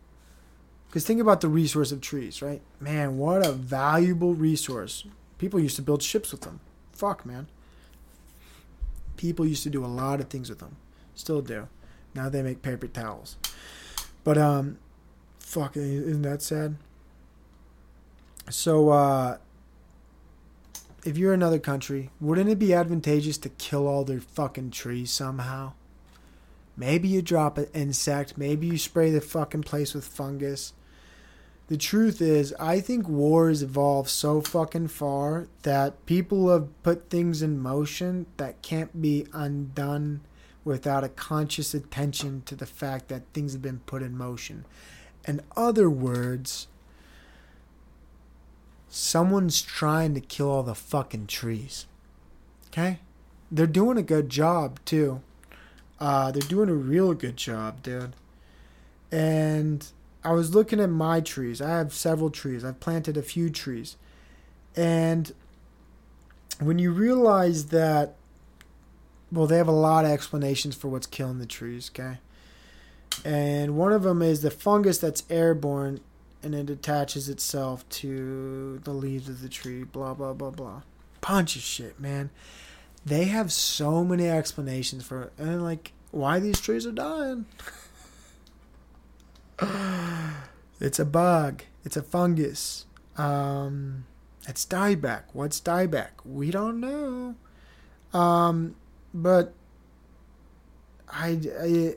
because 0.89 1.05
think 1.05 1.21
about 1.21 1.41
the 1.41 1.49
resource 1.49 1.93
of 1.93 2.01
trees, 2.01 2.43
right? 2.43 2.61
Man, 2.81 3.19
what 3.19 3.47
a 3.47 3.53
valuable 3.53 4.35
resource. 4.35 5.05
People 5.39 5.59
used 5.59 5.77
to 5.77 5.83
build 5.83 6.03
ships 6.03 6.31
with 6.31 6.43
them. 6.43 6.61
Fuck, 6.93 7.25
man. 7.25 7.47
People 9.17 9.47
used 9.47 9.63
to 9.63 9.71
do 9.71 9.85
a 9.85 9.87
lot 9.87 10.21
of 10.21 10.29
things 10.29 10.49
with 10.49 10.59
them. 10.59 10.77
Still 11.15 11.43
do. 11.43 11.69
Now 12.15 12.29
they 12.29 12.43
make 12.43 12.63
paper 12.63 12.87
towels. 12.87 13.37
But 14.25 14.39
um 14.39 14.79
fuck, 15.39 15.77
isn't 15.77 16.23
that 16.23 16.43
sad? 16.43 16.77
So 18.51 18.91
uh 18.91 19.39
if 21.05 21.19
you're 21.19 21.33
another 21.33 21.59
country, 21.59 22.11
wouldn't 22.21 22.51
it 22.51 22.59
be 22.59 22.73
advantageous 22.73 23.39
to 23.39 23.49
kill 23.49 23.89
all 23.89 24.05
their 24.05 24.21
fucking 24.21 24.71
trees 24.71 25.11
somehow? 25.11 25.73
Maybe 26.77 27.09
you 27.09 27.23
drop 27.23 27.59
an 27.59 27.67
insect, 27.75 28.39
maybe 28.39 28.67
you 28.67 28.79
spray 28.79 29.11
the 29.11 29.21
fucking 29.21 29.63
place 29.63 29.95
with 29.95 30.07
fungus. 30.07 30.73
The 31.69 31.77
truth 31.77 32.21
is, 32.21 32.55
I 32.59 32.81
think 32.81 33.09
wars 33.09 33.63
evolve 33.63 34.09
so 34.09 34.41
fucking 34.41 34.89
far 34.89 35.49
that 35.63 36.07
people 36.07 36.51
have 36.51 36.83
put 36.83 37.11
things 37.11 37.43
in 37.43 37.59
motion 37.59 38.27
that 38.37 38.63
can't 38.63 39.01
be 39.01 39.27
undone 39.33 40.21
without 40.65 41.05
a 41.05 41.09
conscious 41.09 41.75
attention 41.75 42.43
to 42.47 42.55
the 42.55 42.67
fact 42.67 43.09
that 43.09 43.23
things 43.33 43.53
have 43.53 43.63
been 43.63 43.81
put 43.81 44.03
in 44.03 44.17
motion. 44.17 44.65
In 45.27 45.41
other 45.57 45.91
words, 45.91 46.69
someone's 48.95 49.63
trying 49.63 50.13
to 50.13 50.21
kill 50.21 50.51
all 50.51 50.63
the 50.63 50.75
fucking 50.75 51.27
trees. 51.27 51.87
Okay? 52.69 52.99
They're 53.51 53.67
doing 53.67 53.97
a 53.97 54.03
good 54.03 54.29
job, 54.29 54.79
too. 54.85 55.23
Uh, 55.99 56.31
they're 56.31 56.43
doing 56.43 56.69
a 56.69 56.75
real 56.75 57.15
good 57.15 57.39
job, 57.39 57.83
dude. 57.83 58.15
And 59.11 59.87
I 60.23 60.33
was 60.33 60.55
looking 60.55 60.79
at 60.79 60.91
my 60.91 61.23
trees. 61.23 61.63
I 61.63 61.71
have 61.71 61.95
several 61.95 62.29
trees. 62.29 62.67
I've 62.67 62.81
planted 62.81 63.17
a 63.17 63.23
few 63.23 63.49
trees. 63.49 63.97
And 64.77 65.33
when 66.61 66.79
you 66.79 66.93
realize 66.93 67.69
that, 67.69 68.15
well, 69.31 69.47
they 69.47 69.57
have 69.57 69.69
a 69.69 69.73
lot 69.73 70.05
of 70.05 70.11
explanations 70.11 70.75
for 70.75 70.89
what's 70.89 71.07
killing 71.07 71.39
the 71.39 71.47
trees, 71.47 71.91
okay? 71.95 72.19
And 73.25 73.75
one 73.75 73.95
of 73.95 74.03
them 74.03 74.21
is 74.21 74.43
the 74.43 74.51
fungus 74.51 74.99
that's 74.99 75.23
airborne 75.31 76.01
and 76.43 76.55
it 76.55 76.71
attaches 76.71 77.29
itself 77.29 77.89
to 77.89 78.81
the 78.85 78.93
leaves 78.93 79.29
of 79.29 79.43
the 79.43 79.49
tree, 79.49 79.85
blah, 79.85 80.15
blah, 80.15 80.33
blah, 80.33 80.51
blah. 80.51 80.83
Bunch 81.21 81.57
of 81.57 81.63
shit, 81.63 82.01
man. 82.01 82.31
They 83.05 83.25
have 83.25 83.53
so 83.53 84.05
many 84.05 84.29
explanations 84.29 85.05
for 85.05 85.23
it. 85.23 85.33
And, 85.39 85.63
like, 85.63 85.93
why 86.11 86.41
these 86.41 86.61
trees 86.61 86.87
are 86.87 86.93
dying. 86.93 87.47
it's 90.81 90.99
a 90.99 91.05
bug. 91.05 91.63
It's 91.85 91.97
a 91.97 92.03
fungus. 92.03 92.87
Um, 93.17 94.05
it's 94.49 94.67
dieback. 94.67 95.25
What's 95.33 95.61
dieback? 95.61 96.11
We 96.25 96.51
don't 96.51 96.81
know. 96.81 97.37
Um, 98.13 98.77
but 99.15 99.53
I, 101.09 101.41
I, 101.61 101.95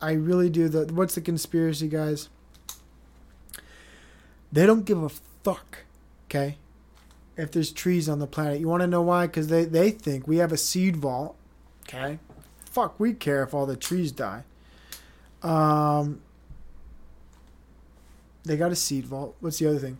I 0.00 0.12
really 0.12 0.50
do. 0.50 0.68
The 0.68 0.92
what's 0.92 1.14
the 1.14 1.20
conspiracy, 1.20 1.88
guys? 1.88 2.28
They 4.56 4.64
don't 4.64 4.86
give 4.86 5.02
a 5.02 5.10
fuck. 5.44 5.80
Okay, 6.24 6.56
if 7.36 7.52
there's 7.52 7.70
trees 7.70 8.08
on 8.08 8.20
the 8.20 8.26
planet, 8.26 8.58
you 8.58 8.66
want 8.68 8.80
to 8.80 8.86
know 8.86 9.02
why? 9.02 9.26
Because 9.26 9.48
they 9.48 9.66
they 9.66 9.90
think 9.90 10.26
we 10.26 10.38
have 10.38 10.50
a 10.50 10.56
seed 10.56 10.96
vault. 10.96 11.36
Okay, 11.82 12.18
fuck, 12.64 12.98
we 12.98 13.12
care 13.12 13.42
if 13.42 13.52
all 13.52 13.66
the 13.66 13.76
trees 13.76 14.12
die. 14.12 14.44
Um, 15.42 16.22
they 18.44 18.56
got 18.56 18.72
a 18.72 18.76
seed 18.76 19.04
vault. 19.04 19.36
What's 19.40 19.58
the 19.58 19.68
other 19.68 19.78
thing? 19.78 19.98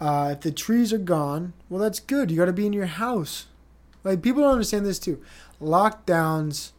Uh, 0.00 0.30
if 0.32 0.40
the 0.40 0.50
trees 0.50 0.92
are 0.92 0.98
gone, 0.98 1.52
well, 1.68 1.80
that's 1.80 2.00
good. 2.00 2.28
You 2.28 2.36
got 2.36 2.46
to 2.46 2.52
be 2.52 2.66
in 2.66 2.72
your 2.72 2.86
house. 2.86 3.46
Like 4.02 4.20
people 4.20 4.42
don't 4.42 4.50
understand 4.50 4.84
this 4.84 4.98
too. 4.98 5.22
Lockdowns 5.60 6.72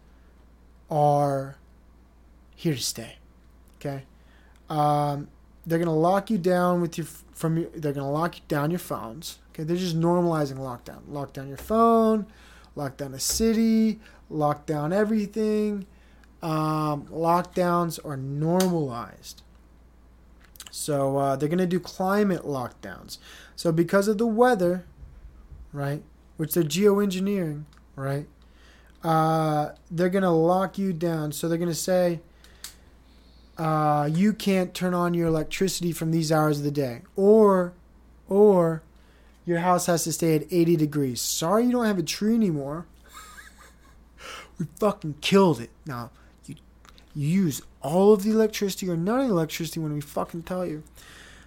are 0.91 1.55
here 2.53 2.76
to 2.76 2.84
stay. 2.84 3.15
Okay, 3.80 4.03
um, 4.69 5.30
they're 5.66 5.80
gonna 5.80 5.95
lock 5.95 6.30
you 6.30 6.38
down 6.38 6.82
with 6.82 6.97
your 6.97 7.07
from 7.34 7.57
your, 7.57 7.70
they're 7.70 7.93
gonna 7.93 8.11
lock 8.11 8.36
down 8.47 8.72
your 8.72 8.80
phones. 8.80 9.39
Okay, 9.51 9.64
they're 9.64 9.78
just 9.78 9.99
normalizing 9.99 10.57
lockdown. 10.57 11.01
Lock 11.07 11.34
down 11.34 11.47
your 11.47 11.57
phone, 11.57 12.26
lock 12.76 12.97
down 12.97 13.14
a 13.14 13.20
city, 13.20 13.99
lock 14.30 14.66
down 14.66 14.91
everything. 14.91 15.86
Um, 16.41 17.05
lockdowns 17.07 18.03
are 18.05 18.18
normalized. 18.18 19.41
So 20.72 21.18
uh, 21.18 21.36
they're 21.36 21.49
gonna 21.49 21.66
do 21.66 21.80
climate 21.80 22.43
lockdowns. 22.43 23.18
So 23.55 23.72
because 23.72 24.07
of 24.07 24.18
the 24.18 24.28
weather, 24.28 24.86
right, 25.72 26.03
which 26.38 26.53
they're 26.53 26.64
geoengineering, 26.64 27.64
right, 27.95 28.28
uh, 29.03 29.70
they're 29.91 30.09
gonna 30.09 30.36
lock 30.36 30.78
you 30.78 30.91
down. 30.91 31.32
So 31.32 31.47
they're 31.47 31.57
gonna 31.57 31.74
say 31.74 32.22
uh, 33.58 34.10
you 34.12 34.34
can't 34.34 34.74
turn 34.74 34.93
on 34.93 35.14
your 35.14 35.28
electricity 35.28 35.91
from 35.91 36.12
these 36.12 36.32
hours 36.32 36.60
of 36.60 36.64
the 36.64 36.72
day, 36.72 37.01
or, 37.16 37.74
or 38.28 38.82
your 39.45 39.60
house 39.60 39.86
has 39.88 40.04
to 40.06 40.12
stay 40.12 40.36
at 40.36 40.51
80 40.51 40.76
degrees. 40.76 41.22
Sorry, 41.22 41.66
you 41.66 41.72
don't 41.72 41.86
have 41.86 41.99
a 41.99 42.04
tree 42.04 42.34
anymore. 42.34 42.86
we 44.60 44.66
fucking 44.80 45.16
killed 45.22 45.60
it. 45.60 45.70
Now, 45.86 46.12
you, 46.45 46.56
you 47.16 47.28
use 47.28 47.62
all 47.82 48.14
of 48.14 48.24
the 48.24 48.32
electricity 48.32 48.89
or 48.89 48.95
none 48.95 49.20
of 49.20 49.28
the 49.28 49.34
electricity 49.34 49.80
when 49.80 49.93
we 49.93 50.01
fucking 50.01 50.43
tell 50.43 50.66
you. 50.66 50.84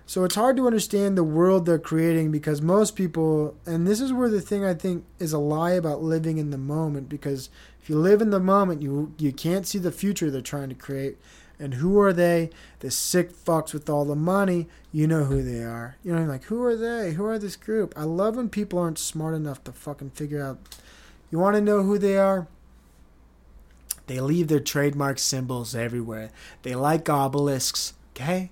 So 0.08 0.22
it's 0.22 0.36
hard 0.36 0.56
to 0.56 0.68
understand 0.68 1.18
the 1.18 1.24
world 1.24 1.66
they're 1.66 1.80
creating 1.80 2.30
because 2.30 2.62
most 2.62 2.94
people, 2.94 3.56
and 3.66 3.88
this 3.88 4.00
is 4.00 4.12
where 4.12 4.28
the 4.28 4.40
thing 4.40 4.64
I 4.64 4.72
think 4.72 5.04
is 5.18 5.32
a 5.32 5.38
lie 5.38 5.72
about 5.72 6.00
living 6.00 6.38
in 6.38 6.50
the 6.50 6.58
moment. 6.58 7.08
Because 7.08 7.50
if 7.82 7.90
you 7.90 7.98
live 7.98 8.22
in 8.22 8.30
the 8.30 8.38
moment, 8.38 8.82
you 8.82 9.12
you 9.18 9.32
can't 9.32 9.66
see 9.66 9.78
the 9.78 9.90
future 9.90 10.30
they're 10.30 10.42
trying 10.42 10.68
to 10.68 10.76
create. 10.76 11.16
And 11.58 11.74
who 11.74 11.98
are 12.00 12.12
they? 12.12 12.50
The 12.80 12.90
sick 12.90 13.32
fucks 13.32 13.72
with 13.72 13.88
all 13.88 14.04
the 14.04 14.14
money. 14.14 14.68
You 14.92 15.06
know 15.06 15.24
who 15.24 15.42
they 15.42 15.62
are. 15.62 15.96
You 16.02 16.14
know, 16.14 16.24
like 16.24 16.44
who 16.44 16.62
are 16.62 16.76
they? 16.76 17.12
Who 17.12 17.24
are 17.24 17.38
this 17.38 17.56
group? 17.56 17.94
I 17.96 18.04
love 18.04 18.36
when 18.36 18.48
people 18.48 18.78
aren't 18.78 18.98
smart 18.98 19.34
enough 19.34 19.64
to 19.64 19.72
fucking 19.72 20.10
figure 20.10 20.42
out. 20.42 20.58
You 21.30 21.38
want 21.38 21.56
to 21.56 21.62
know 21.62 21.82
who 21.82 21.98
they 21.98 22.18
are? 22.18 22.46
They 24.06 24.20
leave 24.20 24.48
their 24.48 24.60
trademark 24.60 25.18
symbols 25.18 25.74
everywhere. 25.74 26.30
They 26.62 26.74
like 26.74 27.08
obelisks. 27.08 27.94
Okay 28.14 28.50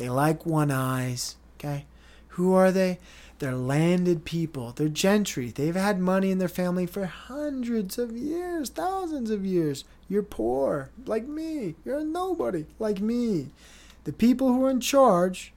they 0.00 0.08
like 0.08 0.46
one 0.46 0.70
eyes. 0.70 1.36
Okay. 1.58 1.84
Who 2.28 2.54
are 2.54 2.72
they? 2.72 2.98
They're 3.40 3.54
landed 3.54 4.26
people. 4.26 4.72
They're 4.72 4.88
gentry. 4.88 5.50
They've 5.50 5.74
had 5.74 5.98
money 5.98 6.30
in 6.30 6.38
their 6.38 6.46
family 6.46 6.84
for 6.84 7.06
hundreds 7.06 7.98
of 7.98 8.12
years, 8.12 8.68
thousands 8.68 9.30
of 9.30 9.46
years. 9.46 9.84
You're 10.10 10.22
poor, 10.22 10.90
like 11.06 11.26
me. 11.26 11.74
You're 11.82 12.00
a 12.00 12.04
nobody, 12.04 12.66
like 12.78 13.00
me. 13.00 13.48
The 14.04 14.12
people 14.12 14.48
who 14.48 14.66
are 14.66 14.70
in 14.70 14.80
charge 14.80 15.54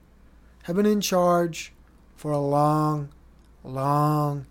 have 0.62 0.76
been 0.76 0.86
in 0.86 1.02
charge 1.02 1.74
for 2.16 2.32
a 2.32 2.40
long, 2.40 3.10
long 3.62 4.46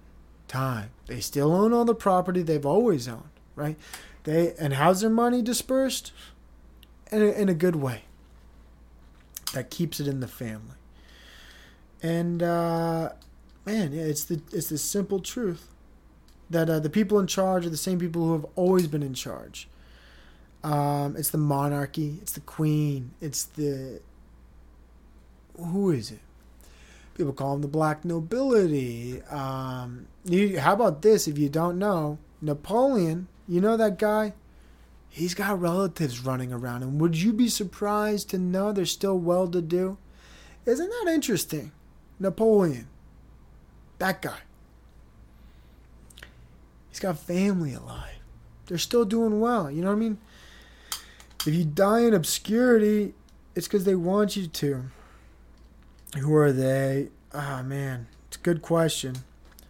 time. 0.47 0.91
They 1.07 1.19
still 1.19 1.53
own 1.53 1.73
all 1.73 1.85
the 1.85 1.95
property 1.95 2.43
they've 2.43 2.65
always 2.65 3.07
owned, 3.07 3.23
right? 3.55 3.77
They 4.25 4.53
and 4.59 4.75
how's 4.75 5.01
their 5.01 5.09
money 5.09 5.41
dispersed? 5.41 6.11
In 7.11 7.21
a, 7.23 7.31
in 7.31 7.49
a 7.49 7.55
good 7.55 7.75
way 7.75 8.03
that 9.53 9.71
keeps 9.71 9.99
it 9.99 10.07
in 10.07 10.19
the 10.19 10.27
family. 10.27 10.75
And 12.03 12.43
uh, 12.43 13.13
man, 13.65 13.93
yeah, 13.93 14.03
it's 14.03 14.25
the 14.25 14.41
it's 14.51 14.67
the 14.67 14.77
simple 14.77 15.19
truth 15.19 15.67
that 16.49 16.69
uh, 16.69 16.79
the 16.79 16.89
people 16.89 17.19
in 17.19 17.27
charge 17.27 17.65
are 17.65 17.69
the 17.69 17.77
same 17.77 17.99
people 17.99 18.25
who 18.25 18.33
have 18.33 18.45
always 18.55 18.87
been 18.87 19.03
in 19.03 19.13
charge. 19.13 19.67
Um, 20.63 21.15
it's 21.17 21.29
the 21.29 21.37
monarchy. 21.37 22.19
It's 22.21 22.33
the 22.33 22.41
queen. 22.41 23.11
It's 23.21 23.43
the 23.43 24.01
who 25.57 25.91
is 25.91 26.11
it? 26.11 26.19
People 27.15 27.33
call 27.33 27.53
them 27.53 27.61
the 27.61 27.67
black 27.67 28.03
nobility. 28.03 29.21
Um, 29.23 30.07
you, 30.25 30.59
how 30.59 30.73
about 30.73 31.01
this? 31.01 31.27
If 31.27 31.37
you 31.37 31.49
don't 31.49 31.77
know, 31.77 32.17
Napoleon, 32.41 33.27
you 33.47 33.61
know 33.61 33.77
that 33.77 33.99
guy? 33.99 34.33
he's 35.13 35.35
got 35.35 35.61
relatives 35.61 36.25
running 36.25 36.51
around. 36.51 36.81
And 36.81 36.99
would 36.99 37.15
you 37.15 37.31
be 37.33 37.47
surprised 37.47 38.31
to 38.31 38.39
know 38.39 38.71
they're 38.71 38.85
still 38.85 39.17
well 39.17 39.47
to 39.47 39.61
do? 39.61 39.97
Isn't 40.65 40.89
that 40.89 41.13
interesting? 41.13 41.71
Napoleon, 42.19 42.87
that 44.03 44.21
guy. 44.21 44.39
He's 46.89 46.99
got 46.99 47.17
family 47.17 47.73
alive. 47.73 48.19
They're 48.65 48.77
still 48.77 49.05
doing 49.05 49.39
well. 49.39 49.71
You 49.71 49.81
know 49.81 49.87
what 49.87 49.95
I 49.95 49.99
mean? 49.99 50.17
If 51.47 51.53
you 51.53 51.63
die 51.63 52.01
in 52.01 52.13
obscurity, 52.13 53.13
it's 53.55 53.67
because 53.67 53.85
they 53.85 53.95
want 53.95 54.35
you 54.35 54.47
to. 54.47 54.83
Who 56.19 56.35
are 56.35 56.51
they? 56.51 57.09
Ah, 57.33 57.59
oh, 57.59 57.63
man. 57.63 58.07
It's 58.27 58.35
a 58.37 58.41
good 58.41 58.61
question. 58.61 59.15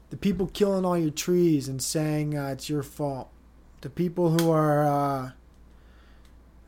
The 0.09 0.17
people 0.17 0.47
killing 0.47 0.83
all 0.83 0.97
your 0.97 1.11
trees 1.11 1.67
and 1.67 1.81
saying 1.81 2.37
uh, 2.37 2.47
it's 2.47 2.69
your 2.69 2.83
fault 2.83 3.29
the 3.83 3.89
people 3.89 4.29
who 4.29 4.49
are 4.49 4.87
uh, 4.87 5.31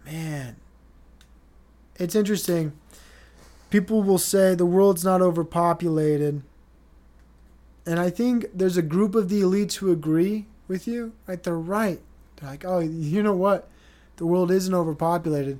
man 0.03 0.57
it's 1.95 2.13
interesting 2.13 2.73
people 3.69 4.03
will 4.03 4.17
say 4.17 4.53
the 4.53 4.65
world's 4.65 5.05
not 5.05 5.21
overpopulated 5.21 6.43
and 7.85 7.99
i 7.99 8.09
think 8.09 8.45
there's 8.53 8.77
a 8.77 8.81
group 8.81 9.15
of 9.15 9.29
the 9.29 9.41
elites 9.41 9.75
who 9.75 9.91
agree 9.91 10.45
with 10.67 10.87
you 10.87 11.13
right? 11.27 11.43
They're 11.43 11.57
right. 11.57 11.99
They're 12.37 12.49
like 12.49 12.65
oh 12.65 12.79
you 12.79 13.21
know 13.23 13.35
what? 13.35 13.69
The 14.17 14.25
world 14.25 14.49
isn't 14.49 14.73
overpopulated. 14.73 15.59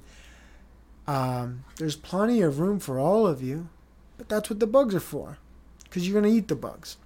Um, 1.07 1.65
there's 1.77 1.95
plenty 1.95 2.41
of 2.41 2.59
room 2.59 2.79
for 2.79 2.99
all 2.99 3.27
of 3.27 3.43
you 3.43 3.69
but 4.17 4.29
that's 4.29 4.49
what 4.49 4.59
the 4.59 4.67
bugs 4.67 4.95
are 4.95 4.99
for 4.99 5.37
because 5.83 6.07
you're 6.07 6.19
going 6.19 6.31
to 6.31 6.37
eat 6.37 6.47
the 6.47 6.55
bugs. 6.55 6.97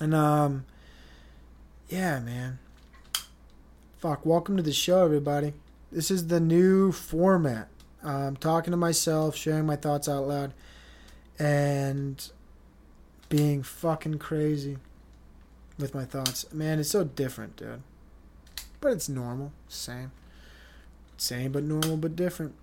And 0.00 0.14
um, 0.14 0.64
yeah 1.88 2.20
man. 2.20 2.58
Fuck, 3.98 4.24
welcome 4.24 4.56
to 4.56 4.62
the 4.62 4.72
show, 4.72 5.04
everybody. 5.04 5.52
This 5.92 6.10
is 6.10 6.28
the 6.28 6.40
new 6.40 6.90
format. 6.90 7.68
I'm 8.02 8.36
talking 8.36 8.70
to 8.70 8.78
myself, 8.78 9.36
sharing 9.36 9.66
my 9.66 9.76
thoughts 9.76 10.08
out 10.08 10.26
loud, 10.26 10.54
and 11.38 12.30
being 13.30 13.62
fucking 13.62 14.18
crazy 14.18 14.76
with 15.78 15.94
my 15.94 16.04
thoughts. 16.04 16.52
Man, 16.52 16.78
it's 16.78 16.90
so 16.90 17.04
different, 17.04 17.56
dude. 17.56 17.82
But 18.82 18.92
it's 18.92 19.08
normal. 19.08 19.52
Same. 19.68 20.12
Same 21.16 21.52
but 21.52 21.62
normal 21.62 21.96
but 21.96 22.14
different. 22.16 22.54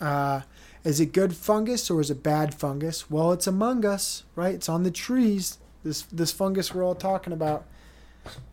Uh, 0.00 0.42
is 0.84 1.00
it 1.00 1.12
good 1.12 1.34
fungus 1.34 1.90
or 1.90 2.00
is 2.00 2.10
it 2.10 2.22
bad 2.22 2.54
fungus? 2.54 3.10
Well, 3.10 3.32
it's 3.32 3.46
among 3.46 3.84
us, 3.84 4.24
right? 4.36 4.54
It's 4.54 4.68
on 4.68 4.84
the 4.84 4.90
trees. 4.90 5.58
This 5.82 6.02
this 6.02 6.30
fungus 6.30 6.74
we're 6.74 6.84
all 6.84 6.94
talking 6.94 7.32
about. 7.32 7.64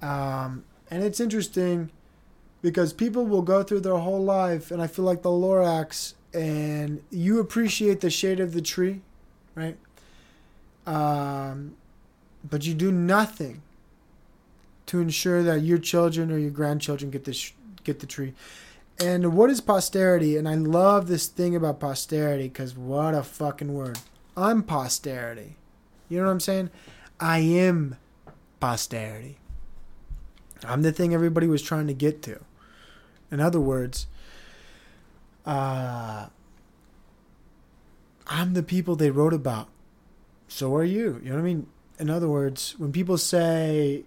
Um, 0.01 0.63
and 0.89 1.03
it's 1.03 1.19
interesting 1.19 1.91
because 2.61 2.93
people 2.93 3.25
will 3.25 3.41
go 3.41 3.63
through 3.63 3.81
their 3.81 3.97
whole 3.97 4.23
life, 4.23 4.71
and 4.71 4.81
I 4.81 4.87
feel 4.87 5.05
like 5.05 5.21
the 5.21 5.29
Lorax, 5.29 6.13
and 6.33 7.03
you 7.09 7.39
appreciate 7.39 8.01
the 8.01 8.09
shade 8.09 8.39
of 8.39 8.53
the 8.53 8.61
tree, 8.61 9.01
right? 9.55 9.77
Um, 10.87 11.75
but 12.49 12.65
you 12.65 12.73
do 12.73 12.91
nothing 12.91 13.61
to 14.87 15.01
ensure 15.01 15.43
that 15.43 15.61
your 15.61 15.77
children 15.77 16.31
or 16.31 16.37
your 16.37 16.49
grandchildren 16.49 17.11
get 17.11 17.25
this 17.25 17.51
get 17.83 17.99
the 17.99 18.07
tree. 18.07 18.33
And 18.99 19.35
what 19.35 19.49
is 19.49 19.61
posterity? 19.61 20.37
And 20.37 20.49
I 20.49 20.55
love 20.55 21.07
this 21.07 21.27
thing 21.27 21.55
about 21.55 21.79
posterity 21.79 22.47
because 22.47 22.75
what 22.75 23.13
a 23.13 23.21
fucking 23.21 23.73
word. 23.73 23.99
I'm 24.35 24.63
posterity. 24.63 25.57
You 26.09 26.19
know 26.19 26.25
what 26.25 26.31
I'm 26.31 26.39
saying? 26.39 26.69
I 27.19 27.39
am 27.39 27.97
posterity. 28.59 29.37
I'm 30.63 30.81
the 30.81 30.91
thing 30.91 31.13
everybody 31.13 31.47
was 31.47 31.61
trying 31.61 31.87
to 31.87 31.93
get 31.93 32.23
to. 32.23 32.39
In 33.29 33.39
other 33.39 33.59
words, 33.59 34.07
uh, 35.45 36.27
I'm 38.25 38.53
the 38.53 38.63
people 38.63 38.95
they 38.95 39.11
wrote 39.11 39.33
about. 39.33 39.69
So 40.47 40.75
are 40.75 40.83
you. 40.83 41.19
You 41.23 41.29
know 41.29 41.35
what 41.35 41.41
I 41.41 41.43
mean? 41.43 41.67
In 41.99 42.09
other 42.09 42.27
words, 42.27 42.75
when 42.77 42.91
people 42.91 43.17
say, 43.17 44.03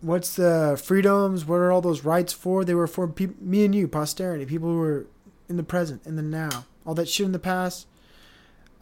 what's 0.00 0.36
the 0.36 0.80
freedoms? 0.82 1.44
What 1.44 1.56
are 1.56 1.72
all 1.72 1.80
those 1.80 2.04
rights 2.04 2.32
for? 2.32 2.64
They 2.64 2.74
were 2.74 2.86
for 2.86 3.08
pe- 3.08 3.28
me 3.40 3.64
and 3.64 3.74
you, 3.74 3.88
posterity, 3.88 4.44
people 4.44 4.68
who 4.68 4.82
are 4.82 5.06
in 5.48 5.56
the 5.56 5.62
present, 5.62 6.06
in 6.06 6.16
the 6.16 6.22
now. 6.22 6.66
All 6.86 6.94
that 6.94 7.08
shit 7.08 7.26
in 7.26 7.32
the 7.32 7.38
past. 7.38 7.86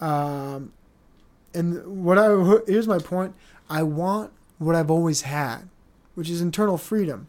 Um, 0.00 0.72
and 1.54 2.04
what 2.04 2.18
I 2.18 2.26
here's 2.66 2.88
my 2.88 2.98
point. 2.98 3.34
I 3.70 3.84
want 3.84 4.32
what 4.58 4.74
I've 4.74 4.90
always 4.90 5.22
had 5.22 5.68
which 6.14 6.28
is 6.28 6.40
internal 6.40 6.78
freedom. 6.78 7.28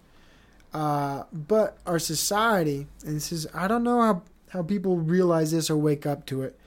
Uh, 0.73 1.23
but 1.31 1.77
our 1.85 1.99
society, 1.99 2.87
and 3.05 3.17
this 3.17 3.31
is, 3.31 3.47
I 3.53 3.67
don't 3.67 3.83
know 3.83 4.01
how, 4.01 4.23
how 4.49 4.63
people 4.63 4.97
realize 4.97 5.51
this 5.51 5.69
or 5.69 5.77
wake 5.77 6.05
up 6.05 6.25
to 6.27 6.41
it. 6.41 6.57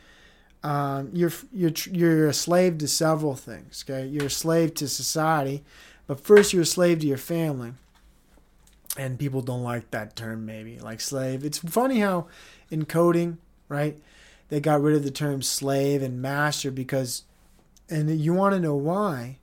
Um, 0.67 1.11
you're, 1.13 1.31
you're, 1.53 1.71
you're 1.93 2.27
a 2.27 2.35
slave 2.35 2.79
to 2.79 2.89
several 2.89 3.37
things, 3.37 3.85
okay? 3.89 4.05
You're 4.05 4.27
a 4.27 4.31
slave 4.31 4.75
to 4.75 4.89
society, 4.89 5.63
but 6.09 6.19
first 6.19 6.53
you're 6.53 6.63
a 6.63 6.67
slave 6.67 6.99
to 7.01 7.07
your 7.07 7.19
family. 7.19 7.75
And 8.97 9.17
people 9.17 9.43
don't 9.43 9.63
like 9.63 9.93
that 9.93 10.17
term, 10.17 10.45
maybe, 10.45 10.81
like 10.81 11.01
slave. 11.01 11.45
It's 11.45 11.59
funny 11.59 12.01
how 12.01 12.27
in 12.69 12.85
coding, 12.85 13.39
right, 13.69 13.97
they 14.49 14.59
got 14.59 14.81
rid 14.81 14.97
of 14.97 15.05
the 15.05 15.13
term 15.13 15.41
slave 15.41 16.03
and 16.03 16.21
master 16.21 16.73
because, 16.73 17.23
and 17.89 18.11
you 18.19 18.35
want 18.35 18.53
to 18.57 18.61
know 18.61 18.75
why 18.75 19.37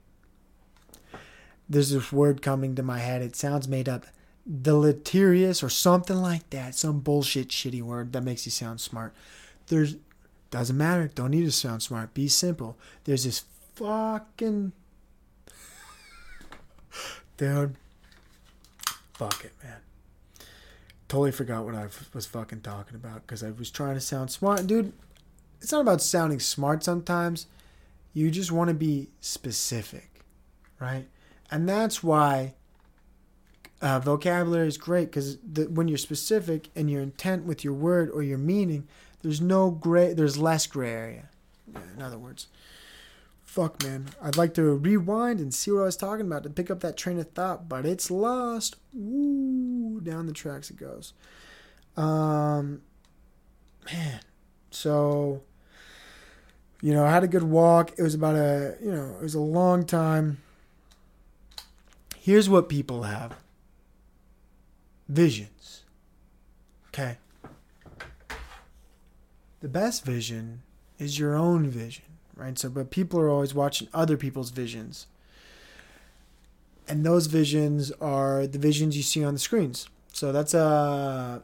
there's 1.70 1.90
this 1.90 2.12
word 2.12 2.42
coming 2.42 2.74
to 2.74 2.82
my 2.82 2.98
head. 2.98 3.22
It 3.22 3.34
sounds 3.34 3.66
made 3.66 3.88
up. 3.88 4.04
Deleterious 4.46 5.62
or 5.62 5.70
something 5.70 6.18
like 6.18 6.50
that. 6.50 6.74
Some 6.74 7.00
bullshit 7.00 7.48
shitty 7.48 7.80
word 7.80 8.12
that 8.12 8.24
makes 8.24 8.44
you 8.44 8.52
sound 8.52 8.82
smart. 8.82 9.14
There's 9.68 9.96
doesn't 10.50 10.76
matter. 10.76 11.10
Don't 11.14 11.30
need 11.30 11.44
to 11.44 11.52
sound 11.52 11.82
smart. 11.82 12.14
Be 12.14 12.28
simple. 12.28 12.76
There's 13.04 13.24
this 13.24 13.44
fucking 13.74 14.72
dude. 17.36 17.76
Fuck 19.14 19.44
it, 19.44 19.52
man. 19.62 19.78
Totally 21.08 21.32
forgot 21.32 21.64
what 21.64 21.74
I 21.74 21.88
was 22.12 22.26
fucking 22.26 22.62
talking 22.62 22.96
about 22.96 23.26
because 23.26 23.42
I 23.42 23.50
was 23.50 23.70
trying 23.70 23.94
to 23.94 24.00
sound 24.00 24.30
smart. 24.30 24.66
Dude, 24.66 24.92
it's 25.60 25.72
not 25.72 25.80
about 25.80 26.02
sounding 26.02 26.40
smart 26.40 26.82
sometimes. 26.82 27.46
You 28.12 28.30
just 28.30 28.52
want 28.52 28.68
to 28.68 28.74
be 28.74 29.08
specific, 29.20 30.20
right? 30.80 31.06
And 31.50 31.68
that's 31.68 32.02
why 32.02 32.54
uh, 33.80 33.98
vocabulary 33.98 34.68
is 34.68 34.78
great 34.78 35.10
because 35.10 35.38
when 35.68 35.88
you're 35.88 35.98
specific 35.98 36.68
and 36.74 36.90
your 36.90 37.02
intent 37.02 37.44
with 37.44 37.64
your 37.64 37.74
word 37.74 38.10
or 38.10 38.22
your 38.22 38.38
meaning, 38.38 38.86
there's 39.22 39.40
no 39.40 39.70
gray, 39.70 40.12
there's 40.12 40.38
less 40.38 40.66
gray 40.66 40.90
area. 40.92 41.28
In 41.94 42.02
other 42.02 42.18
words, 42.18 42.46
fuck, 43.42 43.82
man. 43.82 44.08
I'd 44.22 44.36
like 44.36 44.54
to 44.54 44.62
rewind 44.62 45.40
and 45.40 45.52
see 45.52 45.70
what 45.70 45.82
I 45.82 45.84
was 45.84 45.96
talking 45.96 46.26
about 46.26 46.42
to 46.42 46.50
pick 46.50 46.70
up 46.70 46.80
that 46.80 46.96
train 46.96 47.18
of 47.18 47.30
thought, 47.30 47.68
but 47.68 47.86
it's 47.86 48.10
lost. 48.10 48.76
Woo, 48.92 50.00
down 50.00 50.26
the 50.26 50.32
tracks 50.32 50.70
it 50.70 50.76
goes. 50.76 51.12
Um, 51.96 52.82
man. 53.92 54.20
So, 54.70 55.42
you 56.82 56.92
know, 56.92 57.04
I 57.04 57.10
had 57.10 57.24
a 57.24 57.28
good 57.28 57.44
walk. 57.44 57.92
It 57.96 58.02
was 58.02 58.14
about 58.14 58.34
a, 58.34 58.76
you 58.82 58.90
know, 58.90 59.16
it 59.18 59.22
was 59.22 59.34
a 59.34 59.40
long 59.40 59.84
time. 59.84 60.38
Here's 62.16 62.48
what 62.48 62.68
people 62.68 63.02
have 63.02 63.36
visions. 65.08 65.82
Okay. 66.88 67.18
The 69.60 69.68
best 69.68 70.04
vision 70.04 70.62
is 70.98 71.18
your 71.18 71.34
own 71.34 71.68
vision, 71.68 72.04
right? 72.36 72.58
So, 72.58 72.68
but 72.68 72.90
people 72.90 73.18
are 73.20 73.30
always 73.30 73.54
watching 73.54 73.88
other 73.92 74.16
people's 74.16 74.50
visions. 74.50 75.06
And 76.86 77.04
those 77.04 77.26
visions 77.26 77.90
are 77.92 78.46
the 78.46 78.58
visions 78.58 78.96
you 78.96 79.02
see 79.02 79.24
on 79.24 79.32
the 79.32 79.40
screens. 79.40 79.88
So 80.12 80.32
that's 80.32 80.54
a, 80.54 81.42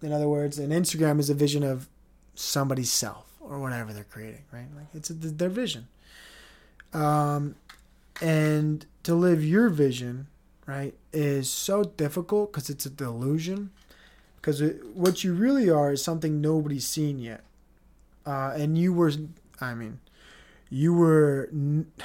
in 0.00 0.12
other 0.12 0.28
words, 0.28 0.58
an 0.58 0.70
Instagram 0.70 1.18
is 1.18 1.28
a 1.28 1.34
vision 1.34 1.62
of 1.62 1.88
somebody's 2.34 2.90
self 2.90 3.26
or 3.40 3.58
whatever 3.58 3.92
they're 3.92 4.04
creating, 4.04 4.44
right? 4.52 4.68
Like 4.76 4.86
it's 4.94 5.10
a, 5.10 5.14
their 5.14 5.48
vision. 5.48 5.88
Um, 6.92 7.56
and 8.20 8.86
to 9.02 9.14
live 9.14 9.44
your 9.44 9.68
vision, 9.68 10.28
right, 10.66 10.94
is 11.12 11.50
so 11.50 11.84
difficult 11.84 12.52
because 12.52 12.70
it's 12.70 12.86
a 12.86 12.90
delusion. 12.90 13.70
Because 14.36 14.62
what 14.94 15.24
you 15.24 15.34
really 15.34 15.68
are 15.68 15.92
is 15.92 16.02
something 16.02 16.40
nobody's 16.40 16.86
seen 16.86 17.18
yet. 17.18 17.42
Uh, 18.24 18.52
and 18.56 18.76
you 18.78 18.92
were, 18.92 19.12
I 19.60 19.74
mean, 19.74 20.00
you 20.70 20.94
were. 20.94 21.48
N- 21.52 21.90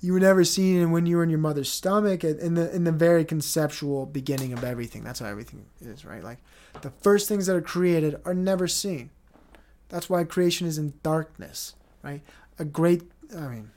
you 0.00 0.12
were 0.12 0.20
never 0.20 0.42
seen 0.44 0.90
when 0.90 1.06
you 1.06 1.16
were 1.16 1.22
in 1.22 1.30
your 1.30 1.38
mother's 1.38 1.70
stomach 1.70 2.24
in 2.24 2.54
the 2.54 2.74
in 2.74 2.82
the 2.84 2.92
very 2.92 3.24
conceptual 3.24 4.04
beginning 4.04 4.52
of 4.52 4.64
everything 4.64 5.04
that's 5.04 5.20
how 5.20 5.26
everything 5.26 5.64
is 5.80 6.04
right 6.04 6.24
like 6.24 6.38
the 6.82 6.90
first 6.90 7.28
things 7.28 7.46
that 7.46 7.54
are 7.54 7.62
created 7.62 8.20
are 8.24 8.34
never 8.34 8.66
seen 8.66 9.10
that's 9.88 10.10
why 10.10 10.24
creation 10.24 10.66
is 10.66 10.78
in 10.78 10.92
darkness 11.04 11.74
right 12.02 12.22
a 12.58 12.64
great 12.64 13.02
i 13.36 13.46
mean 13.46 13.70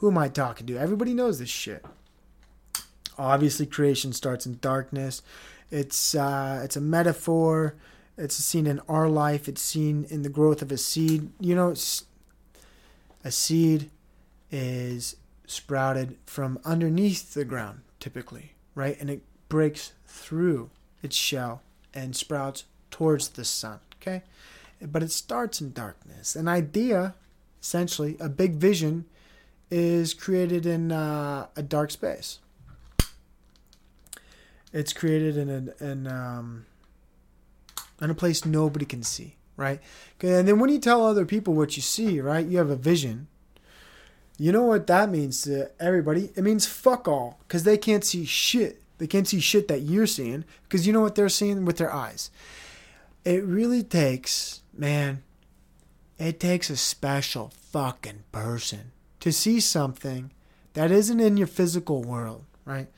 who 0.00 0.08
am 0.10 0.18
i 0.18 0.28
talking 0.28 0.66
to 0.66 0.76
everybody 0.76 1.14
knows 1.14 1.38
this 1.38 1.48
shit 1.48 1.84
obviously 3.16 3.64
creation 3.64 4.12
starts 4.12 4.44
in 4.44 4.58
darkness 4.60 5.22
it's 5.70 6.14
uh 6.14 6.60
it's 6.62 6.76
a 6.76 6.80
metaphor 6.80 7.74
it's 8.18 8.34
seen 8.34 8.66
in 8.66 8.80
our 8.88 9.08
life 9.08 9.48
it's 9.48 9.62
seen 9.62 10.04
in 10.10 10.22
the 10.22 10.28
growth 10.28 10.60
of 10.60 10.70
a 10.70 10.76
seed 10.76 11.30
you 11.40 11.54
know 11.54 11.74
a 13.24 13.30
seed 13.30 13.90
is 14.50 15.16
sprouted 15.46 16.16
from 16.26 16.58
underneath 16.64 17.34
the 17.34 17.44
ground, 17.44 17.80
typically, 17.98 18.52
right? 18.74 18.98
And 19.00 19.10
it 19.10 19.22
breaks 19.48 19.92
through 20.06 20.70
its 21.02 21.16
shell 21.16 21.62
and 21.92 22.14
sprouts 22.14 22.64
towards 22.90 23.30
the 23.30 23.44
sun, 23.44 23.80
okay? 24.00 24.22
But 24.80 25.02
it 25.02 25.10
starts 25.10 25.60
in 25.60 25.72
darkness. 25.72 26.36
An 26.36 26.48
idea, 26.48 27.14
essentially, 27.60 28.16
a 28.20 28.28
big 28.28 28.54
vision, 28.54 29.06
is 29.70 30.14
created 30.14 30.66
in 30.66 30.92
uh, 30.92 31.46
a 31.56 31.62
dark 31.62 31.90
space. 31.90 32.38
It's 34.72 34.92
created 34.92 35.36
in 35.36 35.48
a, 35.48 35.84
in, 35.84 36.06
um, 36.06 36.66
in 38.00 38.10
a 38.10 38.14
place 38.14 38.44
nobody 38.44 38.84
can 38.84 39.02
see, 39.02 39.36
right? 39.56 39.80
And 40.20 40.46
then 40.46 40.58
when 40.58 40.70
you 40.70 40.78
tell 40.78 41.04
other 41.04 41.24
people 41.24 41.54
what 41.54 41.76
you 41.76 41.82
see, 41.82 42.20
right, 42.20 42.46
you 42.46 42.58
have 42.58 42.70
a 42.70 42.76
vision 42.76 43.26
you 44.40 44.52
know 44.52 44.62
what 44.62 44.86
that 44.86 45.10
means 45.10 45.42
to 45.42 45.70
everybody? 45.78 46.30
It 46.34 46.42
means 46.42 46.64
fuck 46.64 47.06
all 47.06 47.38
because 47.40 47.64
they 47.64 47.76
can't 47.76 48.02
see 48.02 48.24
shit. 48.24 48.80
They 48.96 49.06
can't 49.06 49.28
see 49.28 49.38
shit 49.38 49.68
that 49.68 49.82
you're 49.82 50.06
seeing 50.06 50.46
because 50.62 50.86
you 50.86 50.94
know 50.94 51.02
what 51.02 51.14
they're 51.14 51.28
seeing 51.28 51.66
with 51.66 51.76
their 51.76 51.92
eyes. 51.92 52.30
It 53.22 53.44
really 53.44 53.82
takes, 53.82 54.62
man, 54.72 55.24
it 56.18 56.40
takes 56.40 56.70
a 56.70 56.78
special 56.78 57.52
fucking 57.70 58.24
person 58.32 58.92
to 59.20 59.32
see 59.32 59.60
something 59.60 60.30
that 60.74 60.90
isn't 60.90 61.20
in 61.20 61.36
your 61.36 61.46
physical 61.46 62.02
world, 62.02 62.44
right? 62.64 62.88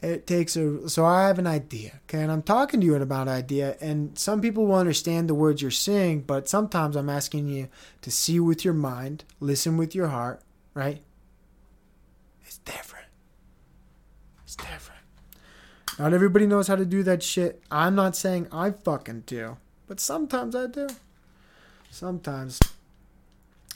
it 0.00 0.28
takes 0.28 0.54
a 0.54 0.88
so 0.88 1.04
i 1.04 1.26
have 1.26 1.40
an 1.40 1.46
idea 1.46 2.00
okay? 2.04 2.22
And 2.22 2.30
i'm 2.30 2.42
talking 2.42 2.78
to 2.78 2.86
you 2.86 2.94
about 2.94 3.26
idea 3.26 3.76
and 3.80 4.16
some 4.16 4.40
people 4.40 4.66
will 4.66 4.76
understand 4.76 5.28
the 5.28 5.34
words 5.34 5.60
you're 5.60 5.72
saying 5.72 6.20
but 6.20 6.48
sometimes 6.48 6.94
i'm 6.94 7.10
asking 7.10 7.48
you 7.48 7.68
to 8.02 8.10
see 8.10 8.38
with 8.38 8.64
your 8.64 8.74
mind 8.74 9.24
listen 9.40 9.76
with 9.76 9.96
your 9.96 10.06
heart 10.06 10.40
right? 10.78 11.02
It's 12.44 12.58
different. 12.58 13.06
It's 14.44 14.54
different. 14.54 15.02
Not 15.98 16.14
everybody 16.14 16.46
knows 16.46 16.68
how 16.68 16.76
to 16.76 16.84
do 16.84 17.02
that 17.02 17.20
shit. 17.22 17.60
I'm 17.70 17.96
not 17.96 18.14
saying 18.14 18.46
i 18.52 18.70
fucking 18.70 19.24
do 19.26 19.56
but 19.88 19.98
sometimes 19.98 20.54
i 20.54 20.66
do. 20.66 20.86
Sometimes 21.90 22.60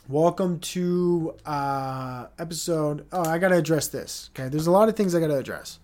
welcome 0.09 0.59
to 0.59 1.35
uh 1.47 2.27
episode 2.39 3.07
oh 3.13 3.25
i 3.25 3.39
gotta 3.39 3.57
address 3.57 3.89
this 3.89 4.31
okay 4.35 4.49
there's 4.49 4.67
a 4.67 4.71
lot 4.71 4.89
of 4.89 4.97
things 4.97 5.15
i 5.15 5.21
gotta 5.21 5.37
address 5.37 5.79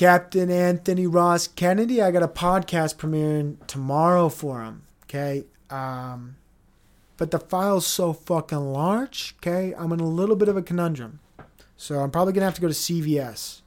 Captain 0.00 0.50
Anthony 0.50 1.06
Ross 1.06 1.46
Kennedy. 1.46 2.00
I 2.00 2.10
got 2.10 2.22
a 2.22 2.28
podcast 2.28 2.96
premiering 2.96 3.58
tomorrow 3.66 4.30
for 4.30 4.62
him. 4.62 4.84
Okay. 5.04 5.44
Um, 5.68 6.36
but 7.18 7.30
the 7.30 7.38
file's 7.38 7.86
so 7.86 8.14
fucking 8.14 8.72
large. 8.72 9.34
Okay. 9.36 9.74
I'm 9.76 9.92
in 9.92 10.00
a 10.00 10.08
little 10.08 10.36
bit 10.36 10.48
of 10.48 10.56
a 10.56 10.62
conundrum. 10.62 11.20
So 11.76 11.98
I'm 11.98 12.10
probably 12.10 12.32
to 12.32 12.46
have 12.46 12.54
to 12.54 12.62
go 12.62 12.68
to 12.68 12.72
CVS 12.72 13.60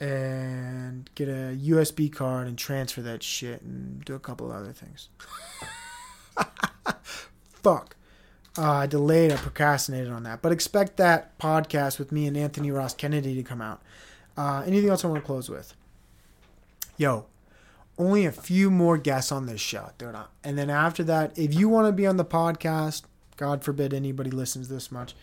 and 0.00 1.10
get 1.14 1.28
a 1.28 1.58
USB 1.60 2.10
card 2.10 2.46
and 2.46 2.56
transfer 2.56 3.02
that 3.02 3.22
shit 3.22 3.60
and 3.60 4.02
do 4.06 4.14
a 4.14 4.18
couple 4.18 4.50
other 4.50 4.72
things. 4.72 5.10
Fuck. 7.52 7.96
Uh, 8.58 8.70
I 8.70 8.86
delayed, 8.86 9.32
I 9.32 9.36
procrastinated 9.36 10.10
on 10.10 10.24
that. 10.24 10.42
But 10.42 10.52
expect 10.52 10.98
that 10.98 11.38
podcast 11.38 11.98
with 11.98 12.12
me 12.12 12.26
and 12.26 12.36
Anthony 12.36 12.70
Ross 12.70 12.94
Kennedy 12.94 13.34
to 13.34 13.42
come 13.42 13.62
out. 13.62 13.80
Uh, 14.36 14.62
anything 14.66 14.90
else 14.90 15.04
I 15.04 15.08
want 15.08 15.22
to 15.22 15.26
close 15.26 15.48
with? 15.48 15.74
Yo, 16.96 17.26
only 17.98 18.26
a 18.26 18.32
few 18.32 18.70
more 18.70 18.98
guests 18.98 19.32
on 19.32 19.46
this 19.46 19.60
show, 19.60 19.90
dude. 19.98 20.16
And 20.44 20.58
then 20.58 20.70
after 20.70 21.02
that, 21.04 21.38
if 21.38 21.54
you 21.54 21.68
want 21.68 21.88
to 21.88 21.92
be 21.92 22.06
on 22.06 22.16
the 22.16 22.24
podcast, 22.24 23.02
God 23.36 23.64
forbid 23.64 23.94
anybody 23.94 24.30
listens 24.30 24.68
this 24.68 24.92
much 24.92 25.14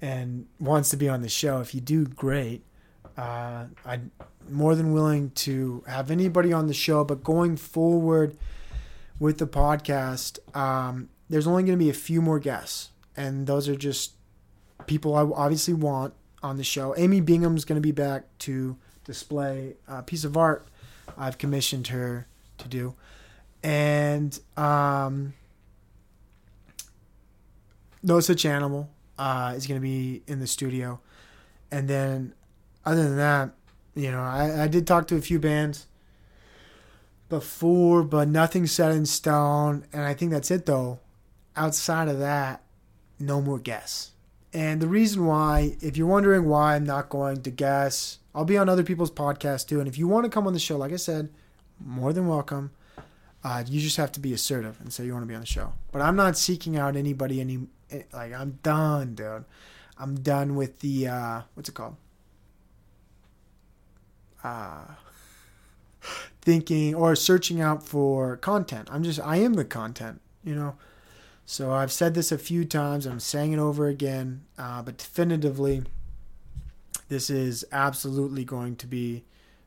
and 0.00 0.46
wants 0.60 0.90
to 0.90 0.96
be 0.96 1.08
on 1.08 1.22
the 1.22 1.28
show. 1.28 1.60
If 1.60 1.74
you 1.74 1.80
do, 1.80 2.06
great. 2.06 2.62
Uh, 3.16 3.66
I'm 3.84 4.10
more 4.48 4.74
than 4.74 4.92
willing 4.92 5.30
to 5.30 5.82
have 5.86 6.10
anybody 6.10 6.52
on 6.52 6.66
the 6.66 6.74
show. 6.74 7.04
But 7.04 7.24
going 7.24 7.56
forward 7.56 8.36
with 9.18 9.38
the 9.38 9.46
podcast, 9.46 10.38
um, 10.56 11.08
there's 11.28 11.46
only 11.46 11.62
going 11.62 11.78
to 11.78 11.82
be 11.82 11.90
a 11.90 11.94
few 11.94 12.20
more 12.20 12.38
guests, 12.38 12.90
and 13.16 13.46
those 13.46 13.68
are 13.68 13.76
just 13.76 14.12
people 14.86 15.14
I 15.14 15.22
obviously 15.22 15.74
want 15.74 16.14
on 16.42 16.56
the 16.56 16.64
show. 16.64 16.94
Amy 16.96 17.20
Bingham's 17.20 17.64
going 17.64 17.80
to 17.80 17.86
be 17.86 17.92
back 17.92 18.24
to 18.40 18.76
display 19.04 19.76
a 19.88 20.02
piece 20.02 20.24
of 20.24 20.36
art 20.36 20.66
I've 21.16 21.38
commissioned 21.38 21.88
her 21.88 22.26
to 22.58 22.68
do. 22.68 22.94
And 23.62 24.38
um, 24.56 25.32
No 28.02 28.20
Such 28.20 28.44
Animal 28.44 28.90
uh, 29.18 29.54
is 29.56 29.66
going 29.66 29.80
to 29.80 29.82
be 29.82 30.22
in 30.26 30.40
the 30.40 30.46
studio. 30.46 31.00
And 31.70 31.88
then, 31.88 32.34
other 32.84 33.02
than 33.02 33.16
that, 33.16 33.50
you 33.94 34.10
know, 34.10 34.20
I, 34.20 34.64
I 34.64 34.68
did 34.68 34.86
talk 34.86 35.06
to 35.08 35.16
a 35.16 35.20
few 35.20 35.38
bands 35.38 35.86
before, 37.34 38.02
but 38.02 38.28
nothing 38.28 38.66
set 38.66 38.92
in 38.92 39.06
stone. 39.06 39.84
And 39.92 40.02
I 40.02 40.14
think 40.14 40.30
that's 40.30 40.50
it, 40.50 40.66
though. 40.66 41.00
Outside 41.56 42.08
of 42.08 42.18
that, 42.20 42.62
no 43.18 43.40
more 43.40 43.58
guess. 43.58 44.12
And 44.52 44.80
the 44.80 44.86
reason 44.86 45.26
why, 45.26 45.76
if 45.80 45.96
you're 45.96 46.06
wondering 46.06 46.48
why 46.48 46.76
I'm 46.76 46.84
not 46.84 47.08
going 47.08 47.42
to 47.42 47.50
guess, 47.50 48.18
I'll 48.34 48.44
be 48.44 48.56
on 48.56 48.68
other 48.68 48.84
people's 48.84 49.10
podcasts 49.10 49.66
too. 49.66 49.80
And 49.80 49.88
if 49.88 49.98
you 49.98 50.06
want 50.06 50.24
to 50.24 50.30
come 50.30 50.46
on 50.46 50.52
the 50.52 50.60
show, 50.60 50.76
like 50.76 50.92
I 50.92 50.96
said, 50.96 51.28
more 51.84 52.12
than 52.12 52.28
welcome. 52.28 52.70
Uh, 53.42 53.64
you 53.66 53.80
just 53.80 53.96
have 53.96 54.12
to 54.12 54.20
be 54.20 54.32
assertive 54.32 54.80
and 54.80 54.92
say 54.92 55.04
you 55.04 55.12
want 55.12 55.24
to 55.24 55.28
be 55.28 55.34
on 55.34 55.40
the 55.40 55.46
show. 55.46 55.72
But 55.92 56.02
I'm 56.02 56.16
not 56.16 56.38
seeking 56.38 56.76
out 56.76 56.96
anybody 56.96 57.40
any 57.40 57.66
eh, 57.90 58.02
like 58.12 58.32
I'm 58.32 58.58
done, 58.62 59.14
dude. 59.14 59.44
I'm 59.98 60.16
done 60.20 60.54
with 60.54 60.80
the 60.80 61.08
uh, 61.08 61.42
what's 61.54 61.68
it 61.68 61.74
called? 61.74 61.96
Uh, 64.42 64.84
thinking 66.44 66.94
or 66.94 67.16
searching 67.16 67.60
out 67.60 67.82
for 67.82 68.36
content. 68.36 68.88
I'm 68.92 69.02
just 69.02 69.20
I 69.20 69.36
am 69.36 69.54
the 69.54 69.64
content, 69.64 70.20
you 70.42 70.54
know. 70.54 70.76
So 71.46 71.72
I've 71.72 71.92
said 71.92 72.14
this 72.14 72.32
a 72.32 72.38
few 72.38 72.64
times. 72.64 73.06
I'm 73.06 73.20
saying 73.20 73.52
it 73.52 73.58
over 73.58 73.86
again, 73.86 74.44
uh, 74.58 74.82
but 74.82 74.96
definitively, 74.96 75.82
this 77.08 77.28
is 77.28 77.64
absolutely 77.70 78.44
going 78.44 78.76
to 78.76 78.86
be 78.86 79.24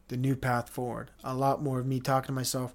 the 0.07 0.17
new 0.17 0.35
path 0.35 0.69
forward. 0.69 1.11
A 1.23 1.35
lot 1.35 1.61
more 1.61 1.79
of 1.79 1.85
me 1.85 1.99
talking 1.99 2.27
to 2.27 2.31
myself 2.33 2.73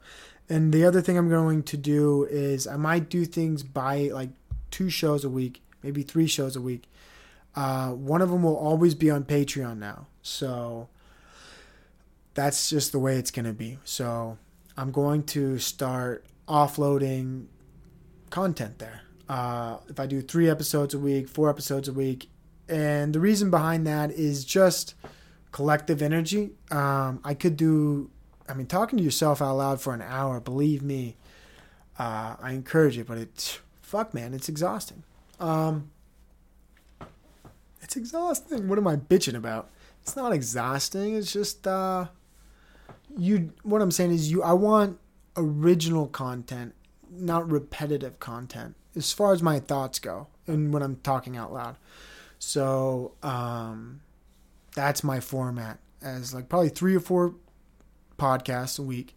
And 0.49 0.73
the 0.73 0.85
other 0.85 1.01
thing 1.01 1.17
I'm 1.17 1.29
going 1.31 1.63
to 1.63 1.77
do 1.77 2.25
is 2.31 2.67
I 2.67 2.77
might 2.77 3.09
do 3.09 3.25
things 3.25 3.63
by 3.63 4.11
like 4.13 4.31
two 4.71 4.91
shows 4.91 5.25
a 5.25 5.31
week, 5.31 5.63
maybe 5.83 6.03
three 6.03 6.27
shows 6.27 6.57
a 6.57 6.61
week. 6.61 6.89
Uh, 7.55 7.91
one 7.91 8.23
of 8.23 8.31
them 8.31 8.43
will 8.43 8.57
always 8.57 8.95
be 8.95 9.11
on 9.11 9.25
Patreon 9.25 9.79
now. 9.79 10.07
So 10.23 10.89
that's 12.35 12.71
just 12.71 12.93
the 12.93 12.99
way 12.99 13.17
it's 13.17 13.31
going 13.31 13.47
to 13.47 13.53
be. 13.53 13.79
So 13.85 14.39
I'm 14.77 14.91
going 14.91 15.25
to 15.25 15.59
start 15.59 16.27
offloading 16.49 17.47
content 18.31 18.79
there. 18.79 19.03
Uh, 19.29 19.79
if 19.89 20.01
I 20.01 20.07
do 20.07 20.21
three 20.21 20.49
episodes 20.49 20.95
a 20.95 20.99
week, 20.99 21.29
four 21.29 21.49
episodes 21.49 21.89
a 21.89 21.93
week, 21.93 22.29
and 22.69 23.15
the 23.15 23.21
reason 23.21 23.51
behind 23.51 23.87
that 23.87 24.11
is 24.11 24.45
just 24.45 24.95
collective 25.53 26.03
energy. 26.03 26.51
Um, 26.71 27.21
I 27.25 27.35
could 27.35 27.57
do, 27.57 28.11
I 28.49 28.55
mean, 28.55 28.67
talking 28.67 28.99
to 28.99 29.05
yourself 29.05 29.41
out 29.43 29.57
loud 29.57 29.81
for 29.81 29.95
an 29.95 30.03
hour, 30.03 30.41
believe 30.41 30.83
me, 30.83 31.17
uh, 31.99 32.37
I 32.41 32.53
encourage 32.53 32.97
it, 32.99 33.07
but 33.07 33.19
it's, 33.19 33.61
fuck, 33.83 34.15
man, 34.15 34.33
it's 34.35 34.49
exhausting. 34.49 35.05
Um, 35.39 35.91
it's 37.83 37.97
exhausting. 37.97 38.69
What 38.69 38.79
am 38.79 38.87
I 38.87 38.97
bitching 38.97 39.35
about? 39.35 39.71
It's 40.03 40.17
not 40.17 40.33
exhausting. 40.33 41.15
It's 41.15 41.33
just, 41.33 41.67
uh, 41.67 42.07
you, 43.17 43.53
what 43.63 43.83
I'm 43.83 43.91
saying 43.91 44.13
is 44.13 44.31
you, 44.31 44.43
I 44.43 44.53
want 44.53 44.99
original 45.37 46.07
content, 46.07 46.75
not 47.11 47.51
repetitive 47.51 48.19
content, 48.21 48.75
as 48.97 49.13
far 49.13 49.33
as 49.33 49.43
my 49.43 49.59
thoughts 49.59 49.99
go 49.99 50.29
and 50.47 50.73
when 50.73 50.83
I'm 50.83 50.97
talking 50.97 51.37
out 51.37 51.53
loud. 51.53 51.77
So, 52.39 53.13
um, 53.23 54.01
that's 54.75 55.05
my 55.05 55.21
format 55.21 55.79
as 56.03 56.35
like 56.35 56.49
probably 56.49 56.69
three 56.69 56.95
or 56.97 57.01
four 57.01 57.35
podcasts 58.19 58.79
a 58.79 58.83
week 58.83 59.17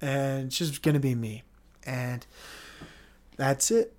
and 0.00 0.46
it's 0.46 0.58
just 0.58 0.82
gonna 0.82 1.00
be 1.00 1.14
me 1.14 1.42
and 1.84 2.26
that's 3.36 3.70
it 3.70 3.94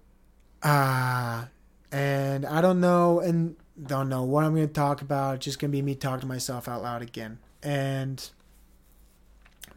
uh 0.63 1.45
and 1.91 2.45
i 2.45 2.61
don't 2.61 2.79
know 2.79 3.19
and 3.19 3.55
don't 3.85 4.09
know 4.09 4.23
what 4.23 4.43
i'm 4.43 4.53
gonna 4.53 4.67
talk 4.67 5.01
about 5.01 5.35
it's 5.35 5.45
just 5.45 5.59
gonna 5.59 5.71
be 5.71 5.81
me 5.81 5.95
talking 5.95 6.21
to 6.21 6.27
myself 6.27 6.67
out 6.67 6.81
loud 6.81 7.01
again 7.01 7.37
and 7.63 8.29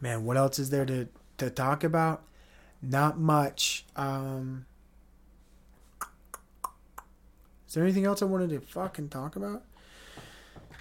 man 0.03 0.25
what 0.25 0.37
else 0.37 0.59
is 0.59 0.69
there 0.69 0.85
to 0.85 1.07
to 1.37 1.49
talk 1.49 1.83
about 1.83 2.23
not 2.81 3.17
much 3.17 3.85
um 3.95 4.65
is 7.67 7.73
there 7.73 7.83
anything 7.83 8.05
else 8.05 8.21
i 8.21 8.25
wanted 8.25 8.49
to 8.49 8.59
fucking 8.59 9.09
talk 9.09 9.35
about 9.35 9.63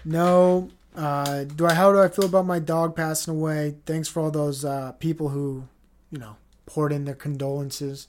no. 0.04 0.70
Uh, 0.94 1.44
do 1.44 1.66
I? 1.66 1.74
How 1.74 1.92
do 1.92 2.00
I 2.00 2.08
feel 2.08 2.26
about 2.26 2.46
my 2.46 2.58
dog 2.58 2.94
passing 2.96 3.34
away? 3.34 3.76
Thanks 3.86 4.08
for 4.08 4.20
all 4.20 4.30
those 4.30 4.64
uh, 4.64 4.92
people 4.92 5.30
who, 5.30 5.68
you 6.10 6.18
know, 6.18 6.36
poured 6.66 6.92
in 6.92 7.04
their 7.04 7.14
condolences. 7.14 8.08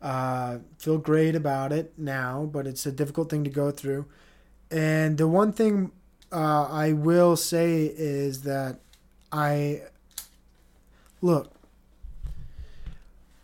Uh, 0.00 0.58
feel 0.78 0.98
great 0.98 1.34
about 1.34 1.72
it 1.72 1.92
now, 1.96 2.48
but 2.52 2.66
it's 2.66 2.86
a 2.86 2.92
difficult 2.92 3.30
thing 3.30 3.42
to 3.44 3.50
go 3.50 3.70
through. 3.70 4.06
And 4.70 5.18
the 5.18 5.26
one 5.26 5.52
thing 5.52 5.90
uh, 6.30 6.68
I 6.70 6.92
will 6.92 7.34
say 7.34 7.86
is 7.86 8.42
that 8.42 8.78
I 9.32 9.82
look. 11.26 11.52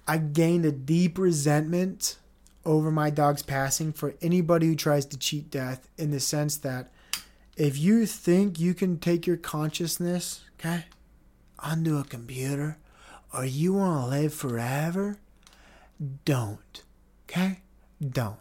I 0.07 0.19
gained 0.19 0.65
a 0.65 0.73
deep 0.73 1.19
resentment 1.19 2.19
over 2.65 2.91
my 2.91 3.11
dog's 3.11 3.43
passing 3.43 3.93
for 3.93 4.15
anybody 4.23 4.67
who 4.67 4.77
tries 4.77 5.05
to 5.07 5.19
cheat 5.19 5.51
death 5.51 5.89
in 5.99 6.11
the 6.11 6.21
sense 6.21 6.57
that 6.59 6.91
if 7.57 7.79
you 7.79 8.07
think 8.07 8.59
you 8.59 8.75
can 8.75 8.99
take 8.99 9.27
your 9.27 9.37
consciousness, 9.37 10.45
okay, 10.59 10.85
onto 11.59 11.99
a 11.99 12.05
computer, 12.05 12.79
or 13.33 13.45
you 13.45 13.75
want 13.75 14.05
to 14.05 14.07
live 14.09 14.35
forever, 14.35 15.19
don't. 16.25 16.83
Okay? 17.29 17.61
Don't. 18.07 18.39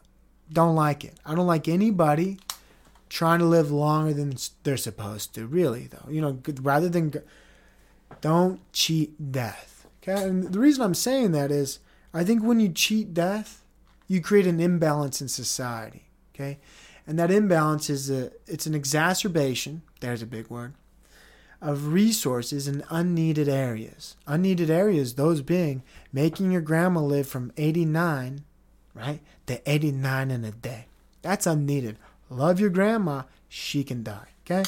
Don't 0.51 0.75
like 0.75 1.03
it. 1.03 1.15
I 1.25 1.35
don't 1.35 1.47
like 1.47 1.67
anybody 1.67 2.39
trying 3.09 3.39
to 3.39 3.45
live 3.45 3.71
longer 3.71 4.13
than 4.13 4.35
they're 4.63 4.77
supposed 4.77 5.33
to, 5.35 5.45
really, 5.45 5.87
though. 5.87 6.09
You 6.09 6.21
know, 6.21 6.39
rather 6.61 6.89
than. 6.89 7.13
Don't 8.21 8.59
cheat 8.71 9.31
death. 9.31 9.87
Okay? 10.01 10.23
And 10.23 10.51
the 10.53 10.59
reason 10.59 10.83
I'm 10.83 10.93
saying 10.93 11.31
that 11.33 11.51
is 11.51 11.79
I 12.13 12.23
think 12.23 12.43
when 12.43 12.59
you 12.59 12.69
cheat 12.69 13.13
death, 13.13 13.63
you 14.07 14.21
create 14.21 14.47
an 14.47 14.59
imbalance 14.59 15.21
in 15.21 15.27
society. 15.27 16.05
Okay? 16.33 16.59
And 17.07 17.17
that 17.19 17.31
imbalance 17.31 17.89
is 17.89 18.09
a 18.09 18.31
it's 18.47 18.65
an 18.65 18.75
exacerbation, 18.75 19.81
there's 19.99 20.21
a 20.21 20.27
big 20.27 20.49
word, 20.49 20.73
of 21.61 21.93
resources 21.93 22.67
in 22.67 22.83
unneeded 22.89 23.47
areas. 23.47 24.15
Unneeded 24.27 24.69
areas, 24.69 25.15
those 25.15 25.41
being 25.41 25.83
making 26.11 26.51
your 26.51 26.61
grandma 26.61 27.01
live 27.01 27.27
from 27.27 27.51
89, 27.57 28.43
right, 28.93 29.19
to 29.47 29.69
89 29.69 30.31
in 30.31 30.43
a 30.43 30.51
day. 30.51 30.85
That's 31.21 31.45
unneeded. 31.45 31.97
Love 32.29 32.59
your 32.59 32.69
grandma, 32.69 33.23
she 33.47 33.83
can 33.83 34.03
die. 34.03 34.27
Okay? 34.45 34.63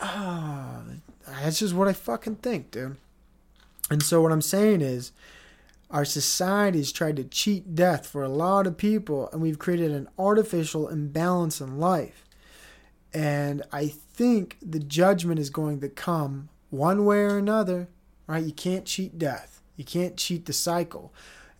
Ah, 0.00 0.82
that's 1.26 1.58
just 1.58 1.74
what 1.74 1.88
I 1.88 1.92
fucking 1.92 2.36
think, 2.36 2.70
dude. 2.70 2.96
And 3.90 4.02
so 4.02 4.22
what 4.22 4.32
I'm 4.32 4.42
saying 4.42 4.80
is 4.80 5.12
our 5.90 6.04
society's 6.04 6.92
tried 6.92 7.16
to 7.16 7.24
cheat 7.24 7.74
death 7.74 8.06
for 8.06 8.22
a 8.22 8.28
lot 8.28 8.66
of 8.66 8.76
people, 8.76 9.28
and 9.32 9.40
we've 9.40 9.58
created 9.58 9.92
an 9.92 10.08
artificial 10.18 10.88
imbalance 10.88 11.60
in 11.60 11.78
life. 11.78 12.24
And 13.12 13.62
I 13.72 13.88
think 13.88 14.56
the 14.60 14.80
judgment 14.80 15.38
is 15.38 15.50
going 15.50 15.80
to 15.80 15.88
come 15.88 16.48
one 16.70 17.04
way 17.04 17.18
or 17.18 17.38
another, 17.38 17.88
right? 18.26 18.42
You 18.42 18.52
can't 18.52 18.84
cheat 18.84 19.18
death, 19.18 19.60
you 19.76 19.84
can't 19.84 20.16
cheat 20.16 20.46
the 20.46 20.52
cycle. 20.52 21.12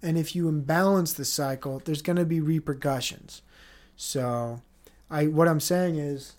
And 0.02 0.18
if 0.18 0.34
you 0.36 0.48
imbalance 0.48 1.14
the 1.14 1.24
cycle, 1.24 1.80
there's 1.84 2.02
going 2.02 2.16
to 2.16 2.26
be 2.26 2.40
repercussions. 2.40 3.40
So, 3.96 4.60
I 5.10 5.28
what 5.28 5.48
I'm 5.48 5.60
saying 5.60 5.96
is 5.96 6.34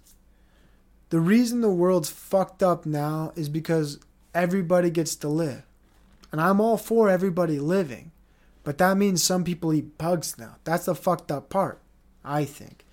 the 1.10 1.20
reason 1.20 1.62
the 1.62 1.70
world's 1.70 2.10
fucked 2.10 2.64
up 2.64 2.86
now 2.86 3.32
is 3.36 3.50
because 3.50 4.00
everybody 4.34 4.90
gets 4.90 5.16
to 5.18 5.30
live. 5.30 5.64
And 6.32 6.42
I'm 6.42 6.60
all 6.60 6.78
for 6.78 7.10
everybody 7.10 7.60
living. 7.60 8.12
But 8.64 8.80
that 8.80 8.98
means 8.98 9.24
some 9.24 9.44
people 9.44 9.74
eat 9.74 9.98
bugs 9.98 10.38
now. 10.38 10.56
That's 10.64 10.86
the 10.86 10.96
fucked 10.96 11.32
up 11.32 11.50
part, 11.50 11.80
I 12.24 12.46
think. 12.46 12.84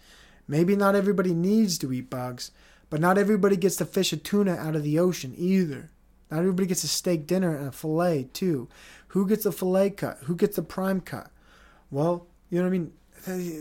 Maybe 0.47 0.77
not 0.77 0.95
everybody 0.95 1.33
needs 1.33 1.79
to 1.79 1.93
eat 1.93 2.11
bugs, 2.11 2.51
but 2.91 3.01
not 3.01 3.17
everybody 3.17 3.57
gets 3.57 3.77
to 3.77 3.87
fish 3.87 4.13
a 4.13 4.19
tuna 4.19 4.55
out 4.55 4.77
of 4.77 4.83
the 4.83 4.99
ocean 4.99 5.35
either. 5.37 5.91
Not 6.31 6.41
everybody 6.41 6.67
gets 6.67 6.85
a 6.85 6.89
steak 6.89 7.27
dinner 7.27 7.57
and 7.57 7.69
a 7.69 7.73
fillet 7.73 8.29
too. 8.35 8.69
Who 9.09 9.27
gets 9.27 9.45
the 9.45 9.53
fillet 9.53 9.91
cut? 9.91 10.19
Who 10.25 10.37
gets 10.37 10.57
the 10.57 10.63
prime 10.63 11.01
cut? 11.01 11.31
Well, 11.91 12.27
you 12.51 12.59
know 12.59 12.69
what 12.69 12.75
I 12.75 12.79
mean? 12.79 12.93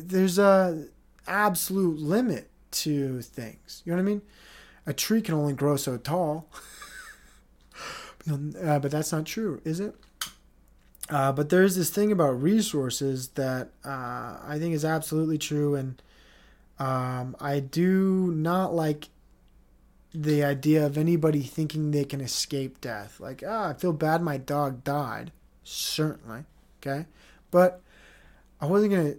There's 0.06 0.38
a 0.38 0.88
absolute 1.28 2.00
limit 2.00 2.51
to 2.72 3.22
things. 3.22 3.82
You 3.86 3.92
know 3.92 3.98
what 3.98 4.04
I 4.04 4.06
mean? 4.06 4.22
A 4.86 4.94
tree 4.94 5.22
can 5.22 5.36
only 5.36 5.54
grow 5.54 5.76
so 5.78 5.98
tall. 5.98 6.50
Uh, 8.30 8.78
but 8.78 8.92
that's 8.92 9.12
not 9.12 9.26
true, 9.26 9.60
is 9.66 9.80
it? 9.80 9.96
Uh, 11.10 11.32
but 11.32 11.50
there's 11.50 11.76
this 11.76 11.90
thing 11.90 12.12
about 12.12 12.42
resources 12.42 13.30
that 13.30 13.70
uh, 13.84 14.38
I 14.46 14.58
think 14.60 14.74
is 14.74 14.86
absolutely 14.86 15.38
true, 15.38 15.76
and 15.76 16.02
um, 16.80 17.36
I 17.40 17.60
do 17.60 18.32
not 18.34 18.74
like 18.74 19.10
the 20.14 20.44
idea 20.44 20.86
of 20.86 20.98
anybody 20.98 21.42
thinking 21.42 21.92
they 21.92 22.06
can 22.06 22.22
escape 22.22 22.80
death. 22.80 23.20
Like, 23.20 23.44
ah, 23.46 23.70
I 23.70 23.74
feel 23.74 23.94
bad 23.94 24.22
my 24.22 24.38
dog 24.38 24.84
died. 24.84 25.32
Certainly, 25.64 26.46
okay, 26.80 27.08
but 27.50 27.82
I 28.60 28.68
wasn't 28.68 28.92
gonna 28.92 29.16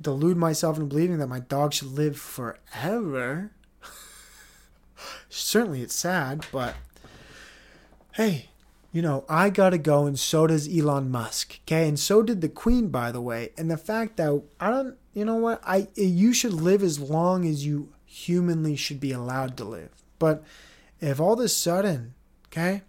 delude 0.00 0.36
myself 0.36 0.76
into 0.76 0.88
believing 0.88 1.18
that 1.18 1.26
my 1.26 1.40
dog 1.40 1.72
should 1.72 1.92
live 1.92 2.16
forever. 2.16 3.52
Certainly, 5.28 5.82
it's 5.82 5.94
sad, 5.94 6.46
but 6.52 6.74
hey, 8.14 8.48
you 8.92 9.02
know, 9.02 9.24
I 9.28 9.50
gotta 9.50 9.78
go, 9.78 10.06
and 10.06 10.18
so 10.18 10.46
does 10.46 10.68
Elon 10.68 11.10
Musk. 11.10 11.60
Okay, 11.64 11.86
and 11.88 11.98
so 11.98 12.22
did 12.22 12.40
the 12.40 12.48
Queen, 12.48 12.88
by 12.88 13.12
the 13.12 13.20
way. 13.20 13.50
And 13.58 13.70
the 13.70 13.76
fact 13.76 14.16
that 14.16 14.42
I 14.58 14.70
don't, 14.70 14.96
you 15.12 15.24
know 15.24 15.36
what, 15.36 15.60
I 15.64 15.88
you 15.94 16.32
should 16.32 16.54
live 16.54 16.82
as 16.82 16.98
long 16.98 17.44
as 17.44 17.66
you 17.66 17.92
humanly 18.06 18.76
should 18.76 19.00
be 19.00 19.12
allowed 19.12 19.56
to 19.58 19.64
live. 19.64 19.90
But 20.18 20.42
if 21.00 21.20
all 21.20 21.34
of 21.34 21.40
a 21.40 21.48
sudden, 21.48 22.14
okay, 22.46 22.82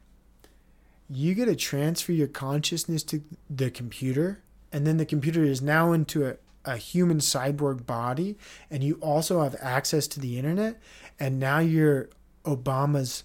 you 1.09 1.33
get 1.33 1.45
to 1.45 1.55
transfer 1.55 2.11
your 2.11 2.27
consciousness 2.27 3.03
to 3.03 3.21
the 3.49 3.69
computer, 3.69 4.41
and 4.71 4.87
then 4.87 4.97
the 4.97 5.05
computer 5.05 5.43
is 5.43 5.61
now 5.61 5.91
into 5.91 6.25
a, 6.25 6.37
a 6.65 6.77
human 6.77 7.19
cyborg 7.19 7.85
body, 7.85 8.37
and 8.69 8.83
you 8.83 8.95
also 9.01 9.41
have 9.41 9.55
access 9.61 10.07
to 10.07 10.19
the 10.19 10.37
internet, 10.37 10.79
and 11.19 11.39
now 11.39 11.59
you're 11.59 12.09
Obama's, 12.45 13.23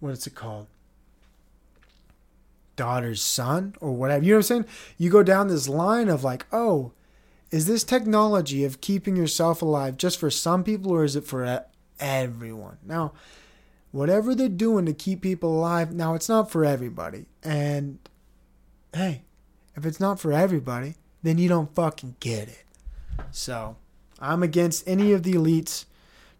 what 0.00 0.12
is 0.12 0.26
it 0.26 0.34
called? 0.34 0.66
daughter's 2.80 3.22
son 3.22 3.74
or 3.78 3.92
whatever. 3.92 4.24
You 4.24 4.30
know 4.30 4.36
what 4.38 4.50
I'm 4.50 4.64
saying? 4.64 4.64
You 4.96 5.10
go 5.10 5.22
down 5.22 5.48
this 5.48 5.68
line 5.68 6.08
of 6.08 6.24
like, 6.24 6.46
oh, 6.50 6.92
is 7.50 7.66
this 7.66 7.84
technology 7.84 8.64
of 8.64 8.80
keeping 8.80 9.16
yourself 9.16 9.60
alive 9.60 9.98
just 9.98 10.18
for 10.18 10.30
some 10.30 10.64
people 10.64 10.90
or 10.90 11.04
is 11.04 11.14
it 11.14 11.26
for 11.26 11.66
everyone? 11.98 12.78
Now, 12.82 13.12
whatever 13.90 14.34
they're 14.34 14.48
doing 14.48 14.86
to 14.86 14.94
keep 14.94 15.20
people 15.20 15.58
alive, 15.58 15.92
now 15.92 16.14
it's 16.14 16.30
not 16.30 16.50
for 16.50 16.64
everybody. 16.64 17.26
And 17.42 17.98
hey, 18.94 19.24
if 19.76 19.84
it's 19.84 20.00
not 20.00 20.18
for 20.18 20.32
everybody, 20.32 20.94
then 21.22 21.38
you 21.38 21.48
don't 21.48 21.74
fucking 21.74 22.16
get 22.20 22.48
it. 22.48 22.64
So, 23.30 23.76
I'm 24.18 24.42
against 24.42 24.86
any 24.88 25.12
of 25.12 25.22
the 25.22 25.34
elites 25.34 25.84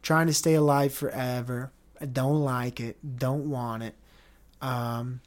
trying 0.02 0.26
to 0.26 0.34
stay 0.34 0.54
alive 0.54 0.92
forever. 0.92 1.72
I 2.00 2.06
don't 2.06 2.40
like 2.40 2.80
it, 2.80 2.96
don't 3.18 3.50
want 3.50 3.82
it. 3.82 3.94
Um, 4.60 5.20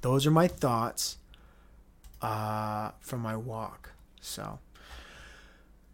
those 0.00 0.26
are 0.26 0.30
my 0.30 0.48
thoughts 0.48 1.18
uh, 2.22 2.92
from 3.00 3.20
my 3.20 3.36
walk. 3.36 3.92
So, 4.20 4.58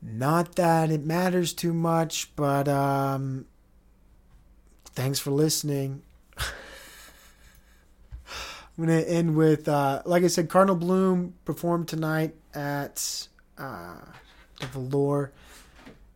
not 0.03 0.57
that 0.57 0.91
it 0.91 1.05
matters 1.05 1.53
too 1.53 1.73
much, 1.73 2.35
but 2.37 2.69
um, 2.69 3.47
thanks 4.95 5.19
for 5.19 5.31
listening. 5.31 6.03
I'm 8.77 8.87
going 8.87 9.03
to 9.03 9.11
end 9.11 9.37
with, 9.37 9.69
uh, 9.69 10.03
like 10.05 10.23
I 10.23 10.27
said, 10.27 10.51
Cardinal 10.51 10.77
Bloom 10.77 11.35
performed 11.47 11.89
tonight 11.89 12.35
at 12.55 13.29
uh, 13.57 14.01
the 14.61 14.67
Velour. 14.67 15.33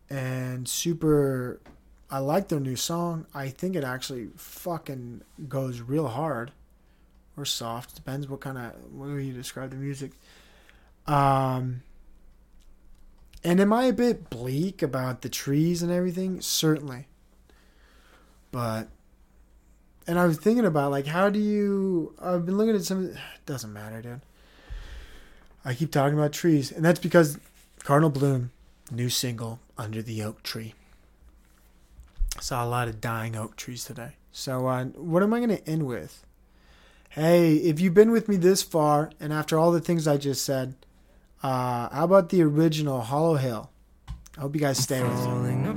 And 0.09 0.67
super, 0.67 1.59
I 2.09 2.19
like 2.19 2.49
their 2.49 2.59
new 2.59 2.75
song. 2.75 3.25
I 3.33 3.49
think 3.49 3.75
it 3.75 3.83
actually 3.83 4.29
fucking 4.35 5.23
goes 5.47 5.81
real 5.81 6.07
hard 6.07 6.51
or 7.35 7.45
soft. 7.45 7.95
Depends 7.95 8.27
what 8.27 8.41
kind 8.41 8.57
of, 8.57 8.73
way 8.93 9.23
you 9.23 9.33
describe 9.33 9.71
the 9.71 9.77
music. 9.77 10.11
Um, 11.07 11.81
and 13.43 13.59
am 13.59 13.73
I 13.73 13.85
a 13.85 13.93
bit 13.93 14.29
bleak 14.29 14.83
about 14.83 15.21
the 15.21 15.29
trees 15.29 15.81
and 15.81 15.91
everything? 15.91 16.41
Certainly. 16.41 17.07
But 18.51 18.89
and 20.07 20.19
I 20.19 20.25
was 20.25 20.37
thinking 20.37 20.65
about 20.65 20.91
like 20.91 21.05
how 21.07 21.29
do 21.29 21.39
you 21.39 22.13
I've 22.21 22.45
been 22.45 22.57
looking 22.57 22.75
at 22.75 22.83
some 22.83 23.05
it 23.05 23.17
doesn't 23.45 23.71
matter, 23.71 24.01
dude. 24.01 24.21
I 25.63 25.73
keep 25.75 25.91
talking 25.91 26.17
about 26.17 26.31
trees, 26.33 26.71
and 26.71 26.83
that's 26.83 26.99
because 26.99 27.37
Cardinal 27.83 28.09
Bloom, 28.09 28.51
new 28.91 29.09
single, 29.09 29.59
Under 29.77 30.01
the 30.01 30.23
Oak 30.23 30.41
Tree. 30.41 30.73
I 32.35 32.41
Saw 32.41 32.65
a 32.65 32.67
lot 32.67 32.87
of 32.87 32.99
dying 32.99 33.35
oak 33.35 33.55
trees 33.57 33.83
today. 33.83 34.13
So 34.31 34.67
uh, 34.67 34.85
what 34.85 35.21
am 35.21 35.33
I 35.33 35.39
gonna 35.39 35.59
end 35.67 35.85
with? 35.85 36.25
Hey, 37.09 37.55
if 37.57 37.79
you've 37.79 37.93
been 37.93 38.11
with 38.11 38.29
me 38.29 38.37
this 38.37 38.63
far, 38.63 39.11
and 39.19 39.33
after 39.33 39.59
all 39.59 39.71
the 39.71 39.81
things 39.81 40.07
I 40.07 40.17
just 40.17 40.43
said, 40.45 40.75
uh, 41.43 41.89
how 41.89 42.05
about 42.05 42.29
the 42.29 42.41
original 42.41 43.01
Hollow 43.01 43.35
Hill? 43.35 43.69
I 44.37 44.41
hope 44.41 44.55
you 44.55 44.61
guys 44.61 44.77
stay 44.77 45.03
with 45.03 45.11
me. 45.11 45.17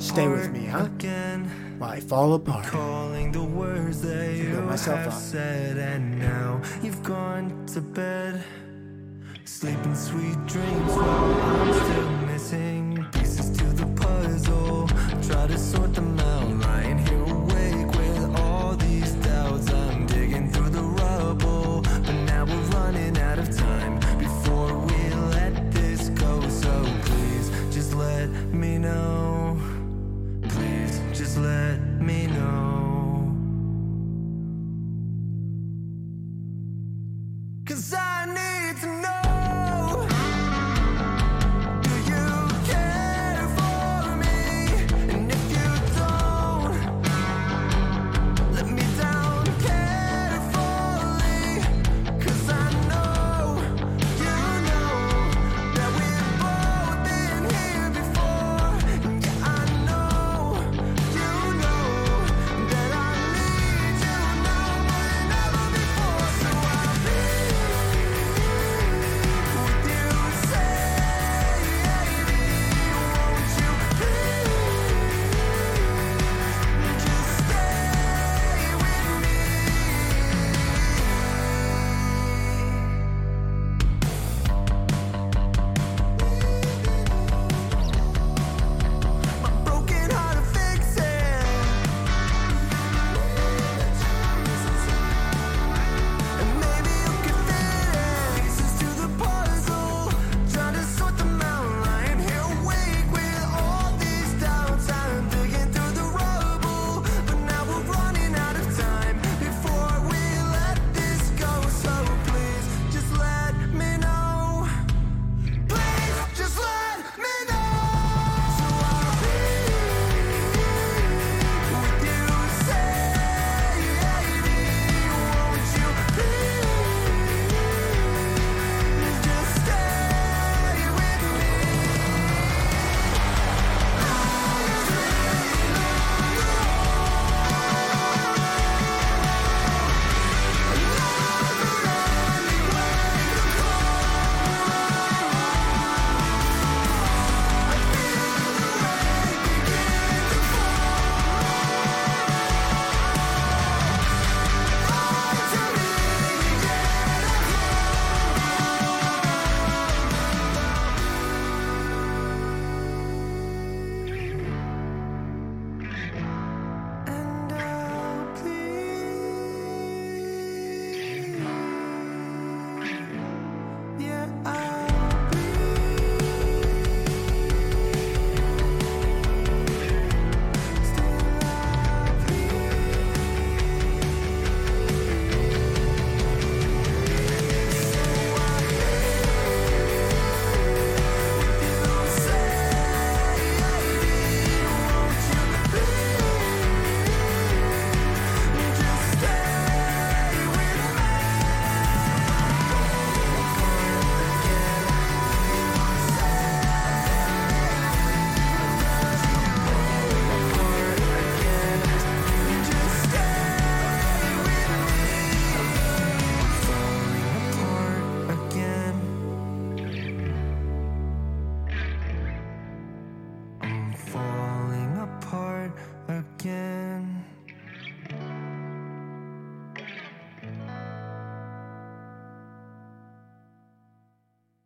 Stay 0.01 0.29
with 0.29 0.51
me, 0.53 0.67
huh? 0.67 0.89
While 1.79 1.91
I 1.91 2.01
fall 2.01 2.35
apart. 2.35 2.67
Words 3.65 4.03
that 4.03 4.37
you 4.37 4.61
myself 4.61 4.99
have 4.99 5.15
said, 5.15 5.79
and 5.79 6.19
now 6.19 6.61
you've 6.83 7.03
gone 7.03 7.65
to 7.69 7.81
bed, 7.81 8.45
sleeping 9.47 9.95
sweet 9.95 10.37
dreams 10.45 10.93
while 10.93 11.33
I'm 11.49 11.73
still 11.73 12.11
missing 12.27 13.07
pieces 13.13 13.49
to 13.57 13.65
the 13.65 13.87
puzzle. 13.97 14.87
Try 15.23 15.47
to 15.47 15.57
sort 15.57 15.95
them 15.95 16.19
out. 16.21 16.74